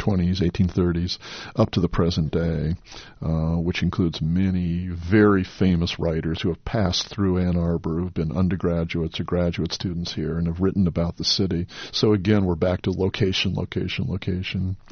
1820s, 0.02 0.41
1830s, 0.41 1.18
up 1.56 1.72
to 1.72 1.80
the 1.80 1.88
present 1.88 2.32
day, 2.32 2.76
uh, 3.22 3.58
which 3.58 3.84
includes 3.84 4.22
many 4.22 4.89
very 4.89 5.43
famous 5.43 5.99
writers 5.99 6.41
who 6.41 6.49
have 6.49 6.64
passed 6.66 7.10
through 7.10 7.38
Ann 7.38 7.58
Arbor, 7.58 7.99
who've 7.99 8.14
been 8.14 8.36
undergraduates 8.36 9.20
or 9.20 9.24
graduate 9.24 9.74
students 9.74 10.14
here, 10.14 10.38
and 10.38 10.47
have 10.47 10.62
written 10.62 10.88
about 10.88 11.18
the 11.18 11.24
city. 11.24 11.68
So 11.91 12.14
again, 12.14 12.45
we're 12.45 12.56
back 12.56 12.84
to 12.84 12.91
location, 12.91 13.54
location, 13.56 14.06
location. 14.08 14.78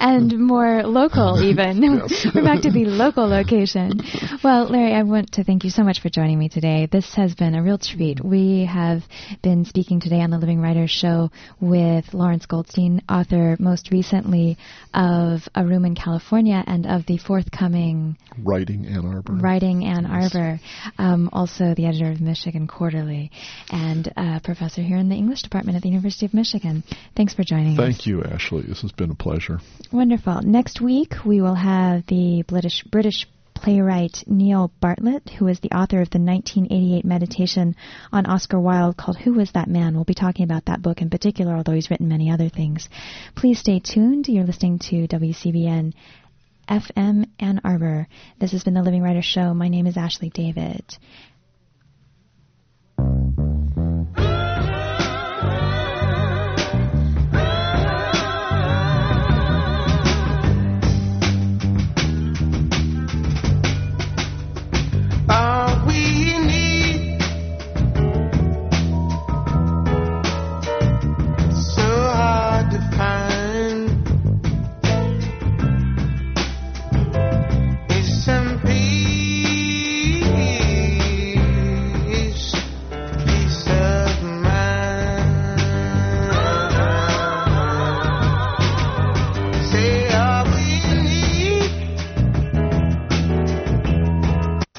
and 0.00 0.38
more 0.38 0.82
local, 0.84 1.42
even. 1.42 1.80
We're 2.34 2.44
back 2.44 2.62
to 2.62 2.70
the 2.70 2.84
local 2.86 3.28
location. 3.28 4.00
Well, 4.42 4.68
Larry, 4.68 4.94
I 4.94 5.02
want 5.02 5.32
to 5.32 5.44
thank 5.44 5.64
you 5.64 5.70
so 5.70 5.82
much 5.82 6.00
for 6.00 6.08
joining 6.08 6.38
me 6.38 6.48
today. 6.48 6.88
This 6.90 7.14
has 7.14 7.34
been 7.34 7.54
a 7.54 7.62
real 7.62 7.78
treat. 7.78 8.22
We 8.22 8.66
have 8.66 9.02
been 9.42 9.64
speaking 9.64 10.00
today 10.00 10.20
on 10.20 10.30
the 10.30 10.38
Living 10.38 10.60
Writers 10.60 10.90
Show 10.90 11.30
with 11.60 12.12
Laurence 12.12 12.46
Goldstein, 12.46 13.02
author 13.08 13.56
most 13.70 13.92
recently 13.92 14.58
of 14.92 15.48
A 15.54 15.64
Room 15.64 15.84
in 15.84 15.94
California 15.94 16.64
and 16.66 16.86
of 16.86 17.06
the 17.06 17.18
forthcoming 17.18 18.16
Writing 18.42 18.84
Ann 18.84 19.06
Arbor. 19.06 19.34
Writing 19.34 19.84
Ann 19.84 20.06
Arbor, 20.06 20.58
um, 20.98 21.30
also 21.32 21.72
the 21.76 21.86
editor 21.86 22.10
of 22.10 22.20
Michigan 22.20 22.66
Quarterly, 22.66 23.30
and 23.70 24.12
a 24.16 24.40
professor 24.42 24.82
here 24.82 24.96
in 24.96 25.08
the 25.08 25.14
English 25.14 25.42
department 25.42 25.76
at 25.76 25.82
the 25.82 25.88
University 25.88 26.26
of 26.26 26.34
Michigan. 26.34 26.82
Thanks 27.14 27.32
for 27.32 27.44
joining 27.44 27.78
us. 27.78 27.86
Thank 27.86 28.06
you, 28.06 28.24
Ashley. 28.24 28.62
This 28.62 28.82
has 28.82 28.90
been 28.90 29.12
a 29.12 29.14
pleasure. 29.14 29.60
Wonderful. 29.92 30.42
Next 30.42 30.80
week, 30.80 31.14
we 31.24 31.40
will 31.40 31.54
have 31.54 32.04
the 32.06 32.42
British, 32.48 32.82
British 32.82 33.28
playwright 33.62 34.24
Neil 34.26 34.72
Bartlett, 34.80 35.28
who 35.38 35.46
is 35.46 35.60
the 35.60 35.72
author 35.72 36.00
of 36.00 36.08
the 36.08 36.18
1988 36.18 37.04
meditation 37.04 37.76
on 38.10 38.24
Oscar 38.24 38.58
Wilde 38.58 38.96
called 38.96 39.18
Who 39.18 39.34
Was 39.34 39.52
That 39.52 39.68
Man? 39.68 39.94
We'll 39.94 40.04
be 40.04 40.14
talking 40.14 40.44
about 40.44 40.64
that 40.66 40.80
book 40.80 41.02
in 41.02 41.10
particular, 41.10 41.54
although 41.54 41.74
he's 41.74 41.90
written 41.90 42.08
many 42.08 42.30
other 42.30 42.48
things. 42.48 42.88
Please 43.34 43.58
stay 43.58 43.78
tuned. 43.78 44.28
You're 44.28 44.44
listening 44.44 44.78
to 44.90 45.06
WCBN 45.06 45.92
FM 46.68 47.26
Ann 47.38 47.60
Arbor. 47.62 48.08
This 48.38 48.52
has 48.52 48.64
been 48.64 48.74
the 48.74 48.82
Living 48.82 49.02
Writer 49.02 49.22
Show. 49.22 49.52
My 49.52 49.68
name 49.68 49.86
is 49.86 49.96
Ashley 49.96 50.30
David. 50.30 50.84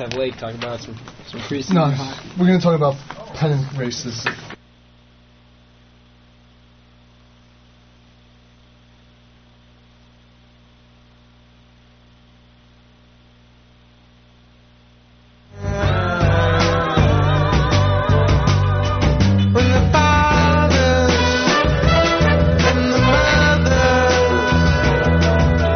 Have 0.02 0.14
Lake 0.14 0.38
talk 0.38 0.56
about 0.56 0.82
some 0.82 0.96
some 1.28 1.42
priests. 1.42 1.72
No, 1.72 1.94
we're 2.40 2.48
going 2.48 2.60
to 2.60 2.64
talk 2.64 2.76
about 2.76 2.96
pedant 3.36 3.78
races 3.78 4.26